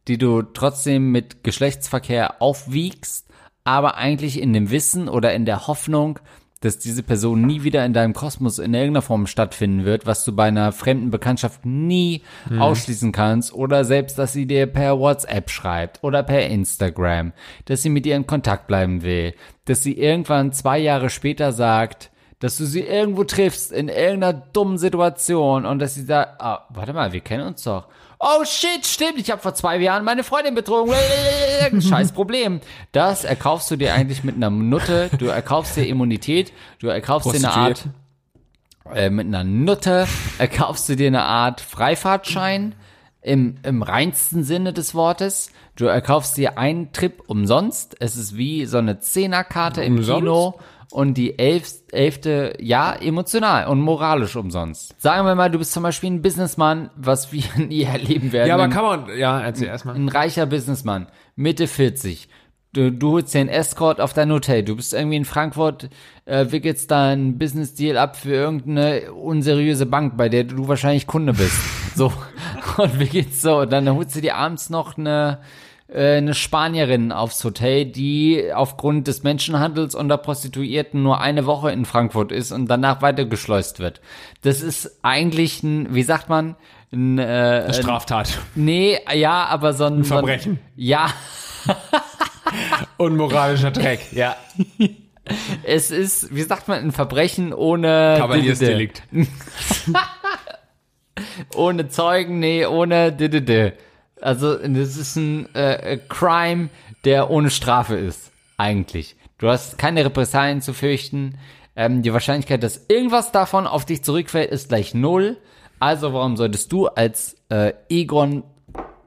die 0.07 0.17
du 0.17 0.43
trotzdem 0.43 1.11
mit 1.11 1.43
Geschlechtsverkehr 1.43 2.41
aufwiegst, 2.41 3.27
aber 3.65 3.97
eigentlich 3.97 4.41
in 4.41 4.53
dem 4.53 4.71
Wissen 4.71 5.09
oder 5.09 5.35
in 5.35 5.47
der 5.47 5.67
Hoffnung, 5.67 6.21
dass 6.65 6.79
diese 6.79 7.03
Person 7.03 7.43
nie 7.43 7.63
wieder 7.63 7.85
in 7.85 7.93
deinem 7.93 8.15
Kosmos 8.15 8.59
in 8.59 8.73
irgendeiner 8.73 9.03
Form 9.03 9.27
stattfinden 9.27 9.85
wird, 9.85 10.07
was 10.07 10.25
du 10.25 10.33
bei 10.33 10.45
einer 10.45 10.73
fremden 10.73 11.11
Bekanntschaft 11.11 11.67
nie 11.67 12.23
ausschließen 12.59 13.13
kannst 13.13 13.53
oder 13.53 13.85
selbst, 13.85 14.19
dass 14.19 14.33
sie 14.33 14.47
dir 14.47 14.67
per 14.67 14.99
WhatsApp 14.99 15.51
schreibt 15.51 16.03
oder 16.03 16.23
per 16.23 16.47
Instagram, 16.47 17.33
dass 17.67 17.83
sie 17.83 17.91
mit 17.91 18.07
dir 18.07 18.17
in 18.17 18.27
Kontakt 18.27 18.67
bleiben 18.67 19.03
will, 19.03 19.35
dass 19.67 19.83
sie 19.83 19.99
irgendwann 19.99 20.53
zwei 20.53 20.79
Jahre 20.79 21.11
später 21.11 21.53
sagt, 21.53 22.11
dass 22.39 22.57
du 22.57 22.65
sie 22.65 22.81
irgendwo 22.81 23.25
triffst 23.25 23.73
in 23.73 23.89
irgendeiner 23.89 24.33
dummen 24.33 24.79
Situation 24.79 25.65
und 25.65 25.79
dass 25.79 25.95
sie 25.95 26.03
sagt, 26.03 26.41
ah, 26.41 26.67
warte 26.71 26.93
mal, 26.93 27.13
wir 27.13 27.21
kennen 27.21 27.47
uns 27.47 27.63
doch. 27.63 27.89
Oh 28.27 28.43
shit, 28.45 28.87
stimmt, 28.87 29.19
ich 29.19 29.31
habe 29.31 29.43
vor 29.43 29.55
zwei 29.55 29.77
Jahren 29.77 30.03
meine 30.03 30.25
Freundin 30.25 30.55
betrogen. 30.55 30.95
Scheiß 31.83 32.13
Problem. 32.13 32.61
Das 32.93 33.25
erkaufst 33.25 33.71
du 33.71 33.77
dir 33.77 33.93
eigentlich 33.93 34.25
mit 34.25 34.35
einer 34.37 34.49
Nutte. 34.49 35.11
Du 35.19 35.27
erkaufst 35.27 35.77
dir 35.77 35.87
Immunität. 35.87 36.51
Du 36.79 36.87
erkaufst 36.87 37.35
dir 37.35 37.37
eine 37.37 37.53
Art, 37.53 37.85
äh, 38.95 39.11
mit 39.11 39.27
einer 39.27 39.45
Nutte 39.45 40.07
erkaufst 40.39 40.89
du 40.89 40.97
dir 40.97 41.09
eine 41.09 41.23
Art 41.23 41.61
Freifahrtschein 41.61 42.75
im, 43.21 43.57
im 43.63 43.83
reinsten 43.83 44.43
Sinne 44.43 44.73
des 44.73 44.95
Wortes. 44.95 45.51
Du 45.77 45.85
erkaufst 45.85 46.39
dir 46.39 46.57
einen 46.57 46.93
Trip 46.93 47.23
umsonst. 47.27 47.97
Es 48.01 48.17
ist 48.17 48.39
wie 48.39 48.65
so 48.65 48.79
eine 48.79 49.01
Zehnerkarte 49.01 49.85
im 49.85 49.97
Umsonst? 49.97 50.21
Kino. 50.21 50.55
Und 50.95 51.15
die 51.15 51.37
elf, 51.41 51.73
elfte, 51.91 52.57
ja, 52.61 52.93
emotional 52.93 53.67
und 53.67 53.81
moralisch 53.81 54.37
umsonst. 54.37 54.95
Sagen 55.03 55.27
wir 55.27 55.35
mal, 55.35 55.51
du 55.51 55.59
bist 55.59 55.73
zum 55.73 55.83
Beispiel 55.83 56.09
ein 56.09 56.23
Businessman, 56.23 56.89
was 56.95 57.33
wir 57.33 57.43
nie 57.57 57.83
erleben 57.83 58.31
werden. 58.31 58.49
Ja, 58.49 58.55
aber 58.55 58.69
kann 58.69 58.85
man, 58.85 59.19
ja, 59.19 59.41
erzähl 59.41 59.67
erstmal. 59.67 59.97
ein 59.97 60.09
reicher 60.09 60.47
Businessman, 60.47 61.09
Mitte 61.35 61.67
40. 61.67 62.29
Du, 62.73 62.93
du 62.93 63.11
holst 63.11 63.35
dir 63.35 63.41
einen 63.41 63.49
Escort 63.49 64.01
auf 64.01 64.13
dein 64.13 64.31
Hotel. 64.31 64.63
Du 64.63 64.77
bist 64.77 64.95
irgendwie 64.95 65.17
in 65.17 65.25
Frankfurt, 65.25 65.91
äh, 66.27 66.47
wickelst 66.51 66.93
da 66.93 67.09
einen 67.09 67.39
Business-Deal 67.39 67.97
ab 67.97 68.17
für 68.17 68.33
irgendeine 68.33 69.13
unseriöse 69.13 69.87
Bank, 69.87 70.17
bei 70.17 70.29
der 70.29 70.45
du 70.45 70.69
wahrscheinlich 70.69 71.09
Kunde 71.09 71.33
bist. 71.33 71.59
so. 71.97 72.13
Und 72.77 73.01
wie 73.01 73.07
geht's 73.09 73.43
so? 73.43 73.59
Und 73.63 73.73
dann 73.73 73.89
holst 73.93 74.15
du 74.15 74.21
dir 74.21 74.37
abends 74.37 74.71
noch 74.71 74.97
eine, 74.97 75.41
eine 75.93 76.35
Spanierin 76.35 77.13
aufs 77.13 77.45
Hotel, 77.45 77.85
die 77.85 78.53
aufgrund 78.53 79.07
des 79.07 79.23
Menschenhandels 79.23 79.95
und 79.95 80.09
der 80.09 80.17
Prostituierten 80.17 81.03
nur 81.03 81.21
eine 81.21 81.47
Woche 81.47 81.71
in 81.71 81.85
Frankfurt 81.85 82.33
ist 82.33 82.53
und 82.53 82.69
danach 82.69 83.03
weitergeschleust 83.03 83.81
wird. 83.81 84.01
Das 84.43 84.61
ist 84.61 84.99
eigentlich 85.03 85.63
ein, 85.63 85.95
wie 85.95 86.03
sagt 86.03 86.29
man, 86.29 86.57
ein, 86.93 87.19
äh, 87.19 87.65
ein 87.67 87.75
Straftat. 87.75 88.39
Nee, 88.55 88.99
ja, 89.15 89.47
aber 89.47 89.73
so 89.73 89.85
ein, 89.85 90.05
so 90.05 90.15
ein 90.15 90.15
Verbrechen. 90.19 90.59
Ja, 90.75 91.11
Unmoralischer 92.97 93.71
Dreck, 93.71 94.13
ja. 94.13 94.37
es 95.63 95.91
ist, 95.91 96.35
wie 96.35 96.43
sagt 96.43 96.69
man, 96.69 96.81
ein 96.81 96.93
Verbrechen 96.93 97.53
ohne 97.53 98.17
Kavaliersdelikt. 98.19 99.03
ohne 101.55 101.89
Zeugen, 101.89 102.39
nee, 102.39 102.67
ohne 102.67 103.13
didede. 103.13 103.75
Also 104.25 104.57
das 104.57 104.97
ist 104.97 105.17
ein 105.17 105.55
äh, 105.55 105.99
Crime, 106.09 106.71
der 107.05 107.31
ohne 107.31 107.51
Strafe 107.51 107.97
ist, 107.97 108.33
eigentlich. 108.57 109.17
Du 109.37 109.49
hast 109.49 109.77
keine 109.77 110.03
Repressalien 110.03 110.63
zu 110.63 110.73
fürchten. 110.73 111.37
Ähm, 111.77 112.01
die 112.01 112.11
Wahrscheinlichkeit, 112.11 112.63
dass 112.63 112.87
irgendwas 112.89 113.33
davon 113.33 113.67
auf 113.67 113.85
dich 113.85 114.03
zurückfällt, 114.03 114.51
ist 114.51 114.71
gleich 114.71 114.95
null. 114.95 115.37
Also 115.79 116.15
warum 116.15 116.39
solltest 116.39 116.73
du 116.73 116.87
als 116.87 117.37
äh, 117.51 117.75
Egon 117.91 118.45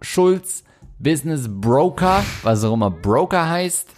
Schulz 0.02 0.64
Business 1.00 1.48
Broker, 1.50 2.24
was 2.44 2.64
auch 2.64 2.74
immer 2.74 2.92
Broker 2.92 3.50
heißt, 3.50 3.90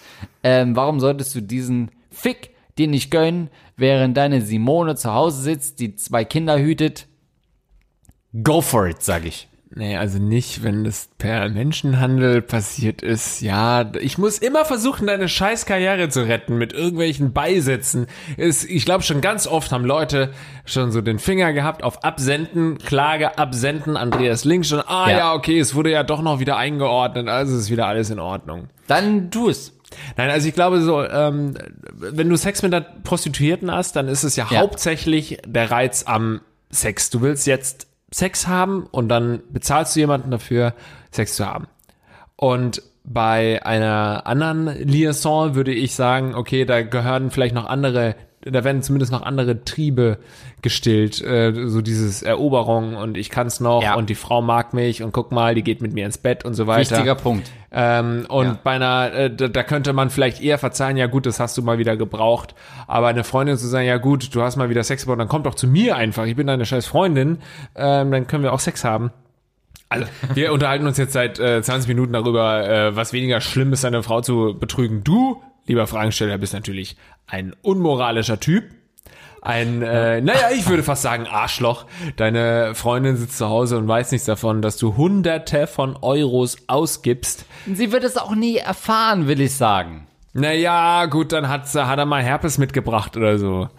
ähm, 0.44 0.78
warum 0.78 1.02
solltest 1.02 1.36
du 1.36 1.42
diesen 1.42 1.92
Fick 2.12 2.52
dir 2.78 2.88
nicht 2.88 3.12
gönnen, 3.12 3.50
während 3.76 4.16
deine 4.16 4.42
Simone 4.42 4.96
zu 4.96 5.14
Hause 5.14 5.42
sitzt, 5.42 5.82
die 5.82 5.98
zwei 5.98 6.24
Kinder 6.24 6.58
hütet? 6.58 7.08
Go 8.42 8.62
for 8.62 8.88
it, 8.88 9.04
sag 9.04 9.26
ich. 9.26 9.49
Nee, 9.72 9.98
also 9.98 10.18
nicht, 10.18 10.64
wenn 10.64 10.84
das 10.84 11.10
per 11.20 11.48
Menschenhandel 11.48 12.42
passiert 12.42 13.04
ist. 13.04 13.42
Ja, 13.42 13.92
ich 14.00 14.18
muss 14.18 14.40
immer 14.40 14.66
versuchen, 14.66 15.06
deine 15.06 15.30
scheiß 15.30 15.68
Karriere 15.68 16.10
zu 16.10 16.22
retten 16.28 16.58
mit 16.58 16.74
irgendwelchen 16.74 17.34
Beisätzen. 17.34 18.08
Ist, 18.36 18.68
ich 18.68 18.84
glaube 18.86 19.04
schon 19.04 19.22
ganz 19.22 19.46
oft 19.46 19.72
haben 19.72 19.86
Leute 19.86 20.34
schon 20.66 20.92
so 20.92 21.02
den 21.02 21.20
Finger 21.20 21.54
gehabt 21.54 21.84
auf 21.84 22.04
Absenden, 22.04 22.80
Klage, 22.80 23.38
Absenden, 23.38 23.96
Andreas 23.96 24.44
Link 24.44 24.66
schon, 24.66 24.82
ah 24.82 25.10
ja. 25.10 25.18
Ja. 25.18 25.34
okay, 25.36 25.60
es 25.60 25.76
wurde 25.76 25.92
ja 25.92 26.02
doch 26.02 26.24
noch 26.24 26.40
wieder 26.40 26.58
eingeordnet, 26.58 27.28
also 27.28 27.56
ist 27.56 27.70
wieder 27.70 27.86
alles 27.86 28.10
in 28.10 28.20
Ordnung. 28.20 28.70
Dann 28.88 29.30
tu 29.30 29.50
es. 29.50 29.74
Nein, 30.18 30.32
also 30.32 30.48
ich 30.48 30.56
glaube 30.56 30.82
so, 30.82 31.04
ähm, 31.04 31.54
wenn 31.94 32.28
du 32.28 32.36
Sex 32.38 32.64
mit 32.64 32.74
einer 32.74 32.86
Prostituierten 33.04 33.72
hast, 33.72 33.96
dann 33.96 34.08
ist 34.08 34.24
es 34.24 34.36
ja, 34.36 34.48
Ja. 34.50 34.60
hauptsächlich 34.62 35.38
der 35.46 35.70
Reiz 35.70 36.06
am 36.08 36.42
Sex. 36.72 37.12
Du 37.12 37.22
willst 37.22 37.46
jetzt 37.46 37.88
Sex 38.12 38.48
haben 38.48 38.88
und 38.92 39.10
dann 39.10 39.42
bezahlst 39.52 39.96
du 39.96 40.00
jemanden 40.00 40.32
dafür, 40.32 40.74
Sex 41.12 41.36
zu 41.36 41.46
haben. 41.46 41.68
Und 42.36 42.82
bei 43.04 43.66
einer 43.66 44.28
anderen 44.28 44.68
Liaison 44.68 45.56
würde 45.56 45.74
ich 45.74 45.96
sagen, 45.96 46.36
okay, 46.36 46.66
da 46.66 46.82
gehören 46.82 47.32
vielleicht 47.32 47.56
noch 47.56 47.66
andere, 47.66 48.16
da 48.42 48.64
werden 48.64 48.82
zumindest 48.82 49.12
noch 49.12 49.22
andere 49.24 49.64
Triebe 49.66 50.18
gestillt, 50.62 51.22
äh, 51.22 51.54
so 51.68 51.82
dieses 51.82 52.22
Eroberung 52.22 52.96
und 52.96 53.18
ich 53.18 53.30
kann's 53.30 53.60
noch 53.60 53.84
Ja. 53.84 53.96
und 53.96 54.10
die 54.10 54.16
Frau 54.16 54.42
mag 54.42 54.74
mich 54.74 55.04
und 55.04 55.12
guck 55.12 55.32
mal, 55.32 55.56
die 55.56 55.64
geht 55.64 55.82
mit 55.82 55.94
mir 55.94 56.06
ins 56.06 56.18
Bett 56.18 56.46
und 56.46 56.54
so 56.54 56.68
weiter. 56.68 56.92
Wichtiger 56.92 57.16
Punkt. 57.16 57.52
Ähm, 57.72 58.26
und 58.30 58.46
Ja. 58.46 58.60
bei 58.64 58.72
einer, 58.72 59.14
äh, 59.14 59.36
da, 59.36 59.48
da 59.48 59.64
könnte 59.64 59.94
man 59.94 60.10
vielleicht 60.10 60.42
eher 60.42 60.58
verzeihen, 60.58 60.98
ja 60.98 61.08
gut, 61.08 61.26
das 61.26 61.40
hast 61.40 61.58
du 61.58 61.62
mal 61.62 61.78
wieder 61.78 61.98
gebraucht. 61.98 62.56
Aber 62.88 63.08
eine 63.08 63.24
Freundin 63.24 63.58
zu 63.58 63.68
sagen, 63.68 63.86
ja 63.88 63.98
gut, 63.98 64.34
du 64.34 64.42
hast 64.42 64.56
mal 64.56 64.70
wieder 64.70 64.84
Sex 64.84 65.04
gebraucht, 65.04 65.20
dann 65.20 65.28
komm 65.28 65.44
doch 65.44 65.56
zu 65.56 65.68
mir 65.68 65.96
einfach, 65.96 66.26
ich 66.26 66.36
bin 66.36 66.48
deine 66.48 66.66
scheiß 66.66 66.86
Freundin, 66.88 67.40
ähm, 67.76 68.12
dann 68.12 68.28
können 68.28 68.44
wir 68.44 68.54
auch 68.54 68.60
Sex 68.60 68.84
haben. 68.84 69.12
Also, 69.90 70.06
wir 70.34 70.54
unterhalten 70.54 70.86
uns 70.88 70.98
jetzt 70.98 71.14
seit 71.14 71.40
äh, 71.40 71.62
20 71.62 71.88
Minuten 71.88 72.14
darüber, 72.14 72.68
äh, 72.68 72.96
was 72.96 73.12
weniger 73.12 73.42
schlimm 73.42 73.74
ist, 73.74 73.86
eine 73.86 74.04
Frau 74.04 74.22
zu 74.22 74.56
betrügen. 74.60 75.04
Du, 75.04 75.42
lieber 75.70 75.88
Fragensteller, 75.88 76.38
bist 76.38 76.54
natürlich 76.54 76.98
ein 77.28 77.56
unmoralischer 77.62 78.40
Typ. 78.40 78.66
Ein, 79.42 79.82
äh, 79.82 80.20
naja, 80.20 80.50
ich 80.54 80.68
würde 80.68 80.84
fast 80.84 81.02
sagen 81.02 81.26
Arschloch. 81.26 81.86
Deine 82.18 82.76
Freundin 82.76 83.16
sitzt 83.16 83.38
zu 83.38 83.48
Hause 83.48 83.78
und 83.78 83.88
weiß 83.88 84.12
nichts 84.12 84.26
davon, 84.26 84.62
dass 84.62 84.76
du 84.76 84.98
hunderte 84.98 85.66
von 85.66 85.96
Euros 86.02 86.58
ausgibst. 86.68 87.46
Sie 87.74 87.94
wird 87.94 88.04
es 88.04 88.18
auch 88.18 88.36
nie 88.36 88.58
erfahren, 88.58 89.28
will 89.28 89.40
ich 89.40 89.56
sagen. 89.56 90.08
Naja, 90.34 91.06
gut, 91.06 91.32
dann 91.32 91.48
hat, 91.48 91.70
sie- 91.70 91.88
hat 91.88 91.98
er 92.00 92.06
mal 92.06 92.22
Herpes 92.22 92.58
mitgebracht 92.58 93.16
oder 93.16 93.38
so. 93.40 93.70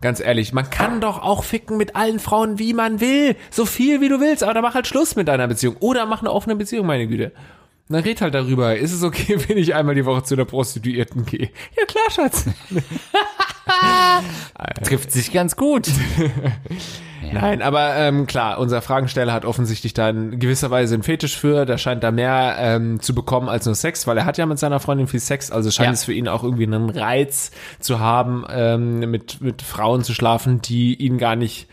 Ganz 0.00 0.18
ehrlich, 0.20 0.52
man 0.52 0.68
kann 0.70 1.00
doch 1.00 1.22
auch 1.22 1.44
ficken 1.44 1.76
mit 1.76 1.94
allen 1.96 2.18
Frauen, 2.18 2.58
wie 2.58 2.74
man 2.74 3.00
will. 3.00 3.36
So 3.50 3.64
viel, 3.64 4.00
wie 4.00 4.08
du 4.08 4.20
willst. 4.20 4.42
Aber 4.42 4.54
dann 4.54 4.62
mach 4.62 4.74
halt 4.74 4.86
Schluss 4.88 5.14
mit 5.16 5.28
deiner 5.28 5.46
Beziehung. 5.46 5.76
Oder 5.80 6.04
mach 6.06 6.20
eine 6.20 6.32
offene 6.32 6.56
Beziehung, 6.56 6.86
meine 6.86 7.06
Güte. 7.06 7.32
Dann 7.88 8.02
red 8.02 8.20
halt 8.20 8.34
darüber. 8.34 8.76
Ist 8.76 8.92
es 8.92 9.02
okay, 9.02 9.38
wenn 9.48 9.56
ich 9.58 9.74
einmal 9.74 9.94
die 9.94 10.04
Woche 10.04 10.22
zu 10.24 10.36
der 10.36 10.44
Prostituierten 10.44 11.24
gehe? 11.24 11.50
Ja, 11.78 11.84
klar, 11.86 12.10
Schatz. 12.10 12.44
Trifft 14.84 15.12
sich 15.12 15.32
ganz 15.32 15.56
gut. 15.56 15.88
Nein, 17.32 17.60
aber 17.60 17.96
ähm, 17.96 18.26
klar, 18.26 18.58
unser 18.58 18.80
Fragensteller 18.82 19.32
hat 19.32 19.44
offensichtlich 19.44 19.94
da 19.94 20.10
in 20.10 20.38
gewisser 20.38 20.70
Weise 20.70 20.94
einen 20.94 21.02
Fetisch 21.02 21.36
für. 21.36 21.66
Der 21.66 21.76
scheint 21.76 22.04
da 22.04 22.12
mehr 22.12 22.54
ähm, 22.58 23.00
zu 23.00 23.14
bekommen 23.14 23.48
als 23.48 23.66
nur 23.66 23.74
Sex, 23.74 24.06
weil 24.06 24.16
er 24.18 24.24
hat 24.24 24.38
ja 24.38 24.46
mit 24.46 24.58
seiner 24.60 24.78
Freundin 24.78 25.08
viel 25.08 25.20
Sex. 25.20 25.50
Also 25.50 25.70
scheint 25.70 25.86
Ja. 25.88 25.92
es 25.92 26.04
für 26.04 26.12
ihn 26.12 26.28
auch 26.28 26.44
irgendwie 26.44 26.66
einen 26.66 26.88
Reiz 26.90 27.50
zu 27.80 27.98
haben, 27.98 28.44
ähm, 28.48 29.10
mit, 29.10 29.40
mit 29.40 29.62
Frauen 29.62 30.04
zu 30.04 30.14
schlafen, 30.14 30.62
die 30.62 30.94
ihn 30.94 31.18
gar 31.18 31.34
nicht 31.34 31.66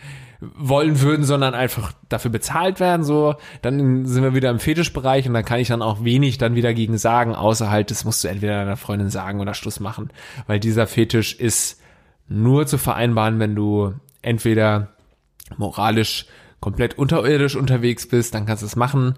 wollen 0.56 1.02
würden, 1.02 1.26
sondern 1.26 1.54
einfach 1.54 1.94
dafür 2.10 2.32
bezahlt 2.32 2.80
werden, 2.80 3.04
so, 3.04 3.36
dann 3.62 4.06
sind 4.06 4.24
wir 4.24 4.34
wieder 4.34 4.50
im 4.50 4.60
Fetischbereich 4.60 5.28
und 5.28 5.34
dann 5.34 5.46
kann 5.46 5.60
ich 5.60 5.68
dann 5.68 5.82
auch 5.82 6.04
wenig 6.04 6.38
dann 6.38 6.56
wieder 6.56 6.74
gegen 6.74 6.98
sagen, 6.98 7.36
außer 7.36 7.70
halt, 7.70 7.91
das 7.91 8.06
musst 8.06 8.24
du 8.24 8.28
entweder 8.28 8.60
deiner 8.60 8.78
Freundin 8.78 9.10
sagen 9.10 9.39
oder 9.39 9.54
Schluss 9.54 9.80
machen, 9.80 10.10
weil 10.48 10.60
dieser 10.60 10.88
Fetisch 10.88 11.34
ist 11.36 11.82
nur 12.28 12.66
zu 12.68 12.78
vereinbaren, 12.78 13.39
wenn 13.39 13.56
du 13.56 13.94
entweder 14.22 14.89
moralisch 15.58 16.26
komplett 16.60 16.98
unterirdisch 16.98 17.56
unterwegs 17.56 18.08
bist, 18.08 18.34
dann 18.34 18.46
kannst 18.46 18.64
du 18.64 18.68
es 18.68 18.76
machen, 18.76 19.16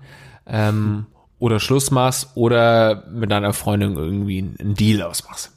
ähm, 0.48 1.06
oder 1.40 1.60
Schluss 1.60 1.92
machst 1.92 2.32
oder 2.36 3.06
mit 3.12 3.32
deiner 3.32 3.54
Freundin 3.54 3.96
irgendwie 3.96 4.40
einen 4.40 4.74
Deal 4.74 5.02
ausmachst. 5.02 5.52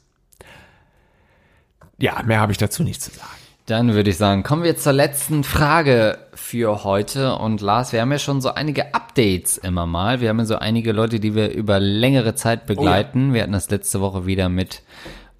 Ja, 1.97 2.21
mehr 2.23 2.39
habe 2.39 2.51
ich 2.51 2.57
dazu 2.57 2.83
nicht 2.83 3.01
zu 3.01 3.11
sagen. 3.11 3.29
Dann 3.69 3.93
würde 3.93 4.09
ich 4.09 4.17
sagen, 4.17 4.41
kommen 4.41 4.63
wir 4.63 4.77
zur 4.77 4.93
letzten 4.93 5.43
Frage 5.43 6.17
für 6.33 6.83
heute. 6.83 7.35
Und 7.35 7.61
Lars, 7.61 7.93
wir 7.93 8.01
haben 8.01 8.11
ja 8.11 8.17
schon 8.17 8.41
so 8.41 8.49
einige 8.49 8.95
Updates 8.95 9.59
immer 9.59 9.85
mal. 9.85 10.21
Wir 10.21 10.29
haben 10.29 10.39
ja 10.39 10.45
so 10.45 10.55
einige 10.55 10.91
Leute, 10.91 11.19
die 11.19 11.35
wir 11.35 11.51
über 11.51 11.79
längere 11.79 12.33
Zeit 12.33 12.65
begleiten. 12.65 13.31
Wir 13.31 13.43
hatten 13.43 13.51
das 13.51 13.69
letzte 13.69 14.01
Woche 14.01 14.25
wieder 14.25 14.49
mit 14.49 14.81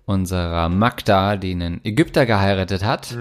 unserer 0.10 0.70
Magda, 0.70 1.36
die 1.38 1.52
einen 1.52 1.82
Ägypter 1.84 2.26
geheiratet 2.26 2.84
hat. 2.84 3.16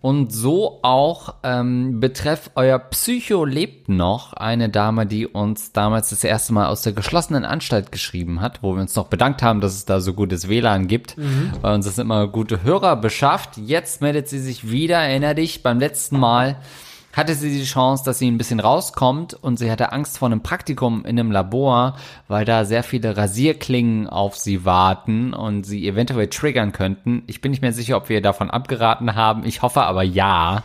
Und 0.00 0.32
so 0.32 0.78
auch 0.82 1.34
ähm, 1.42 1.98
betreff 1.98 2.52
euer 2.54 2.78
Psycho 2.78 3.44
lebt 3.44 3.88
noch, 3.88 4.34
eine 4.34 4.68
Dame, 4.68 5.04
die 5.04 5.26
uns 5.26 5.72
damals 5.72 6.10
das 6.10 6.22
erste 6.22 6.52
Mal 6.52 6.68
aus 6.68 6.82
der 6.82 6.92
geschlossenen 6.92 7.44
Anstalt 7.44 7.90
geschrieben 7.90 8.40
hat, 8.40 8.62
wo 8.62 8.74
wir 8.76 8.80
uns 8.80 8.94
noch 8.94 9.08
bedankt 9.08 9.42
haben, 9.42 9.60
dass 9.60 9.74
es 9.74 9.84
da 9.84 10.00
so 10.00 10.14
gutes 10.14 10.48
WLAN 10.48 10.86
gibt, 10.86 11.16
weil 11.60 11.74
uns 11.74 11.86
das 11.86 11.98
immer 11.98 12.28
gute 12.28 12.62
Hörer 12.62 12.94
beschafft. 12.94 13.56
Jetzt 13.56 14.00
meldet 14.00 14.28
sie 14.28 14.38
sich 14.38 14.70
wieder, 14.70 14.98
erinner 14.98 15.34
dich, 15.34 15.64
beim 15.64 15.80
letzten 15.80 16.20
Mal 16.20 16.58
hatte 17.18 17.34
sie 17.34 17.50
die 17.50 17.64
Chance, 17.64 18.04
dass 18.04 18.18
sie 18.18 18.30
ein 18.30 18.38
bisschen 18.38 18.60
rauskommt 18.60 19.34
und 19.34 19.58
sie 19.58 19.70
hatte 19.70 19.92
Angst 19.92 20.16
vor 20.18 20.26
einem 20.26 20.40
Praktikum 20.42 21.00
in 21.04 21.18
einem 21.18 21.30
Labor, 21.32 21.96
weil 22.28 22.44
da 22.44 22.64
sehr 22.64 22.82
viele 22.82 23.16
Rasierklingen 23.16 24.08
auf 24.08 24.36
sie 24.36 24.64
warten 24.64 25.34
und 25.34 25.64
sie 25.66 25.86
eventuell 25.86 26.28
triggern 26.28 26.72
könnten. 26.72 27.24
Ich 27.26 27.40
bin 27.40 27.50
nicht 27.50 27.60
mehr 27.60 27.72
sicher, 27.72 27.96
ob 27.96 28.08
wir 28.08 28.22
davon 28.22 28.50
abgeraten 28.50 29.14
haben. 29.16 29.44
Ich 29.44 29.62
hoffe 29.62 29.82
aber 29.82 30.02
ja, 30.02 30.62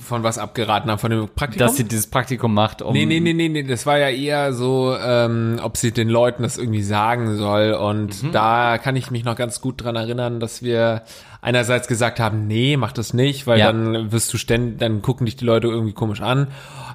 Von 0.00 0.22
was 0.22 0.36
abgeraten 0.36 0.90
haben, 0.90 0.98
von 0.98 1.10
dem 1.10 1.28
Praktikum? 1.28 1.66
dass 1.66 1.76
sie 1.76 1.84
dieses 1.84 2.08
Praktikum 2.08 2.52
macht, 2.52 2.82
um 2.82 2.92
Nee, 2.92 3.06
nee, 3.06 3.20
nee, 3.20 3.32
nee, 3.32 3.48
nee, 3.48 3.62
das 3.62 3.86
war 3.86 3.98
ja 3.98 4.10
eher 4.10 4.52
so, 4.52 4.94
ähm, 5.02 5.58
ob 5.62 5.78
sie 5.78 5.92
den 5.92 6.10
Leuten 6.10 6.42
das 6.42 6.58
irgendwie 6.58 6.82
sagen 6.82 7.36
soll. 7.36 7.72
Und 7.72 8.34
da 8.34 8.76
kann 8.76 8.96
ich 8.96 9.10
mich 9.10 9.24
noch 9.24 9.34
ganz 9.36 9.62
gut 9.62 9.82
dran 9.82 9.96
erinnern, 9.96 10.40
dass 10.40 10.62
wir 10.62 11.02
einerseits 11.40 11.88
gesagt 11.88 12.20
haben, 12.20 12.46
nee, 12.46 12.76
mach 12.76 12.92
das 12.92 13.14
nicht, 13.14 13.46
weil 13.46 13.58
Ja. 13.58 13.66
dann 13.72 14.12
wirst 14.12 14.32
du 14.32 14.38
ständig, 14.38 14.78
dann 14.78 15.02
gucken 15.02 15.26
dich 15.26 15.36
die 15.36 15.44
Leute 15.44 15.68
irgendwie 15.68 15.92
komisch 15.92 16.20
an. 16.20 16.48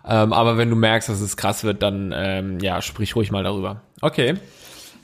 Ähm, 0.08 0.34
aber 0.34 0.58
wenn 0.58 0.70
du 0.70 0.76
merkst, 0.76 1.08
dass 1.10 1.22
es 1.22 1.38
krass 1.38 1.64
wird, 1.64 1.82
dann 1.82 2.14
ähm, 2.16 2.60
ja, 2.60 2.82
sprich 2.82 3.16
ruhig 3.16 3.32
mal 3.32 3.44
darüber. 3.44 3.82
Okay. 4.02 4.36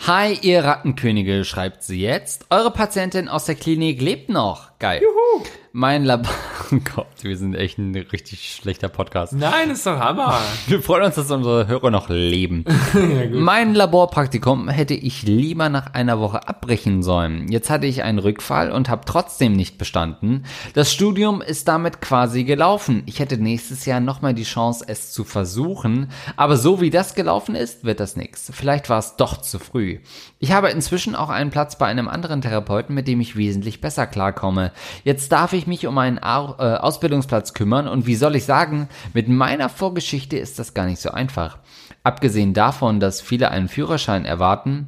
Hi, 0.08 0.34
ihr 0.42 0.64
Rattenkönige, 0.64 1.44
schreibt 1.44 1.84
sie 1.84 2.00
jetzt. 2.02 2.46
Eure 2.50 2.72
Patientin 2.72 3.28
aus 3.28 3.46
der 3.46 3.56
Klinik 3.56 4.02
lebt 4.02 4.30
noch. 4.30 4.69
Geil. 4.80 5.02
Juhu. 5.04 5.44
Mein 5.74 6.06
Labor. 6.06 6.32
Oh 6.72 6.78
Gott, 6.96 7.08
wir 7.24 7.36
sind 7.36 7.56
echt 7.56 7.80
ein 7.80 7.96
richtig 7.96 8.54
schlechter 8.54 8.90
Podcast. 8.90 9.34
Nein, 9.34 9.72
ist 9.72 9.88
doch 9.88 9.98
Hammer. 9.98 10.40
Wir 10.68 10.84
freuen 10.84 11.06
uns, 11.06 11.16
dass 11.16 11.32
unsere 11.32 11.66
Hörer 11.66 11.90
noch 11.90 12.10
leben. 12.10 12.64
mein 13.32 13.74
Laborpraktikum 13.74 14.70
hätte 14.70 14.94
ich 14.94 15.24
lieber 15.24 15.70
nach 15.70 15.96
einer 15.96 16.20
Woche 16.20 16.48
abbrechen 16.48 17.02
sollen. 17.02 17.48
Jetzt 17.52 17.72
hatte 17.72 17.88
ich 17.88 18.04
einen 18.04 18.20
Rückfall 18.20 18.72
und 18.72 18.88
habe 18.88 19.02
trotzdem 19.06 19.54
nicht 19.54 19.80
bestanden. 19.80 20.46
Das 20.76 20.94
Studium 20.94 21.42
ist 21.42 21.68
damit 21.68 22.02
quasi 22.02 22.44
gelaufen. 22.44 23.02
Ich 23.08 23.18
hätte 23.18 23.40
nächstes 23.40 23.88
Jahr 23.88 24.00
nochmal 24.00 24.36
die 24.36 24.44
Chance, 24.44 24.86
es 24.88 25.12
zu 25.12 25.24
versuchen. 25.24 26.12
Aber 26.36 26.56
so 26.56 26.82
wie 26.82 26.92
das 26.92 27.16
gelaufen 27.16 27.56
ist, 27.56 27.84
wird 27.84 28.00
das 28.00 28.16
nichts. 28.16 28.52
Vielleicht 28.54 28.92
war 28.92 29.00
es 29.00 29.16
doch 29.16 29.38
zu 29.38 29.58
früh. 29.58 30.02
Ich 30.38 30.52
habe 30.52 30.70
inzwischen 30.70 31.16
auch 31.16 31.30
einen 31.30 31.50
Platz 31.50 31.80
bei 31.80 31.88
einem 31.88 32.08
anderen 32.08 32.42
Therapeuten, 32.44 32.94
mit 32.94 33.08
dem 33.08 33.22
ich 33.22 33.36
wesentlich 33.36 33.82
besser 33.82 34.06
klarkomme. 34.06 34.69
Jetzt 35.04 35.32
darf 35.32 35.54
ich 35.54 35.68
mich 35.68 35.88
um 35.88 35.98
einen 35.98 36.18
äh, 36.18 36.22
Ausbildungsplatz 36.22 37.54
kümmern 37.54 37.88
und 37.88 38.06
wie 38.06 38.16
soll 38.16 38.36
ich 38.36 38.46
sagen, 38.46 38.90
mit 39.14 39.28
meiner 39.28 39.70
Vorgeschichte 39.70 40.38
ist 40.38 40.60
das 40.60 40.74
gar 40.74 40.86
nicht 40.86 41.02
so 41.02 41.12
einfach. 41.12 41.58
Abgesehen 42.04 42.54
davon, 42.54 43.00
dass 43.00 43.22
viele 43.22 43.52
einen 43.52 43.68
Führerschein 43.68 44.26
erwarten, 44.26 44.88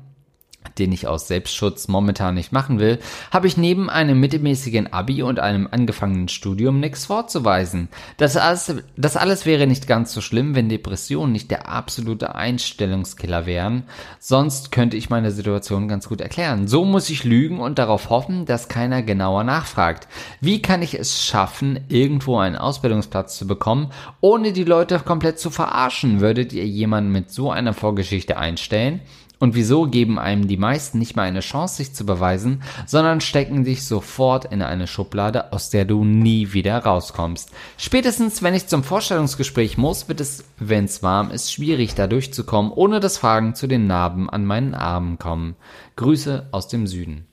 den 0.77 0.91
ich 0.91 1.07
aus 1.07 1.27
Selbstschutz 1.27 1.87
momentan 1.87 2.35
nicht 2.35 2.51
machen 2.51 2.79
will, 2.79 2.99
habe 3.31 3.47
ich 3.47 3.57
neben 3.57 3.89
einem 3.89 4.19
mittelmäßigen 4.19 4.91
Abi 4.93 5.23
und 5.23 5.39
einem 5.39 5.67
angefangenen 5.69 6.27
Studium 6.27 6.79
nichts 6.79 7.05
vorzuweisen. 7.05 7.89
Das 8.17 8.37
alles, 8.37 8.75
das 8.97 9.17
alles 9.17 9.45
wäre 9.45 9.67
nicht 9.67 9.87
ganz 9.87 10.13
so 10.13 10.21
schlimm, 10.21 10.55
wenn 10.55 10.69
Depressionen 10.69 11.31
nicht 11.31 11.51
der 11.51 11.69
absolute 11.69 12.35
Einstellungskiller 12.35 13.45
wären. 13.45 13.83
Sonst 14.19 14.71
könnte 14.71 14.97
ich 14.97 15.09
meine 15.09 15.31
Situation 15.31 15.87
ganz 15.87 16.07
gut 16.07 16.21
erklären. 16.21 16.67
So 16.67 16.85
muss 16.85 17.09
ich 17.09 17.23
lügen 17.23 17.59
und 17.59 17.79
darauf 17.79 18.09
hoffen, 18.09 18.45
dass 18.45 18.67
keiner 18.67 19.01
genauer 19.03 19.43
nachfragt. 19.43 20.07
Wie 20.39 20.61
kann 20.61 20.81
ich 20.81 20.97
es 20.97 21.25
schaffen, 21.25 21.79
irgendwo 21.89 22.37
einen 22.37 22.55
Ausbildungsplatz 22.55 23.37
zu 23.37 23.47
bekommen, 23.47 23.91
ohne 24.21 24.53
die 24.53 24.63
Leute 24.63 24.99
komplett 24.99 25.39
zu 25.39 25.49
verarschen? 25.49 26.21
Würdet 26.21 26.53
ihr 26.53 26.65
jemanden 26.65 27.11
mit 27.11 27.31
so 27.31 27.51
einer 27.51 27.73
Vorgeschichte 27.73 28.37
einstellen? 28.37 29.01
Und 29.41 29.55
wieso 29.55 29.87
geben 29.87 30.19
einem 30.19 30.47
die 30.47 30.55
meisten 30.55 30.99
nicht 30.99 31.15
mal 31.15 31.23
eine 31.23 31.39
Chance, 31.39 31.77
sich 31.77 31.95
zu 31.95 32.05
beweisen, 32.05 32.61
sondern 32.85 33.21
stecken 33.21 33.63
dich 33.63 33.83
sofort 33.87 34.45
in 34.45 34.61
eine 34.61 34.85
Schublade, 34.85 35.51
aus 35.51 35.71
der 35.71 35.83
du 35.83 36.03
nie 36.03 36.53
wieder 36.53 36.77
rauskommst? 36.77 37.49
Spätestens, 37.75 38.43
wenn 38.43 38.53
ich 38.53 38.67
zum 38.67 38.83
Vorstellungsgespräch 38.83 39.79
muss, 39.79 40.07
wird 40.07 40.21
es, 40.21 40.43
wenn 40.59 40.85
es 40.85 41.01
warm 41.01 41.31
ist, 41.31 41.51
schwierig, 41.51 41.95
da 41.95 42.05
durchzukommen, 42.05 42.71
ohne 42.71 42.99
dass 42.99 43.17
Fragen 43.17 43.55
zu 43.55 43.65
den 43.65 43.87
Narben 43.87 44.29
an 44.29 44.45
meinen 44.45 44.75
Armen 44.75 45.17
kommen. 45.17 45.55
Grüße 45.95 46.47
aus 46.51 46.67
dem 46.67 46.85
Süden. 46.85 47.25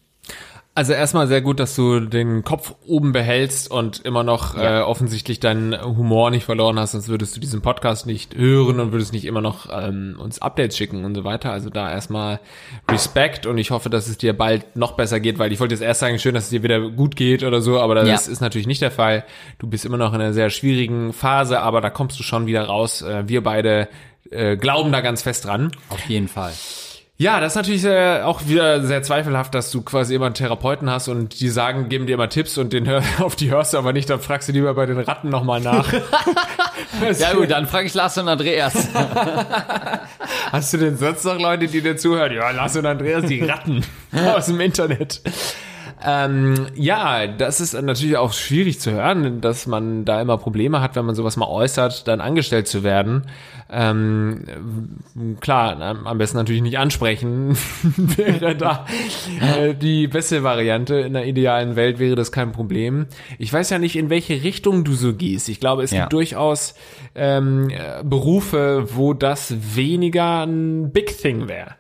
Also 0.78 0.92
erstmal 0.92 1.26
sehr 1.26 1.40
gut, 1.40 1.58
dass 1.58 1.74
du 1.74 1.98
den 1.98 2.44
Kopf 2.44 2.72
oben 2.86 3.10
behältst 3.10 3.68
und 3.68 3.98
immer 4.04 4.22
noch 4.22 4.56
Ja. 4.56 4.78
äh, 4.78 4.82
offensichtlich 4.82 5.40
deinen 5.40 5.74
Humor 5.82 6.30
nicht 6.30 6.44
verloren 6.44 6.78
hast, 6.78 6.92
sonst 6.92 7.08
würdest 7.08 7.34
du 7.34 7.40
diesen 7.40 7.62
Podcast 7.62 8.06
nicht 8.06 8.36
hören 8.36 8.78
und 8.78 8.92
würdest 8.92 9.12
nicht 9.12 9.24
immer 9.24 9.40
noch 9.40 9.66
ähm, 9.72 10.14
uns 10.22 10.40
Updates 10.40 10.76
schicken 10.76 11.04
und 11.04 11.16
so 11.16 11.24
weiter. 11.24 11.50
Also 11.50 11.68
da 11.68 11.90
erstmal 11.90 12.38
Respekt 12.88 13.44
und 13.44 13.58
ich 13.58 13.72
hoffe, 13.72 13.90
dass 13.90 14.06
es 14.06 14.18
dir 14.18 14.34
bald 14.38 14.76
noch 14.76 14.92
besser 14.92 15.18
geht, 15.18 15.40
weil 15.40 15.50
ich 15.52 15.58
wollte 15.58 15.74
jetzt 15.74 15.82
erst 15.82 15.98
sagen, 15.98 16.20
schön, 16.20 16.34
dass 16.34 16.44
es 16.44 16.50
dir 16.50 16.62
wieder 16.62 16.78
gut 16.90 17.16
geht 17.16 17.42
oder 17.42 17.60
so, 17.60 17.80
aber 17.80 17.96
das 17.96 18.06
Ja. 18.26 18.32
ist 18.32 18.40
natürlich 18.40 18.68
nicht 18.68 18.80
der 18.80 18.92
Fall. 18.92 19.24
Du 19.58 19.66
bist 19.66 19.84
immer 19.84 19.96
noch 19.96 20.14
in 20.14 20.20
einer 20.20 20.32
sehr 20.32 20.48
schwierigen 20.48 21.12
Phase, 21.12 21.58
aber 21.60 21.80
da 21.80 21.90
kommst 21.90 22.20
du 22.20 22.22
schon 22.22 22.46
wieder 22.46 22.66
raus. 22.66 23.02
Äh, 23.02 23.24
wir 23.26 23.42
beide 23.42 23.88
äh, 24.30 24.56
glauben 24.56 24.92
da 24.92 25.00
ganz 25.00 25.22
fest 25.22 25.44
dran. 25.44 25.72
Auf 25.88 26.04
jeden 26.08 26.28
Fall. 26.28 26.52
Ja, 27.20 27.40
das 27.40 27.52
ist 27.52 27.56
natürlich 27.56 27.82
sehr, 27.82 28.28
auch 28.28 28.46
wieder 28.46 28.80
sehr 28.84 29.02
zweifelhaft, 29.02 29.52
dass 29.52 29.72
du 29.72 29.82
quasi 29.82 30.14
immer 30.14 30.26
einen 30.26 30.36
Therapeuten 30.36 30.88
hast 30.88 31.08
und 31.08 31.40
die 31.40 31.48
sagen, 31.48 31.88
geben 31.88 32.06
dir 32.06 32.14
immer 32.14 32.28
Tipps 32.28 32.56
und 32.58 32.72
den 32.72 32.86
hör, 32.86 33.02
auf 33.18 33.34
die 33.34 33.50
hörst 33.50 33.74
du 33.74 33.78
aber 33.78 33.92
nicht, 33.92 34.08
dann 34.08 34.20
fragst 34.20 34.48
du 34.48 34.52
lieber 34.52 34.72
bei 34.74 34.86
den 34.86 35.00
Ratten 35.00 35.28
nochmal 35.28 35.60
nach. 35.60 35.92
Ja 37.18 37.32
gut, 37.34 37.50
dann 37.50 37.66
frage 37.66 37.86
ich 37.86 37.94
Lars 37.94 38.18
und 38.18 38.28
Andreas. 38.28 38.88
Hast 40.52 40.72
du 40.72 40.78
denn 40.78 40.96
sonst 40.96 41.24
noch 41.24 41.38
Leute, 41.38 41.68
die 41.68 41.80
dir 41.80 41.96
zuhören? 41.96 42.32
Ja, 42.32 42.50
Lars 42.50 42.76
und 42.76 42.86
Andreas, 42.86 43.24
die 43.26 43.44
Ratten 43.44 43.84
aus 44.12 44.46
dem 44.46 44.58
Internet. 44.60 45.20
Ähm, 46.04 46.66
ja, 46.76 47.26
das 47.26 47.60
ist 47.60 47.72
natürlich 47.80 48.16
auch 48.16 48.32
schwierig 48.32 48.80
zu 48.80 48.92
hören, 48.92 49.40
dass 49.40 49.66
man 49.66 50.04
da 50.04 50.20
immer 50.20 50.38
Probleme 50.38 50.80
hat, 50.80 50.94
wenn 50.96 51.04
man 51.04 51.14
sowas 51.14 51.36
mal 51.36 51.48
äußert, 51.48 52.06
dann 52.06 52.20
angestellt 52.20 52.68
zu 52.68 52.84
werden. 52.84 53.24
Ähm, 53.70 54.44
klar, 55.40 55.80
am 55.80 56.18
besten 56.18 56.36
natürlich 56.38 56.62
nicht 56.62 56.78
ansprechen, 56.78 57.56
wäre 57.96 58.54
da 58.56 58.86
äh, 59.40 59.74
die 59.74 60.06
beste 60.06 60.42
Variante. 60.42 60.94
In 61.00 61.12
der 61.14 61.26
idealen 61.26 61.74
Welt 61.76 61.98
wäre 61.98 62.14
das 62.14 62.32
kein 62.32 62.52
Problem. 62.52 63.06
Ich 63.38 63.52
weiß 63.52 63.68
ja 63.70 63.78
nicht, 63.78 63.96
in 63.96 64.08
welche 64.08 64.42
Richtung 64.44 64.84
du 64.84 64.94
so 64.94 65.12
gehst. 65.14 65.48
Ich 65.48 65.60
glaube, 65.60 65.82
es 65.82 65.90
Ja. 65.90 66.00
gibt 66.02 66.12
durchaus 66.12 66.74
ähm, 67.14 67.68
äh, 67.70 68.02
Berufe, 68.04 68.86
wo 68.94 69.14
das 69.14 69.54
weniger 69.74 70.46
ein 70.46 70.92
Big 70.92 71.18
Thing 71.18 71.48
wäre. 71.48 71.74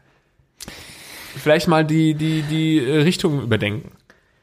Vielleicht 1.36 1.68
mal 1.68 1.84
die, 1.84 2.14
die, 2.14 2.42
die 2.42 2.80
Richtung 2.80 3.40
überdenken. 3.42 3.92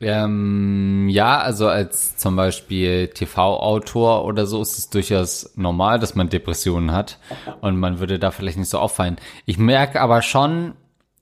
Ähm, 0.08 1.10
ja, 1.10 1.40
also 1.40 1.68
als 1.68 2.16
zum 2.16 2.36
Beispiel 2.36 3.08
TV-Autor 3.08 4.24
oder 4.26 4.46
so 4.46 4.62
ist 4.62 4.78
es 4.78 4.92
durchaus 4.92 5.54
normal, 5.56 5.98
dass 5.98 6.14
man 6.14 6.30
Depressionen 6.30 6.92
hat 6.92 7.18
und 7.62 7.80
man 7.80 8.00
würde 8.00 8.20
da 8.20 8.30
vielleicht 8.30 8.60
nicht 8.60 8.70
so 8.70 8.78
auffallen. 8.78 9.16
Ich 9.48 9.58
merke 9.58 10.00
aber 10.00 10.22
schon, 10.22 10.76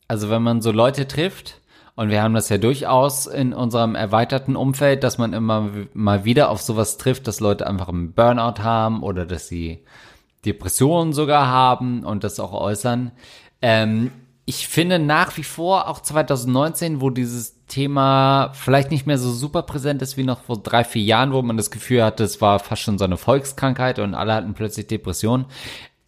also 0.10 0.30
wenn 0.30 0.44
man 0.44 0.62
so 0.62 0.74
Leute 0.74 1.08
trifft, 1.08 1.62
und 1.96 2.10
wir 2.10 2.22
haben 2.22 2.34
das 2.34 2.50
ja 2.50 2.58
durchaus 2.58 3.26
in 3.26 3.54
unserem 3.54 3.96
erweiterten 3.96 4.58
Umfeld, 4.58 5.06
dass 5.06 5.18
man 5.18 5.32
immer 5.32 5.70
mal 5.94 6.26
wieder 6.26 6.50
auf 6.50 6.62
sowas 6.62 6.98
trifft, 6.98 7.28
dass 7.28 7.40
Leute 7.40 7.66
einfach 7.66 7.88
einen 7.88 8.12
Burnout 8.12 8.62
haben 8.64 9.02
oder 9.02 9.26
dass 9.26 9.48
sie 9.48 9.86
Depressionen 10.44 11.14
sogar 11.14 11.48
haben 11.48 12.04
und 12.04 12.26
das 12.26 12.38
auch 12.42 12.52
äußern. 12.52 13.12
Ähm, 13.62 14.12
ich 14.46 14.68
finde 14.68 15.00
nach 15.00 15.38
wie 15.38 15.44
vor, 15.44 15.88
auch 15.88 16.02
2019, 16.02 17.00
wo 17.00 17.10
dieses 17.10 17.66
Thema 17.68 18.52
vielleicht 18.54 18.92
nicht 18.92 19.08
mehr 19.08 19.18
so 19.18 19.32
super 19.32 19.64
präsent 19.64 20.02
ist 20.02 20.18
wie 20.18 20.24
noch 20.24 20.42
vor 20.42 20.62
drei, 20.62 20.84
vier 20.84 21.04
Jahren, 21.04 21.32
wo 21.32 21.42
man 21.42 21.56
das 21.56 21.72
Gefühl 21.72 22.04
hatte, 22.04 22.24
es 22.26 22.42
war 22.42 22.60
fast 22.60 22.82
schon 22.82 22.98
so 22.98 23.06
eine 23.06 23.18
Volkskrankheit 23.18 24.00
und 24.00 24.16
alle 24.16 24.34
hatten 24.34 24.54
plötzlich 24.54 24.88
Depressionen. 24.88 25.46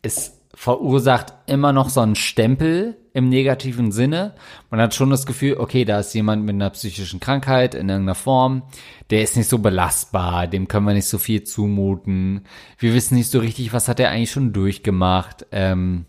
Es 0.01 0.41
verursacht 0.53 1.33
immer 1.47 1.73
noch 1.73 1.89
so 1.89 2.01
einen 2.01 2.15
Stempel 2.15 2.97
im 3.13 3.29
negativen 3.29 3.91
Sinne. 3.91 4.33
Man 4.69 4.81
hat 4.81 4.93
schon 4.93 5.09
das 5.09 5.25
Gefühl, 5.25 5.57
okay, 5.57 5.85
da 5.85 5.99
ist 5.99 6.13
jemand 6.13 6.43
mit 6.43 6.55
einer 6.55 6.69
psychischen 6.71 7.21
Krankheit 7.21 7.73
in 7.73 7.87
irgendeiner 7.87 8.15
Form, 8.15 8.63
der 9.09 9.21
ist 9.21 9.37
nicht 9.37 9.49
so 9.49 9.59
belastbar, 9.59 10.47
dem 10.47 10.67
können 10.67 10.87
wir 10.87 10.93
nicht 10.93 11.07
so 11.07 11.17
viel 11.17 11.43
zumuten. 11.43 12.45
Wir 12.77 12.93
wissen 12.93 13.15
nicht 13.15 13.31
so 13.31 13.39
richtig, 13.39 13.71
was 13.71 13.87
hat 13.87 13.99
er 13.99 14.11
eigentlich 14.11 14.31
schon 14.31 14.51
durchgemacht. 14.51 15.45
Ähm, 15.51 16.05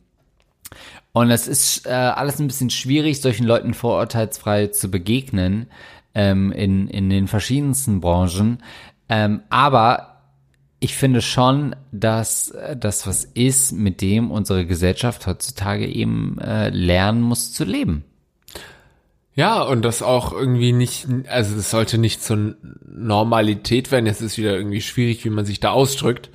und 1.17 1.31
es 1.31 1.49
ist 1.49 1.87
äh, 1.87 1.93
alles 1.93 2.39
ein 2.41 2.47
bisschen 2.47 2.69
schwierig, 2.69 3.23
solchen 3.23 3.47
Leuten 3.47 3.73
vorurteilsfrei 3.73 4.67
zu 4.67 4.91
begegnen 4.91 5.67
ähm, 6.15 6.53
in, 6.53 6.89
in 6.89 7.09
den 7.09 7.27
verschiedensten 7.27 8.03
Branchen. 8.03 8.59
Ähm, 9.09 9.41
aber 9.49 10.21
ich 10.79 10.95
finde 10.95 11.23
schon, 11.23 11.75
dass 11.91 12.51
äh, 12.51 12.77
das 12.77 13.07
was 13.07 13.25
ist, 13.25 13.73
mit 13.73 14.03
dem 14.03 14.31
unsere 14.31 14.67
Gesellschaft 14.67 15.27
heutzutage 15.27 15.87
eben 15.87 16.37
äh, 16.39 16.69
lernen 16.69 17.23
muss 17.23 17.51
zu 17.51 17.65
leben. 17.65 18.05
Ja, 19.35 19.63
und 19.63 19.87
das 19.87 20.03
auch 20.03 20.35
irgendwie 20.35 20.75
nicht, 20.75 21.07
also 21.31 21.57
es 21.57 21.71
sollte 21.71 21.97
nicht 21.97 22.23
zur 22.23 22.57
Normalität 22.87 23.91
werden. 23.91 24.05
Jetzt 24.05 24.21
ist 24.21 24.37
wieder 24.37 24.55
irgendwie 24.55 24.83
schwierig, 24.83 25.25
wie 25.25 25.31
man 25.31 25.47
sich 25.47 25.61
da 25.61 25.71
ausdrückt. 25.71 26.29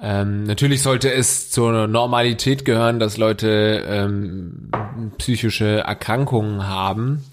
Ähm, 0.00 0.44
natürlich 0.44 0.82
sollte 0.82 1.12
es 1.12 1.50
zur 1.50 1.86
Normalität 1.86 2.64
gehören, 2.64 2.98
dass 2.98 3.16
Leute 3.16 3.84
ähm, 3.88 4.70
psychische 5.18 5.80
Erkrankungen 5.80 6.66
haben. 6.66 7.24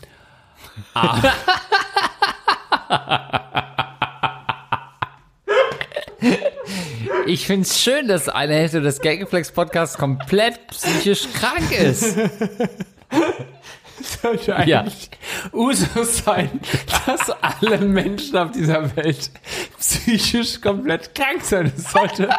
Ich 7.26 7.46
finde 7.46 7.68
es 7.68 7.80
schön, 7.80 8.08
dass 8.08 8.30
eine 8.30 8.56
Hälfte 8.56 8.82
des 8.82 9.00
Gagflex 9.02 9.52
Podcasts 9.52 9.98
komplett 9.98 10.68
psychisch 10.68 11.28
krank 11.34 11.72
ist. 11.72 12.18
sollte 14.04 14.56
eigentlich 14.56 15.10
Usus 15.52 16.18
sein, 16.20 16.60
dass 17.06 17.30
alle 17.42 17.80
Menschen 17.80 18.38
auf 18.38 18.52
dieser 18.52 18.96
Welt 18.96 19.32
psychisch 19.80 20.62
komplett 20.62 21.14
krank 21.16 21.42
sind. 21.42 21.74
Es 21.78 21.92
sollte 21.92 22.30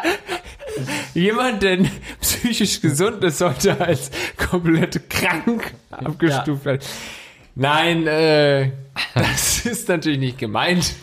jemand, 1.13 1.63
der 1.63 1.79
psychisch 2.21 2.81
gesund 2.81 3.23
ist, 3.23 3.39
sollte 3.39 3.79
als 3.79 4.11
komplett 4.37 5.09
krank 5.09 5.73
abgestuft 5.91 6.65
werden. 6.65 6.81
Nein, 7.55 8.07
äh, 8.07 8.71
Das 9.13 9.65
ist 9.65 9.87
natürlich 9.89 10.19
nicht 10.19 10.37
gemeint. 10.37 10.95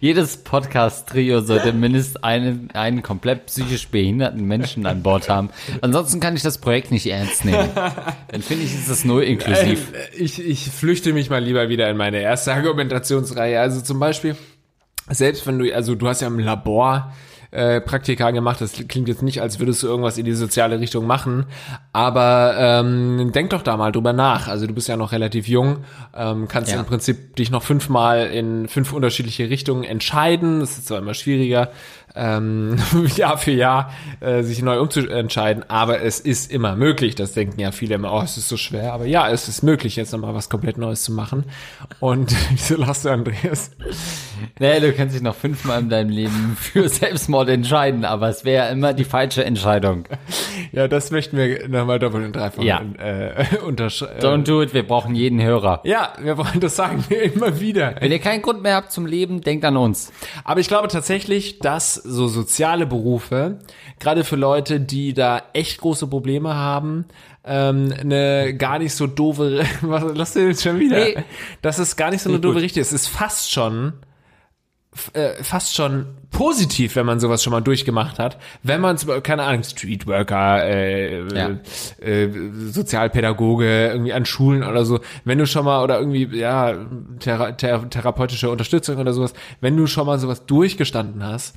Jedes 0.00 0.38
Podcast-Trio 0.38 1.40
sollte 1.40 1.72
mindestens 1.72 2.22
einen, 2.22 2.70
einen 2.72 3.02
komplett 3.02 3.46
psychisch 3.46 3.88
behinderten 3.88 4.44
Menschen 4.44 4.86
an 4.86 5.02
Bord 5.02 5.28
haben. 5.28 5.50
Ansonsten 5.80 6.20
kann 6.20 6.36
ich 6.36 6.42
das 6.42 6.58
Projekt 6.58 6.90
nicht 6.90 7.06
ernst 7.06 7.44
nehmen. 7.44 7.68
Dann 7.74 8.42
finde 8.42 8.64
ich, 8.64 8.74
ist 8.74 8.90
das 8.90 9.04
null 9.04 9.22
inklusiv. 9.22 9.92
Äh, 9.92 10.22
Ich, 10.22 10.40
ich 10.44 10.70
flüchte 10.70 11.12
mich 11.12 11.30
mal 11.30 11.42
lieber 11.42 11.68
wieder 11.68 11.88
in 11.90 11.96
meine 11.96 12.20
erste 12.20 12.52
Argumentationsreihe. 12.52 13.60
Also 13.60 13.80
zum 13.80 13.98
Beispiel, 13.98 14.36
selbst 15.08 15.46
wenn 15.46 15.58
du, 15.58 15.74
also 15.74 15.94
du 15.94 16.08
hast 16.08 16.20
ja 16.20 16.28
im 16.28 16.38
Labor 16.38 17.12
äh, 17.52 17.80
Praktika 17.80 18.30
gemacht, 18.30 18.60
das 18.60 18.72
klingt 18.88 19.08
jetzt 19.08 19.22
nicht, 19.22 19.42
als 19.42 19.58
würdest 19.58 19.82
du 19.82 19.86
irgendwas 19.88 20.18
in 20.18 20.24
die 20.24 20.34
soziale 20.34 20.78
Richtung 20.80 21.06
machen, 21.06 21.46
aber 21.92 22.54
ähm, 22.56 23.32
denk 23.32 23.50
doch 23.50 23.62
da 23.62 23.76
mal 23.76 23.90
drüber 23.92 24.12
nach. 24.12 24.48
Also 24.48 24.66
du 24.66 24.74
bist 24.74 24.88
ja 24.88 24.96
noch 24.96 25.12
relativ 25.12 25.48
jung, 25.48 25.78
ähm, 26.14 26.46
kannst 26.48 26.70
Ja. 26.72 26.78
im 26.78 26.86
Prinzip 26.86 27.34
dich 27.36 27.50
noch 27.50 27.62
fünfmal 27.62 28.26
in 28.28 28.68
fünf 28.68 28.92
unterschiedliche 28.92 29.50
Richtungen 29.50 29.84
entscheiden. 29.84 30.60
Das 30.60 30.78
ist 30.78 30.86
zwar 30.86 30.98
immer 30.98 31.14
schwieriger, 31.14 31.70
ähm, 32.14 32.76
Jahr 33.16 33.38
für 33.38 33.50
Jahr 33.52 33.92
äh, 34.20 34.42
sich 34.42 34.62
neu 34.62 34.80
umzuentscheiden, 34.80 35.64
aber 35.68 36.00
es 36.02 36.20
ist 36.20 36.50
immer 36.50 36.76
möglich. 36.76 37.14
Das 37.14 37.32
denken 37.32 37.60
ja 37.60 37.72
viele 37.72 37.94
immer, 37.96 38.12
oh, 38.12 38.22
es 38.22 38.36
ist 38.36 38.48
so 38.48 38.56
schwer, 38.56 38.92
aber 38.92 39.06
ja, 39.06 39.28
es 39.30 39.48
ist 39.48 39.62
möglich, 39.62 39.96
jetzt 39.96 40.12
nochmal 40.12 40.34
was 40.34 40.48
komplett 40.48 40.78
Neues 40.78 41.02
zu 41.02 41.12
machen. 41.12 41.44
Und 42.00 42.34
wieso 42.50 42.76
lachst 42.76 43.04
du, 43.04 43.10
Andreas? 43.10 43.70
Nee, 44.58 44.80
du 44.80 44.92
kannst 44.92 45.14
dich 45.14 45.22
noch 45.22 45.34
fünfmal 45.34 45.80
in 45.80 45.88
deinem 45.88 46.10
Leben 46.10 46.56
für 46.60 46.88
Selbstmord 46.88 47.48
entscheiden, 47.48 48.04
aber 48.04 48.28
es 48.28 48.44
wäre 48.44 48.70
immer 48.70 48.92
die 48.92 49.04
falsche 49.04 49.44
Entscheidung. 49.44 50.04
Ja, 50.72 50.88
das 50.88 51.10
möchten 51.10 51.36
wir 51.36 51.68
nochmal 51.68 51.98
doppelt 51.98 52.24
und 52.24 52.34
dreifach 52.36 52.62
Ja. 52.62 52.82
äh, 52.98 53.44
unterschreiben. 53.66 54.20
Don't 54.20 54.44
do 54.44 54.62
it, 54.62 54.74
wir 54.74 54.86
brauchen 54.86 55.14
jeden 55.14 55.42
Hörer. 55.42 55.80
Ja, 55.84 56.12
wir 56.20 56.38
wollen 56.38 56.60
das 56.60 56.76
sagen 56.76 57.04
wir 57.08 57.22
immer 57.22 57.60
wieder. 57.60 57.94
Wenn 58.00 58.12
ihr 58.12 58.18
keinen 58.18 58.42
Grund 58.42 58.62
mehr 58.62 58.74
habt 58.76 58.92
zum 58.92 59.06
Leben, 59.06 59.40
denkt 59.40 59.64
an 59.64 59.76
uns. 59.76 60.12
Aber 60.44 60.60
ich 60.60 60.68
glaube 60.68 60.88
tatsächlich, 60.88 61.58
dass 61.58 61.99
so 62.04 62.28
soziale 62.28 62.86
Berufe, 62.86 63.58
gerade 63.98 64.24
für 64.24 64.36
Leute, 64.36 64.80
die 64.80 65.14
da 65.14 65.42
echt 65.52 65.80
große 65.80 66.06
Probleme 66.06 66.54
haben, 66.54 67.04
ähm, 67.44 67.92
eine 67.98 68.54
gar 68.56 68.78
nicht 68.78 68.94
so 68.94 69.06
doofe, 69.06 69.64
was 69.82 70.04
lass 70.14 70.32
du 70.34 70.46
jetzt 70.46 70.62
schon 70.62 70.78
wieder? 70.78 70.96
Nee. 70.98 71.16
Das 71.62 71.78
ist 71.78 71.96
gar 71.96 72.10
nicht 72.10 72.22
so 72.22 72.28
eine 72.28 72.36
ich 72.36 72.42
doofe. 72.42 72.60
Richtung. 72.60 72.82
Es 72.82 72.92
ist 72.92 73.08
fast 73.08 73.50
schon 73.52 73.94
äh, 75.12 75.40
fast 75.44 75.76
schon 75.76 76.06
positiv, 76.32 76.96
wenn 76.96 77.06
man 77.06 77.20
sowas 77.20 77.44
schon 77.44 77.52
mal 77.52 77.60
durchgemacht 77.60 78.18
hat. 78.18 78.38
Wenn 78.64 78.80
man, 78.80 78.98
zum- 78.98 79.22
keine 79.22 79.44
Ahnung, 79.44 79.62
Streetworker, 79.62 80.64
äh, 80.64 81.20
Ja. 81.32 81.50
äh, 82.04 82.28
Sozialpädagoge, 82.70 83.88
irgendwie 83.92 84.12
an 84.12 84.24
Schulen 84.26 84.64
oder 84.64 84.84
so, 84.84 84.98
wenn 85.24 85.38
du 85.38 85.46
schon 85.46 85.64
mal, 85.64 85.82
oder 85.84 85.98
irgendwie, 86.00 86.24
ja, 86.36 86.74
thera 87.20 87.52
thera 87.52 87.78
therapeutische 87.88 88.50
Unterstützung 88.50 88.96
oder 88.98 89.12
sowas, 89.12 89.32
wenn 89.60 89.76
du 89.76 89.86
schon 89.86 90.06
mal 90.06 90.18
sowas 90.18 90.44
durchgestanden 90.46 91.22
hast, 91.24 91.54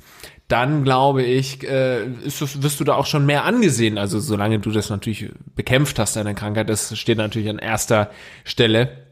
dann 0.48 0.84
glaube 0.84 1.22
ich, 1.22 1.66
äh, 1.68 2.06
ist 2.06 2.62
wirst 2.62 2.78
du 2.80 2.84
da 2.84 2.94
auch 2.94 3.06
schon 3.06 3.24
mehr 3.26 3.44
angesehen. 3.44 3.96
Also 3.98 4.20
solange 4.20 4.58
du 4.58 4.70
das 4.70 4.90
natürlich 4.90 5.30
bekämpft 5.56 5.98
hast, 5.98 6.16
deine 6.16 6.34
Krankheit, 6.34 6.68
das 6.68 6.96
steht 6.98 7.18
natürlich 7.18 7.48
an 7.48 7.58
erster 7.58 8.10
Stelle. 8.44 9.04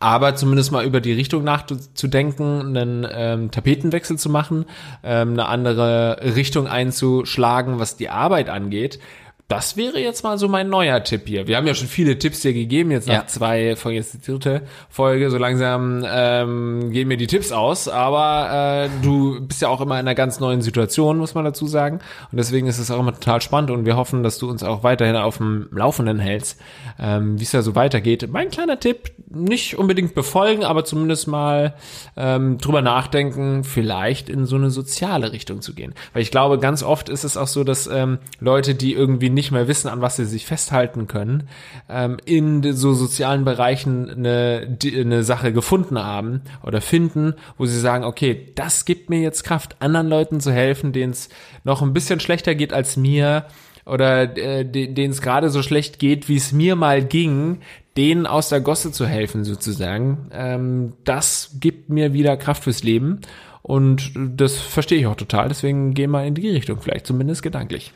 Aber 0.00 0.34
zumindest 0.34 0.72
mal 0.72 0.84
über 0.84 1.00
die 1.00 1.12
Richtung 1.12 1.44
nachzudenken, 1.44 2.76
einen 2.76 3.06
ähm, 3.10 3.50
Tapetenwechsel 3.50 4.18
zu 4.18 4.30
machen, 4.30 4.64
ähm, 5.02 5.32
eine 5.32 5.46
andere 5.46 6.34
Richtung 6.34 6.66
einzuschlagen, 6.66 7.78
was 7.78 7.96
die 7.96 8.08
Arbeit 8.08 8.48
angeht. 8.48 8.98
Das 9.46 9.76
wäre 9.76 10.00
jetzt 10.00 10.24
mal 10.24 10.38
so 10.38 10.48
mein 10.48 10.70
neuer 10.70 11.04
Tipp 11.04 11.24
hier. 11.26 11.46
Wir 11.46 11.58
haben 11.58 11.66
ja 11.66 11.74
schon 11.74 11.86
viele 11.86 12.18
Tipps 12.18 12.40
hier 12.40 12.54
gegeben, 12.54 12.90
jetzt 12.90 13.06
nach 13.06 13.14
Ja. 13.14 13.26
zwei 13.26 13.76
Folgen, 13.76 13.96
jetzt 13.98 14.14
die 14.14 14.20
dritte 14.32 14.62
Folge. 14.88 15.30
So 15.30 15.36
langsam 15.36 16.02
ähm, 16.08 16.90
gehen 16.92 17.08
mir 17.08 17.18
die 17.18 17.26
Tipps 17.26 17.52
aus, 17.52 17.86
aber 17.86 18.86
äh, 18.86 19.02
du 19.02 19.46
bist 19.46 19.60
ja 19.60 19.68
auch 19.68 19.82
immer 19.82 19.96
in 19.96 20.06
einer 20.06 20.14
ganz 20.14 20.40
neuen 20.40 20.62
Situation, 20.62 21.18
muss 21.18 21.34
man 21.34 21.44
dazu 21.44 21.66
sagen. 21.66 21.98
Und 22.32 22.38
deswegen 22.38 22.66
ist 22.68 22.78
es 22.78 22.90
auch 22.90 22.98
immer 22.98 23.12
total 23.12 23.42
spannend 23.42 23.70
und 23.70 23.84
wir 23.84 23.96
hoffen, 23.96 24.22
dass 24.22 24.38
du 24.38 24.48
uns 24.48 24.62
auch 24.62 24.82
weiterhin 24.82 25.14
auf 25.14 25.36
dem 25.36 25.68
Laufenden 25.72 26.20
hältst, 26.20 26.58
ähm, 26.98 27.38
wie 27.38 27.42
es 27.44 27.50
da 27.50 27.60
so 27.60 27.74
weitergeht. 27.74 28.26
Mein 28.32 28.48
kleiner 28.48 28.80
Tipp, 28.80 29.12
nicht 29.28 29.76
unbedingt 29.76 30.14
befolgen, 30.14 30.64
aber 30.64 30.86
zumindest 30.86 31.28
mal 31.28 31.74
ähm, 32.16 32.56
drüber 32.56 32.80
nachdenken, 32.80 33.62
vielleicht 33.62 34.30
in 34.30 34.46
so 34.46 34.56
eine 34.56 34.70
soziale 34.70 35.32
Richtung 35.32 35.60
zu 35.60 35.74
gehen. 35.74 35.92
Weil 36.14 36.22
ich 36.22 36.30
glaube, 36.30 36.58
ganz 36.58 36.82
oft 36.82 37.10
ist 37.10 37.24
es 37.24 37.36
auch 37.36 37.48
so, 37.48 37.62
dass 37.62 37.86
ähm, 37.88 38.18
Leute, 38.40 38.74
die 38.74 38.94
irgendwie 38.94 39.33
nicht 39.34 39.50
mehr 39.50 39.68
wissen, 39.68 39.88
an 39.88 40.00
was 40.00 40.16
sie 40.16 40.24
sich 40.24 40.46
festhalten 40.46 41.06
können, 41.06 41.48
ähm, 41.88 42.16
in 42.24 42.72
so 42.72 42.94
sozialen 42.94 43.44
Bereichen 43.44 44.08
eine, 44.08 44.78
eine 44.82 45.22
Sache 45.24 45.52
gefunden 45.52 45.98
haben 45.98 46.42
oder 46.62 46.80
finden, 46.80 47.34
wo 47.58 47.66
sie 47.66 47.78
sagen, 47.78 48.04
okay, 48.04 48.52
das 48.54 48.84
gibt 48.84 49.10
mir 49.10 49.20
jetzt 49.20 49.44
Kraft, 49.44 49.76
anderen 49.80 50.08
Leuten 50.08 50.40
zu 50.40 50.52
helfen, 50.52 50.92
denen 50.92 51.12
es 51.12 51.28
noch 51.64 51.82
ein 51.82 51.92
bisschen 51.92 52.20
schlechter 52.20 52.54
geht 52.54 52.72
als 52.72 52.96
mir 52.96 53.46
oder 53.86 54.34
äh, 54.38 54.64
de- 54.64 54.94
denen 54.94 55.12
es 55.12 55.20
gerade 55.20 55.50
so 55.50 55.62
schlecht 55.62 55.98
geht, 55.98 56.28
wie 56.28 56.36
es 56.36 56.52
mir 56.52 56.74
mal 56.76 57.04
ging, 57.04 57.58
denen 57.96 58.26
aus 58.26 58.48
der 58.48 58.60
Gosse 58.60 58.92
zu 58.92 59.06
helfen 59.06 59.44
sozusagen. 59.44 60.30
Ähm, 60.32 60.94
das 61.04 61.56
gibt 61.60 61.90
mir 61.90 62.12
wieder 62.12 62.36
Kraft 62.36 62.64
fürs 62.64 62.82
Leben 62.82 63.20
und 63.62 64.12
das 64.16 64.56
verstehe 64.56 64.98
ich 64.98 65.06
auch 65.06 65.16
total. 65.16 65.48
Deswegen 65.48 65.94
gehen 65.94 66.10
wir 66.10 66.24
in 66.24 66.34
die 66.34 66.48
Richtung 66.48 66.80
vielleicht, 66.80 67.06
zumindest 67.06 67.42
gedanklich. 67.42 67.92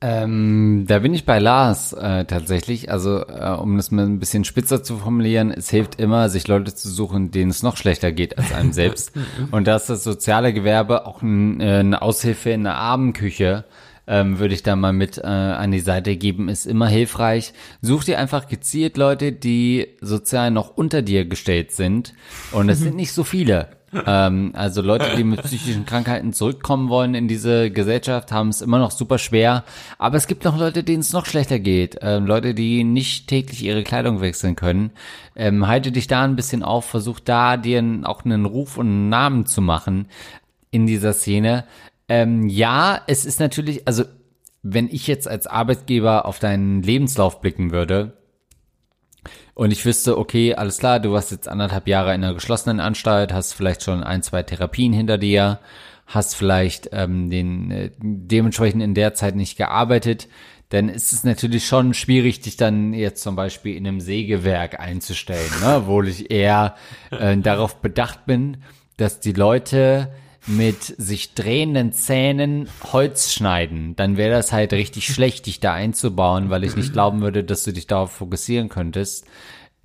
Ähm, 0.00 0.84
da 0.86 1.00
bin 1.00 1.12
ich 1.12 1.24
bei 1.24 1.40
Lars 1.40 1.92
äh, 1.92 2.24
tatsächlich. 2.24 2.90
Also, 2.90 3.26
äh, 3.26 3.56
um 3.58 3.76
das 3.76 3.90
mal 3.90 4.06
ein 4.06 4.20
bisschen 4.20 4.44
spitzer 4.44 4.84
zu 4.84 4.98
formulieren, 4.98 5.50
es 5.50 5.70
hilft 5.70 6.00
immer, 6.00 6.28
sich 6.28 6.46
Leute 6.46 6.72
zu 6.72 6.88
suchen, 6.88 7.32
denen 7.32 7.50
es 7.50 7.64
noch 7.64 7.76
schlechter 7.76 8.12
geht 8.12 8.38
als 8.38 8.52
einem 8.52 8.72
selbst. 8.72 9.12
Und 9.50 9.66
da 9.66 9.74
ist 9.74 9.90
das 9.90 10.04
soziale 10.04 10.52
Gewerbe 10.52 11.04
auch 11.06 11.22
ein, 11.22 11.60
äh, 11.60 11.78
eine 11.78 12.00
Aushilfe 12.00 12.50
in 12.50 12.64
der 12.64 12.76
Abendküche. 12.76 13.64
Ähm, 14.06 14.38
würde 14.38 14.54
ich 14.54 14.62
da 14.62 14.74
mal 14.74 14.94
mit 14.94 15.18
äh, 15.18 15.26
an 15.26 15.70
die 15.70 15.80
Seite 15.80 16.16
geben, 16.16 16.48
ist 16.48 16.64
immer 16.64 16.88
hilfreich. 16.88 17.52
Such 17.82 18.04
dir 18.04 18.18
einfach 18.18 18.48
gezielt 18.48 18.96
Leute, 18.96 19.32
die 19.32 19.88
sozial 20.00 20.50
noch 20.50 20.74
unter 20.74 21.02
dir 21.02 21.26
gestellt 21.26 21.72
sind. 21.72 22.14
Und 22.52 22.70
es 22.70 22.78
sind 22.78 22.96
nicht 22.96 23.12
so 23.12 23.24
viele. 23.24 23.77
Ähm, 24.06 24.52
also 24.54 24.82
Leute, 24.82 25.16
die 25.16 25.24
mit 25.24 25.42
psychischen 25.42 25.86
Krankheiten 25.86 26.32
zurückkommen 26.32 26.88
wollen 26.88 27.14
in 27.14 27.28
diese 27.28 27.70
Gesellschaft, 27.70 28.32
haben 28.32 28.48
es 28.48 28.60
immer 28.60 28.78
noch 28.78 28.90
super 28.90 29.18
schwer. 29.18 29.64
Aber 29.98 30.16
es 30.16 30.26
gibt 30.26 30.44
noch 30.44 30.58
Leute, 30.58 30.84
denen 30.84 31.00
es 31.00 31.12
noch 31.12 31.26
schlechter 31.26 31.58
geht. 31.58 31.98
Ähm, 32.02 32.26
Leute, 32.26 32.54
die 32.54 32.84
nicht 32.84 33.28
täglich 33.28 33.62
ihre 33.62 33.84
Kleidung 33.84 34.20
wechseln 34.20 34.56
können. 34.56 34.90
Ähm, 35.36 35.66
halte 35.66 35.92
dich 35.92 36.06
da 36.06 36.24
ein 36.24 36.36
bisschen 36.36 36.62
auf, 36.62 36.84
versuch 36.84 37.20
da 37.20 37.56
dir 37.56 37.82
auch 38.04 38.24
einen 38.24 38.44
Ruf 38.44 38.76
und 38.76 38.86
einen 38.86 39.08
Namen 39.08 39.46
zu 39.46 39.62
machen 39.62 40.08
in 40.70 40.86
dieser 40.86 41.12
Szene. 41.12 41.64
Ähm, 42.08 42.48
ja, 42.48 43.00
es 43.06 43.24
ist 43.24 43.40
natürlich, 43.40 43.86
also 43.86 44.04
wenn 44.62 44.88
ich 44.88 45.06
jetzt 45.06 45.28
als 45.28 45.46
Arbeitgeber 45.46 46.26
auf 46.26 46.38
deinen 46.38 46.82
Lebenslauf 46.82 47.40
blicken 47.40 47.70
würde, 47.70 48.17
und 49.58 49.72
ich 49.72 49.84
wüsste, 49.84 50.16
okay, 50.16 50.54
alles 50.54 50.78
klar, 50.78 51.00
du 51.00 51.10
warst 51.10 51.32
jetzt 51.32 51.48
anderthalb 51.48 51.88
Jahre 51.88 52.14
in 52.14 52.22
einer 52.22 52.32
geschlossenen 52.32 52.78
Anstalt, 52.78 53.32
hast 53.32 53.54
vielleicht 53.54 53.82
schon 53.82 54.04
ein, 54.04 54.22
zwei 54.22 54.44
Therapien 54.44 54.92
hinter 54.92 55.18
dir, 55.18 55.58
hast 56.06 56.36
vielleicht 56.36 56.90
ähm, 56.92 57.28
den 57.28 57.72
äh, 57.72 57.90
dementsprechend 57.98 58.84
in 58.84 58.94
der 58.94 59.14
Zeit 59.14 59.34
nicht 59.34 59.56
gearbeitet, 59.56 60.28
dann 60.68 60.88
ist 60.88 61.12
es 61.12 61.24
natürlich 61.24 61.66
schon 61.66 61.92
schwierig, 61.92 62.38
dich 62.38 62.56
dann 62.56 62.92
jetzt 62.92 63.20
zum 63.20 63.34
Beispiel 63.34 63.74
in 63.74 63.84
einem 63.84 64.00
Sägewerk 64.00 64.78
einzustellen, 64.78 65.50
ne? 65.60 65.82
wo 65.86 66.04
ich 66.04 66.30
eher 66.30 66.76
äh, 67.10 67.36
darauf 67.36 67.80
bedacht 67.80 68.26
bin, 68.26 68.58
dass 68.96 69.18
die 69.18 69.32
Leute 69.32 70.12
mit 70.46 70.82
sich 70.82 71.34
drehenden 71.34 71.92
Zähnen 71.92 72.68
Holz 72.92 73.32
schneiden, 73.32 73.94
dann 73.96 74.16
wäre 74.16 74.30
das 74.32 74.52
halt 74.52 74.72
richtig 74.72 75.06
schlecht, 75.12 75.46
dich 75.46 75.60
da 75.60 75.72
einzubauen, 75.74 76.48
weil 76.50 76.64
ich 76.64 76.76
nicht 76.76 76.92
glauben 76.92 77.20
würde, 77.20 77.44
dass 77.44 77.64
du 77.64 77.72
dich 77.72 77.86
darauf 77.86 78.12
fokussieren 78.12 78.68
könntest. 78.68 79.26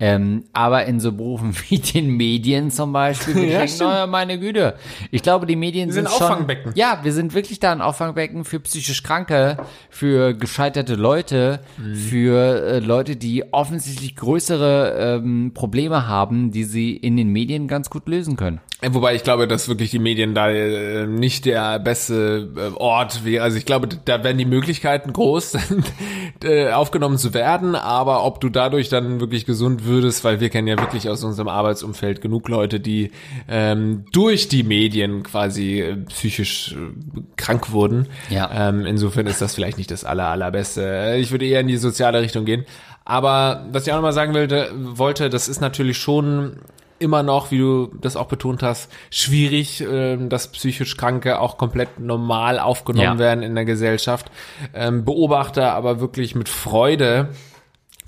Ähm, 0.00 0.46
aber 0.52 0.86
in 0.86 0.98
so 0.98 1.12
Berufen 1.12 1.54
wie 1.68 1.78
den 1.78 2.16
Medien 2.16 2.72
zum 2.72 2.92
Beispiel, 2.92 3.44
Ja, 3.48 3.66
stimmt. 3.68 3.90
naja, 3.90 4.06
meine 4.08 4.40
Güte. 4.40 4.74
Ich 5.12 5.22
glaube, 5.22 5.46
die 5.46 5.54
Medien 5.54 5.92
sind 5.92 6.08
sind, 6.08 6.16
schon, 6.18 6.26
Auffangbecken. 6.32 6.72
Ja, 6.74 6.98
wir 7.04 7.12
sind 7.12 7.32
wirklich 7.32 7.60
da 7.60 7.70
ein 7.70 7.80
Auffangbecken 7.80 8.44
für 8.44 8.58
psychisch 8.58 9.04
Kranke, 9.04 9.56
für 9.90 10.34
gescheiterte 10.34 10.96
Leute, 10.96 11.60
Mhm. 11.78 11.94
für 11.94 12.64
äh, 12.66 12.78
Leute, 12.80 13.14
die 13.14 13.52
offensichtlich 13.52 14.16
größere 14.16 15.20
ähm, 15.22 15.52
Probleme 15.54 16.08
haben, 16.08 16.50
die 16.50 16.64
sie 16.64 16.96
in 16.96 17.16
den 17.16 17.28
Medien 17.28 17.68
ganz 17.68 17.88
gut 17.88 18.08
lösen 18.08 18.34
können. 18.34 18.60
Wobei 18.90 19.14
ich 19.14 19.22
glaube, 19.22 19.48
dass 19.48 19.68
wirklich 19.68 19.90
die 19.90 19.98
Medien 19.98 20.34
da 20.34 20.50
äh, 20.50 21.06
nicht 21.06 21.44
der 21.44 21.78
beste 21.78 22.48
äh, 22.56 22.76
Ort 22.76 23.24
wäre. 23.24 23.44
Also 23.44 23.56
ich 23.56 23.66
glaube, 23.66 23.88
da 24.04 24.24
wären 24.24 24.38
die 24.38 24.44
Möglichkeiten 24.44 25.12
groß, 25.12 25.56
äh, 26.44 26.70
aufgenommen 26.70 27.18
zu 27.18 27.34
werden. 27.34 27.74
Aber 27.74 28.24
ob 28.24 28.40
du 28.40 28.48
dadurch 28.48 28.88
dann 28.88 29.20
wirklich 29.20 29.46
gesund 29.46 29.84
würdest, 29.84 30.24
weil 30.24 30.40
wir 30.40 30.50
kennen 30.50 30.68
ja 30.68 30.78
wirklich 30.78 31.08
aus 31.08 31.24
unserem 31.24 31.48
Arbeitsumfeld 31.48 32.20
genug 32.20 32.48
Leute, 32.48 32.80
die 32.80 33.12
ähm, 33.48 34.04
durch 34.12 34.48
die 34.48 34.62
Medien 34.62 35.22
quasi 35.22 35.80
äh, 35.80 35.96
psychisch 35.96 36.72
äh, 36.72 37.20
krank 37.36 37.72
wurden. 37.72 38.08
Ja. 38.30 38.68
Ähm, 38.68 38.86
insofern 38.86 39.26
ist 39.26 39.40
das 39.40 39.54
vielleicht 39.54 39.78
nicht 39.78 39.90
das 39.90 40.04
aller, 40.04 40.28
allerbeste. 40.28 41.16
Ich 41.18 41.30
würde 41.30 41.46
eher 41.46 41.60
in 41.60 41.68
die 41.68 41.76
soziale 41.76 42.20
Richtung 42.20 42.44
gehen. 42.44 42.64
Aber 43.04 43.66
was 43.70 43.86
ich 43.86 43.92
auch 43.92 43.96
nochmal 43.96 44.12
sagen 44.12 44.34
wollte, 44.34 44.70
wollte, 44.74 45.28
das 45.28 45.48
ist 45.48 45.60
natürlich 45.60 45.98
schon 45.98 46.56
immer 47.04 47.22
noch, 47.22 47.52
wie 47.52 47.58
du 47.58 47.90
das 48.00 48.16
auch 48.16 48.26
betont 48.26 48.62
hast, 48.64 48.90
schwierig, 49.10 49.80
äh, 49.82 50.16
dass 50.26 50.50
psychisch 50.50 50.96
Kranke 50.96 51.38
auch 51.38 51.56
komplett 51.58 52.00
normal 52.00 52.58
aufgenommen 52.58 53.04
Ja. 53.04 53.18
werden 53.18 53.44
in 53.44 53.54
der 53.54 53.64
Gesellschaft. 53.64 54.30
Ähm, 54.74 55.04
beobachte 55.04 55.66
aber 55.70 56.00
wirklich 56.00 56.34
mit 56.34 56.48
Freude, 56.48 57.28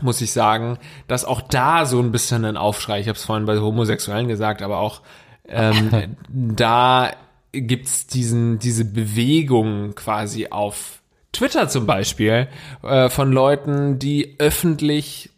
muss 0.03 0.21
ich 0.21 0.33
sagen, 0.33 0.79
dass 1.07 1.25
auch 1.25 1.41
da 1.41 1.87
so 1.87 2.01
ein 2.01 2.11
bisschen 2.13 2.45
ein 2.45 2.57
Aufschrei, 2.57 2.99
ich 3.01 3.09
habe 3.09 3.17
es 3.17 3.25
vorhin 3.25 3.47
bei 3.47 3.59
Homosexuellen 3.59 4.27
gesagt, 4.29 4.63
aber 4.63 4.79
auch 4.79 5.03
ähm, 5.49 6.17
da 6.29 7.13
gibt's 7.53 8.07
diesen 8.07 8.59
diese 8.59 8.85
Bewegung 8.85 9.95
quasi 9.95 10.49
auf 10.51 11.01
Twitter 11.33 11.69
zum 11.69 11.87
Beispiel 11.87 12.49
äh, 12.83 13.09
von 13.09 13.33
Leuten, 13.33 13.99
die 13.99 14.37
öffentlich 14.39 15.31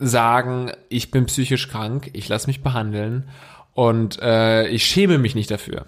sagen, 0.00 0.72
ich 0.88 1.10
bin 1.10 1.26
psychisch 1.26 1.68
krank, 1.68 2.10
ich 2.14 2.28
lasse 2.28 2.48
mich 2.48 2.62
behandeln 2.62 3.28
und 3.74 4.20
äh, 4.20 4.66
ich 4.68 4.84
schäme 4.84 5.18
mich 5.18 5.34
nicht 5.34 5.50
dafür. 5.50 5.86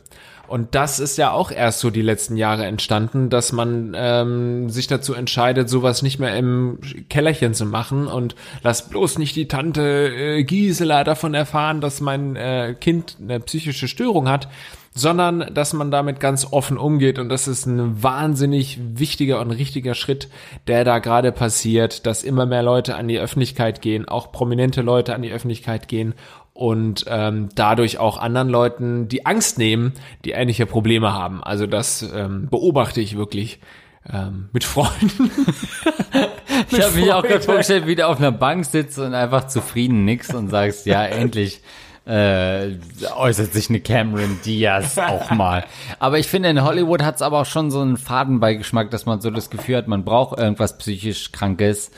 Und 0.52 0.74
das 0.74 1.00
ist 1.00 1.16
ja 1.16 1.30
auch 1.30 1.50
erst 1.50 1.80
so 1.80 1.88
die 1.88 2.02
letzten 2.02 2.36
Jahre 2.36 2.66
entstanden, 2.66 3.30
dass 3.30 3.52
man 3.52 3.94
ähm, 3.96 4.68
sich 4.68 4.86
dazu 4.86 5.14
entscheidet, 5.14 5.70
sowas 5.70 6.02
nicht 6.02 6.18
mehr 6.18 6.36
im 6.36 6.78
Kellerchen 7.08 7.54
zu 7.54 7.64
machen 7.64 8.06
und 8.06 8.34
lass 8.62 8.90
bloß 8.90 9.18
nicht 9.18 9.34
die 9.34 9.48
Tante 9.48 10.12
äh, 10.14 10.44
Gisela 10.44 11.04
davon 11.04 11.32
erfahren, 11.32 11.80
dass 11.80 12.02
mein 12.02 12.36
äh, 12.36 12.76
Kind 12.78 13.16
eine 13.18 13.40
psychische 13.40 13.88
Störung 13.88 14.28
hat, 14.28 14.48
sondern 14.94 15.52
dass 15.54 15.72
man 15.72 15.90
damit 15.90 16.20
ganz 16.20 16.46
offen 16.50 16.76
umgeht 16.76 17.18
und 17.18 17.28
das 17.28 17.48
ist 17.48 17.66
ein 17.66 18.02
wahnsinnig 18.02 18.78
wichtiger 18.80 19.40
und 19.40 19.50
richtiger 19.50 19.94
Schritt, 19.94 20.28
der 20.66 20.84
da 20.84 20.98
gerade 20.98 21.32
passiert, 21.32 22.06
dass 22.06 22.22
immer 22.22 22.46
mehr 22.46 22.62
Leute 22.62 22.96
an 22.96 23.08
die 23.08 23.18
Öffentlichkeit 23.18 23.80
gehen, 23.80 24.06
auch 24.06 24.32
prominente 24.32 24.82
Leute 24.82 25.14
an 25.14 25.22
die 25.22 25.32
Öffentlichkeit 25.32 25.88
gehen 25.88 26.14
und 26.52 27.04
ähm, 27.08 27.48
dadurch 27.54 27.98
auch 27.98 28.18
anderen 28.18 28.48
Leuten 28.48 29.08
die 29.08 29.24
Angst 29.24 29.58
nehmen, 29.58 29.94
die 30.24 30.32
ähnliche 30.32 30.66
Probleme 30.66 31.14
haben. 31.14 31.42
Also 31.42 31.66
das 31.66 32.02
ähm, 32.14 32.48
beobachte 32.50 33.00
ich 33.00 33.16
wirklich 33.16 33.60
ähm, 34.12 34.48
mit 34.52 34.64
Freunden. 34.64 35.30
Ich 36.70 36.80
habe 36.80 36.94
mich 36.94 37.12
auch 37.12 37.22
gerade 37.22 37.40
vorgestellt, 37.40 37.86
wie 37.86 37.94
du 37.94 38.06
auf 38.06 38.18
einer 38.18 38.32
Bank 38.32 38.64
sitzt 38.64 38.98
und 38.98 39.14
einfach 39.14 39.48
zufrieden 39.48 40.04
nix 40.04 40.32
und 40.34 40.48
sagst, 40.48 40.86
ja, 40.86 41.04
endlich 41.04 41.62
äh, 42.04 42.72
äußert 43.16 43.52
sich 43.52 43.68
eine 43.68 43.80
Cameron 43.80 44.38
Diaz 44.44 44.98
auch 44.98 45.30
mal. 45.30 45.64
Aber 45.98 46.18
ich 46.18 46.26
finde, 46.26 46.48
in 46.50 46.64
Hollywood 46.64 47.02
hat 47.02 47.16
es 47.16 47.22
aber 47.22 47.40
auch 47.40 47.46
schon 47.46 47.70
so 47.70 47.80
einen 47.80 47.96
Fadenbeigeschmack, 47.96 48.90
dass 48.90 49.06
man 49.06 49.20
so 49.20 49.30
das 49.30 49.50
Gefühl 49.50 49.76
hat, 49.76 49.88
man 49.88 50.04
braucht 50.04 50.38
irgendwas 50.38 50.78
psychisch 50.78 51.32
Krankes, 51.32 51.90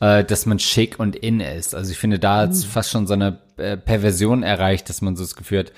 äh, 0.00 0.24
dass 0.24 0.46
man 0.46 0.58
schick 0.58 0.98
und 0.98 1.14
in 1.14 1.40
ist. 1.40 1.74
Also 1.74 1.92
ich 1.92 1.98
finde, 1.98 2.18
da 2.18 2.38
hat 2.38 2.50
es 2.50 2.64
fast 2.64 2.90
schon 2.90 3.06
so 3.06 3.14
eine 3.14 3.38
äh, 3.58 3.76
Perversion 3.76 4.42
erreicht, 4.42 4.88
dass 4.88 5.02
man 5.02 5.16
so 5.16 5.24
das 5.24 5.36
Gefühl 5.36 5.60
hat, 5.60 5.72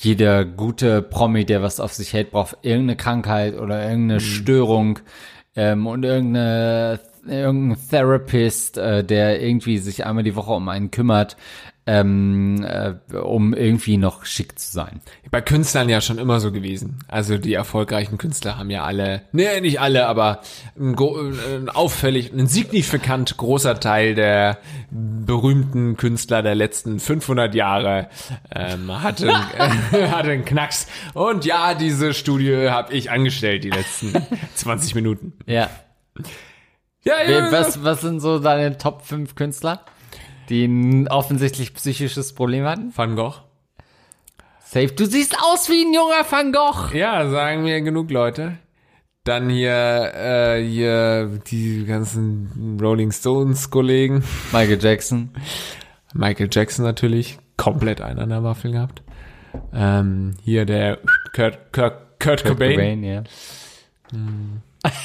jeder 0.00 0.44
gute 0.44 1.02
Promi, 1.02 1.44
der 1.44 1.60
was 1.62 1.80
auf 1.80 1.92
sich 1.92 2.12
hält, 2.12 2.30
braucht 2.30 2.58
irgendeine 2.62 2.96
Krankheit 2.96 3.58
oder 3.58 3.82
irgendeine 3.82 4.20
Störung 4.20 5.00
ähm, 5.56 5.88
und 5.88 6.04
irgendeine, 6.04 7.00
irgendein 7.26 7.78
Therapist, 7.90 8.78
äh, 8.78 9.02
der 9.02 9.42
irgendwie 9.42 9.78
sich 9.78 10.06
einmal 10.06 10.22
die 10.22 10.36
Woche 10.36 10.52
um 10.52 10.68
einen 10.68 10.92
kümmert, 10.92 11.36
ähm, 11.88 12.62
äh, 12.64 13.16
um 13.16 13.54
irgendwie 13.54 13.96
noch 13.96 14.26
schick 14.26 14.58
zu 14.58 14.70
sein. 14.70 15.00
Bei 15.30 15.40
Künstlern 15.40 15.88
ja 15.88 16.02
schon 16.02 16.18
immer 16.18 16.38
so 16.38 16.52
gewesen. 16.52 16.98
Also 17.08 17.38
die 17.38 17.54
erfolgreichen 17.54 18.18
Künstler 18.18 18.58
haben 18.58 18.68
ja 18.68 18.84
alle, 18.84 19.22
nee, 19.32 19.58
nicht 19.62 19.80
alle, 19.80 20.06
aber 20.06 20.42
ein, 20.78 20.94
ein 20.98 21.70
auffällig, 21.70 22.30
ein 22.30 22.46
signifikant 22.46 23.38
großer 23.38 23.80
Teil 23.80 24.14
der 24.14 24.58
berühmten 24.90 25.96
Künstler 25.96 26.42
der 26.42 26.54
letzten 26.54 27.00
500 27.00 27.54
Jahre 27.54 28.10
ähm, 28.54 29.02
hatte, 29.02 29.28
äh, 29.28 30.08
hatte 30.10 30.30
einen 30.32 30.44
Knacks. 30.44 30.88
Und 31.14 31.46
ja, 31.46 31.72
diese 31.72 32.12
Studie 32.12 32.68
habe 32.68 32.92
ich 32.92 33.10
angestellt 33.10 33.64
die 33.64 33.70
letzten 33.70 34.12
20 34.56 34.94
Minuten. 34.94 35.32
Ja. 35.46 35.70
Ja, 37.02 37.22
ja, 37.26 37.50
Was, 37.50 37.82
was 37.82 38.02
sind 38.02 38.20
so 38.20 38.40
deine 38.40 38.76
Top 38.76 39.06
5 39.06 39.34
Künstler, 39.36 39.86
die 40.48 40.66
ein 40.66 41.08
offensichtlich 41.08 41.74
psychisches 41.74 42.34
Problem 42.34 42.64
hatten? 42.64 42.92
Van 42.96 43.16
Gogh. 43.16 43.34
Safe. 44.64 44.88
Du 44.88 45.06
siehst 45.06 45.36
aus 45.40 45.68
wie 45.68 45.84
ein 45.84 45.94
junger 45.94 46.24
Van 46.28 46.52
Gogh. 46.52 46.94
Ja, 46.94 47.28
sagen 47.30 47.62
mir 47.62 47.80
genug 47.80 48.10
Leute. 48.10 48.58
Dann 49.24 49.50
hier, 49.50 50.12
äh, 50.14 50.62
hier 50.62 51.40
die 51.50 51.84
ganzen 51.84 52.78
Rolling 52.80 53.12
Stones 53.12 53.70
Kollegen. 53.70 54.24
Michael 54.52 54.78
Jackson. 54.80 55.30
Michael 56.14 56.48
Jackson 56.50 56.84
natürlich, 56.84 57.38
komplett 57.56 58.00
einen 58.00 58.18
an 58.18 58.30
der 58.30 58.42
Waffel 58.42 58.72
gehabt. 58.72 59.02
Ähm, 59.72 60.34
hier 60.42 60.64
der 60.64 60.98
Kurt, 61.34 61.72
Kurt, 61.72 62.20
Kurt, 62.20 62.44
Cobain. 62.44 62.72
Cobain, 62.72 63.04
ja. 63.04 63.22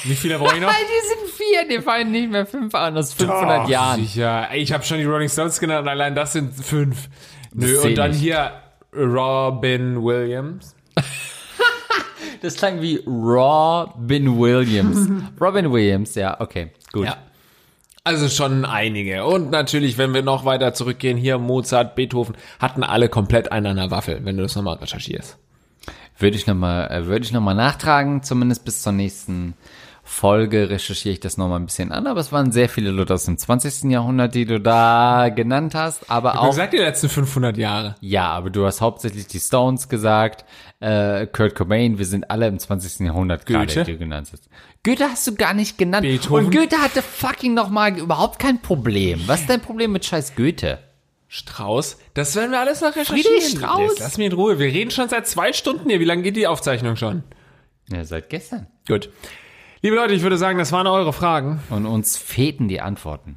Wie 0.04 0.14
viele 0.14 0.38
brauche 0.38 0.54
ich 0.54 0.60
noch? 0.60 0.70
Die 0.72 1.08
sind 1.08 1.34
vier, 1.34 1.68
die 1.68 1.82
fallen 1.82 2.10
nicht 2.12 2.30
mehr 2.30 2.46
fünf 2.46 2.74
an 2.74 2.96
aus 2.96 3.12
500 3.14 3.64
Doch, 3.64 3.68
Jahren. 3.68 4.00
Sicher. 4.00 4.48
Ich 4.54 4.72
habe 4.72 4.84
schon 4.84 4.98
die 4.98 5.04
Rolling 5.04 5.28
Stones 5.28 5.58
genannt 5.58 5.82
und 5.82 5.88
allein 5.88 6.14
das 6.14 6.32
sind 6.32 6.54
fünf. 6.54 7.08
Nö, 7.52 7.74
Das 7.74 7.84
und 7.84 7.94
dann 7.96 8.10
nicht. 8.12 8.20
hier 8.20 8.52
Robin 8.94 10.02
Williams. 10.02 10.74
Das 12.42 12.56
klang 12.56 12.82
wie 12.82 13.02
Robin 13.06 14.38
Williams. 14.38 15.08
Robin 15.40 15.72
Williams, 15.72 16.14
ja, 16.14 16.38
okay, 16.42 16.72
gut. 16.92 17.06
Ja. 17.06 17.16
Also 18.04 18.28
schon 18.28 18.66
einige. 18.66 19.24
Und 19.24 19.50
natürlich, 19.50 19.96
wenn 19.96 20.12
wir 20.12 20.20
noch 20.20 20.44
weiter 20.44 20.74
zurückgehen, 20.74 21.16
hier 21.16 21.38
Mozart, 21.38 21.94
Beethoven, 21.94 22.36
hatten 22.58 22.82
alle 22.82 23.08
komplett 23.08 23.50
einen 23.50 23.64
an 23.68 23.76
der 23.76 23.90
Waffel, 23.90 24.20
wenn 24.26 24.36
du 24.36 24.42
das 24.42 24.54
nochmal 24.56 24.76
recherchierst. 24.76 25.38
Würde 26.18 26.36
ich 26.36 26.46
nochmal, 26.46 26.90
äh, 26.90 27.06
würde 27.06 27.24
ich 27.24 27.32
noch 27.32 27.40
mal 27.40 27.54
nachtragen, 27.54 28.22
zumindest 28.22 28.66
bis 28.66 28.82
zur 28.82 28.92
nächsten 28.92 29.54
Folge 30.06 30.68
recherchiere 30.68 31.14
ich 31.14 31.20
das 31.20 31.38
nochmal 31.38 31.58
ein 31.58 31.64
bisschen 31.66 31.90
an, 31.90 32.06
aber 32.06 32.20
es 32.20 32.30
waren 32.30 32.52
sehr 32.52 32.68
viele 32.68 32.90
Leute 32.90 33.14
aus 33.14 33.24
dem 33.24 33.38
20. 33.38 33.90
Jahrhundert, 33.90 34.34
die 34.34 34.44
du 34.44 34.60
da 34.60 35.30
genannt 35.34 35.74
hast, 35.74 36.10
aber 36.10 36.34
Wie 36.34 36.38
auch, 36.38 36.50
gesagt, 36.50 36.74
die 36.74 36.78
letzten 36.78 37.08
500 37.08 37.56
Jahre. 37.56 37.94
ja, 38.00 38.28
aber 38.28 38.50
du 38.50 38.66
hast 38.66 38.82
hauptsächlich 38.82 39.26
die 39.26 39.40
Stones 39.40 39.88
gesagt, 39.88 40.44
äh, 40.80 41.26
Kurt 41.26 41.54
Cobain, 41.54 41.96
wir 41.98 42.04
sind 42.04 42.30
alle 42.30 42.46
im 42.48 42.58
20. 42.58 43.06
Jahrhundert 43.06 43.46
gerade, 43.46 43.66
Goethe? 43.66 43.84
die 43.84 43.92
du 43.92 43.98
genannt 43.98 44.28
hast. 44.30 44.48
Goethe 44.84 45.04
hast 45.08 45.26
du 45.26 45.34
gar 45.34 45.54
nicht 45.54 45.78
genannt. 45.78 46.02
Beethoven? 46.02 46.46
Und 46.46 46.54
Goethe 46.54 46.76
hatte 46.76 47.00
fucking 47.00 47.54
nochmal 47.54 47.98
überhaupt 47.98 48.38
kein 48.38 48.60
Problem. 48.60 49.22
Was 49.26 49.40
ist 49.40 49.48
dein 49.50 49.62
Problem 49.62 49.92
mit 49.92 50.04
scheiß 50.04 50.36
Goethe? 50.36 50.80
Strauß. 51.28 51.96
Das 52.12 52.36
werden 52.36 52.50
wir 52.50 52.60
alles 52.60 52.82
noch 52.82 52.94
recherchieren. 52.94 53.22
Friedrich 53.40 53.58
Strauß? 53.58 53.98
Lass 53.98 54.18
mich 54.18 54.26
in 54.26 54.32
Ruhe. 54.34 54.58
Wir 54.58 54.66
reden 54.66 54.90
schon 54.90 55.08
seit 55.08 55.26
zwei 55.26 55.52
Stunden 55.54 55.88
hier. 55.88 55.98
Wie 55.98 56.04
lange 56.04 56.22
geht 56.22 56.36
die 56.36 56.46
Aufzeichnung 56.46 56.96
schon? 56.96 57.24
Ja, 57.90 58.04
seit 58.04 58.28
gestern. 58.28 58.66
Gut. 58.86 59.08
Liebe 59.84 59.94
Leute, 59.96 60.14
ich 60.14 60.22
würde 60.22 60.38
sagen, 60.38 60.58
das 60.58 60.72
waren 60.72 60.86
eure 60.86 61.12
Fragen. 61.12 61.60
Und 61.68 61.84
uns 61.84 62.16
fehlten 62.16 62.68
die 62.68 62.80
Antworten. 62.80 63.36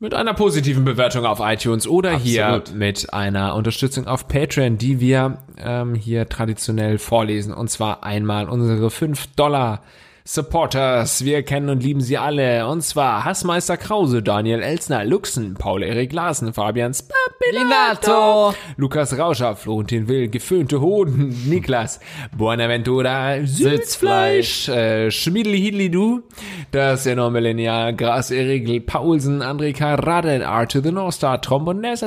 mit 0.00 0.12
einer 0.12 0.34
positiven 0.34 0.84
Bewertung 0.84 1.24
auf 1.24 1.38
iTunes 1.40 1.86
oder 1.86 2.18
hier 2.18 2.46
Absolut. 2.48 2.78
mit 2.78 3.12
einer 3.12 3.54
Unterstützung 3.54 4.06
auf 4.06 4.26
Patreon, 4.28 4.76
die 4.76 5.00
wir 5.00 5.38
ähm, 5.56 5.94
hier 5.94 6.28
traditionell 6.28 6.98
vorlesen. 6.98 7.54
Und 7.54 7.70
zwar 7.70 8.04
einmal 8.04 8.48
unsere 8.48 8.90
5 8.90 9.28
Dollar 9.36 9.82
Supporters. 10.26 11.22
Wir 11.22 11.42
kennen 11.42 11.68
und 11.68 11.82
lieben 11.82 12.00
sie 12.00 12.16
alle. 12.16 12.66
Und 12.66 12.80
zwar 12.80 13.26
Hassmeister 13.26 13.76
Krause, 13.76 14.22
Daniel 14.22 14.62
Elsner, 14.62 15.04
Luxen, 15.04 15.52
Paul-Erik 15.52 16.14
Larsen, 16.14 16.54
Fabian 16.54 16.94
Spapinato, 16.94 18.54
Lukas 18.78 19.18
Rauscher, 19.18 19.54
Florentin 19.54 20.08
Will, 20.08 20.28
Geföhnte 20.28 20.80
Hoden, 20.80 21.36
Niklas, 21.46 22.00
Buenaventura, 22.34 23.44
Sitzfleisch, 23.44 24.66
äh, 24.70 25.10
Schmiedli 25.10 25.60
Hidli 25.60 25.90
Du, 25.90 26.22
das 26.70 27.04
enorme 27.04 27.40
Lineal, 27.40 27.94
Gras 27.94 28.30
Erigel, 28.30 28.80
Paulsen, 28.80 29.42
André 29.42 29.78
Raden, 29.78 30.40
R 30.40 30.66
to 30.66 30.80
the 30.80 30.90
North 30.90 31.16
Star, 31.16 31.42
Tromboness, 31.42 32.00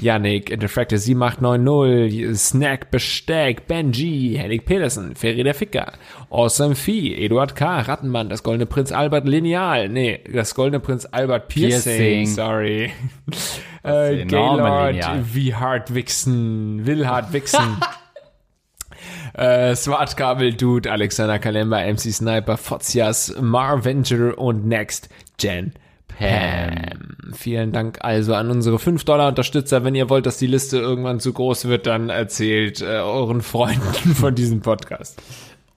Yannick, 0.00 0.50
Interfractor 0.50 0.98
7890, 0.98 2.34
Snack 2.34 2.90
Besteck, 2.90 3.68
Benji, 3.68 4.36
Henrik 4.36 4.64
Petersen, 4.64 5.14
Ferry 5.14 5.44
der 5.44 5.54
Ficker, 5.54 5.92
Awesome 6.30 6.74
Vieh, 6.80 7.14
Eduard 7.14 7.54
K., 7.54 7.80
Rattenmann, 7.80 8.28
das 8.28 8.42
Goldene 8.42 8.66
Prinz 8.66 8.90
Albert 8.92 9.28
Lineal, 9.28 9.88
nee, 9.88 10.20
das 10.32 10.54
Goldene 10.54 10.80
Prinz 10.80 11.06
Albert 11.06 11.48
Piercing, 11.48 11.96
Piercing. 11.96 12.26
sorry. 12.26 12.92
äh, 13.82 14.24
Gaylord, 14.24 15.34
wie 15.34 15.54
hart 15.54 15.94
wichsen, 15.94 16.86
will 16.86 17.06
hart 17.06 17.32
wichsen. 17.32 17.76
äh, 19.34 19.76
Smart 19.76 20.16
Kabel 20.16 20.54
Dude, 20.54 20.90
Alexander 20.90 21.38
Kalemba, 21.38 21.80
MC 21.80 22.12
Sniper, 22.12 22.56
Fozias, 22.56 23.34
Marvenger 23.40 24.36
und 24.38 24.66
Next 24.66 25.08
Gen 25.38 25.72
Pam. 26.20 26.74
Vielen 27.32 27.72
Dank 27.72 27.98
also 28.02 28.34
an 28.34 28.50
unsere 28.50 28.78
5 28.78 29.04
Dollar 29.04 29.28
Unterstützer. 29.28 29.84
Wenn 29.84 29.94
ihr 29.94 30.10
wollt, 30.10 30.26
dass 30.26 30.36
die 30.36 30.46
Liste 30.46 30.78
irgendwann 30.78 31.20
zu 31.20 31.32
groß 31.32 31.66
wird, 31.66 31.86
dann 31.86 32.10
erzählt 32.10 32.82
äh, 32.82 32.98
euren 32.98 33.40
Freunden 33.40 34.14
von 34.14 34.34
diesem 34.34 34.60
Podcast. 34.60 35.20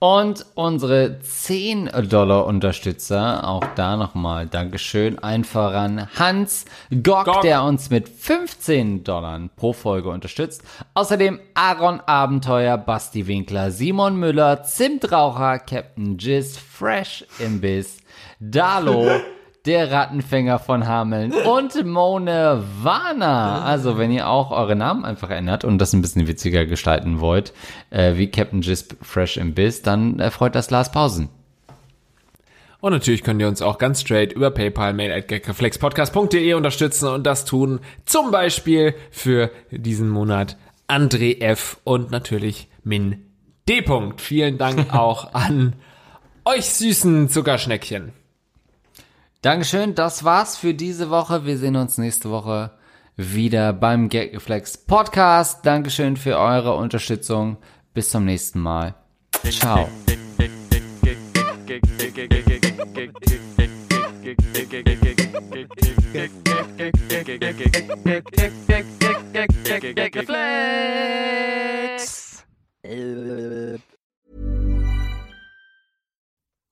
Und 0.04 0.46
unsere 0.56 1.22
10 1.22 1.90
Dollar 2.10 2.46
Unterstützer, 2.46 3.48
auch 3.48 3.64
da 3.76 3.96
nochmal 3.96 4.48
Dankeschön, 4.48 5.18
ein 5.20 5.46
voran 5.46 6.10
Hans 6.20 6.66
Gock, 7.02 7.24
Gock, 7.24 7.42
der 7.44 7.64
uns 7.64 7.90
mit 7.90 8.10
15 8.10 9.06
Dollar 9.06 9.40
pro 9.56 9.72
Folge 9.72 10.10
unterstützt. 10.10 10.62
Außerdem 10.94 11.40
Aaron 11.54 12.02
Abenteuer, 12.02 12.78
Basti 12.78 13.28
Winkler, 13.28 13.72
Simon 13.72 14.18
Müller, 14.18 14.64
Zimtraucher, 14.64 15.60
Captain 15.60 16.18
Jizz, 16.18 16.58
Fresh 16.58 17.24
Imbiss, 17.40 18.00
Dalo, 18.42 19.10
der 19.66 19.92
Rattenfänger 19.92 20.60
von 20.60 20.88
Hameln 20.88 21.32
und 21.34 21.86
Mone 21.86 22.64
Warner. 22.82 23.64
Also, 23.64 23.98
wenn 23.98 24.12
ihr 24.12 24.28
auch 24.28 24.52
eure 24.52 24.76
Namen 24.76 25.06
einfach 25.06 25.30
ändert 25.30 25.64
und 25.64 25.78
das 25.78 25.94
ein 25.94 26.02
bisschen 26.02 26.28
witziger 26.28 26.66
gestalten 26.66 27.20
wollt, 27.22 27.54
äh, 27.90 28.16
wie 28.16 28.28
Captain 28.28 28.62
Jisp 28.62 28.94
Fresh 29.02 29.38
im 29.38 29.54
Biss, 29.54 29.82
dann 29.82 30.20
äh, 30.20 30.32
freut 30.32 30.56
das 30.56 30.70
Lars 30.70 30.92
Pausen. 30.92 31.30
Und 32.82 32.92
natürlich 32.92 33.24
könnt 33.24 33.40
ihr 33.40 33.48
uns 33.48 33.62
auch 33.62 33.78
ganz 33.78 34.02
straight 34.02 34.34
über 34.34 34.52
PayPal, 34.52 34.94
mail 34.94 35.14
at 35.14 35.30
geflexpodcast.de 35.30 36.54
unterstützen 36.54 37.08
und 37.08 37.26
das 37.26 37.46
tun 37.46 37.80
zum 38.06 38.30
Beispiel 38.32 38.94
für 39.10 39.52
diesen 39.72 40.10
Monat 40.10 40.58
André 40.90 41.40
F. 41.40 41.80
und 41.86 42.12
natürlich 42.12 42.68
Min 42.84 43.24
D. 43.70 43.86
Vielen 44.18 44.58
Dank 44.58 44.94
auch 44.94 45.34
an 45.34 45.78
euch 46.44 46.66
süßen 46.66 47.30
Zuckerschneckchen. 47.30 48.12
Dankeschön, 49.44 49.94
das 49.94 50.24
war's 50.24 50.56
für 50.56 50.74
diese 50.74 51.10
Woche. 51.10 51.46
Wir 51.46 51.58
sehen 51.58 51.76
uns 51.76 51.98
nächste 51.98 52.30
Woche 52.32 52.72
wieder 53.18 53.74
beim 53.74 54.08
Gagreflex 54.08 54.78
Podcast. 54.78 55.66
Dankeschön 55.66 56.16
für 56.16 56.40
eure 56.40 56.76
Unterstützung. 56.76 57.58
Bis 57.94 58.10
zum 58.10 58.24
nächsten 58.24 58.62
Mal. 58.62 58.96
Ciao. 59.52 59.90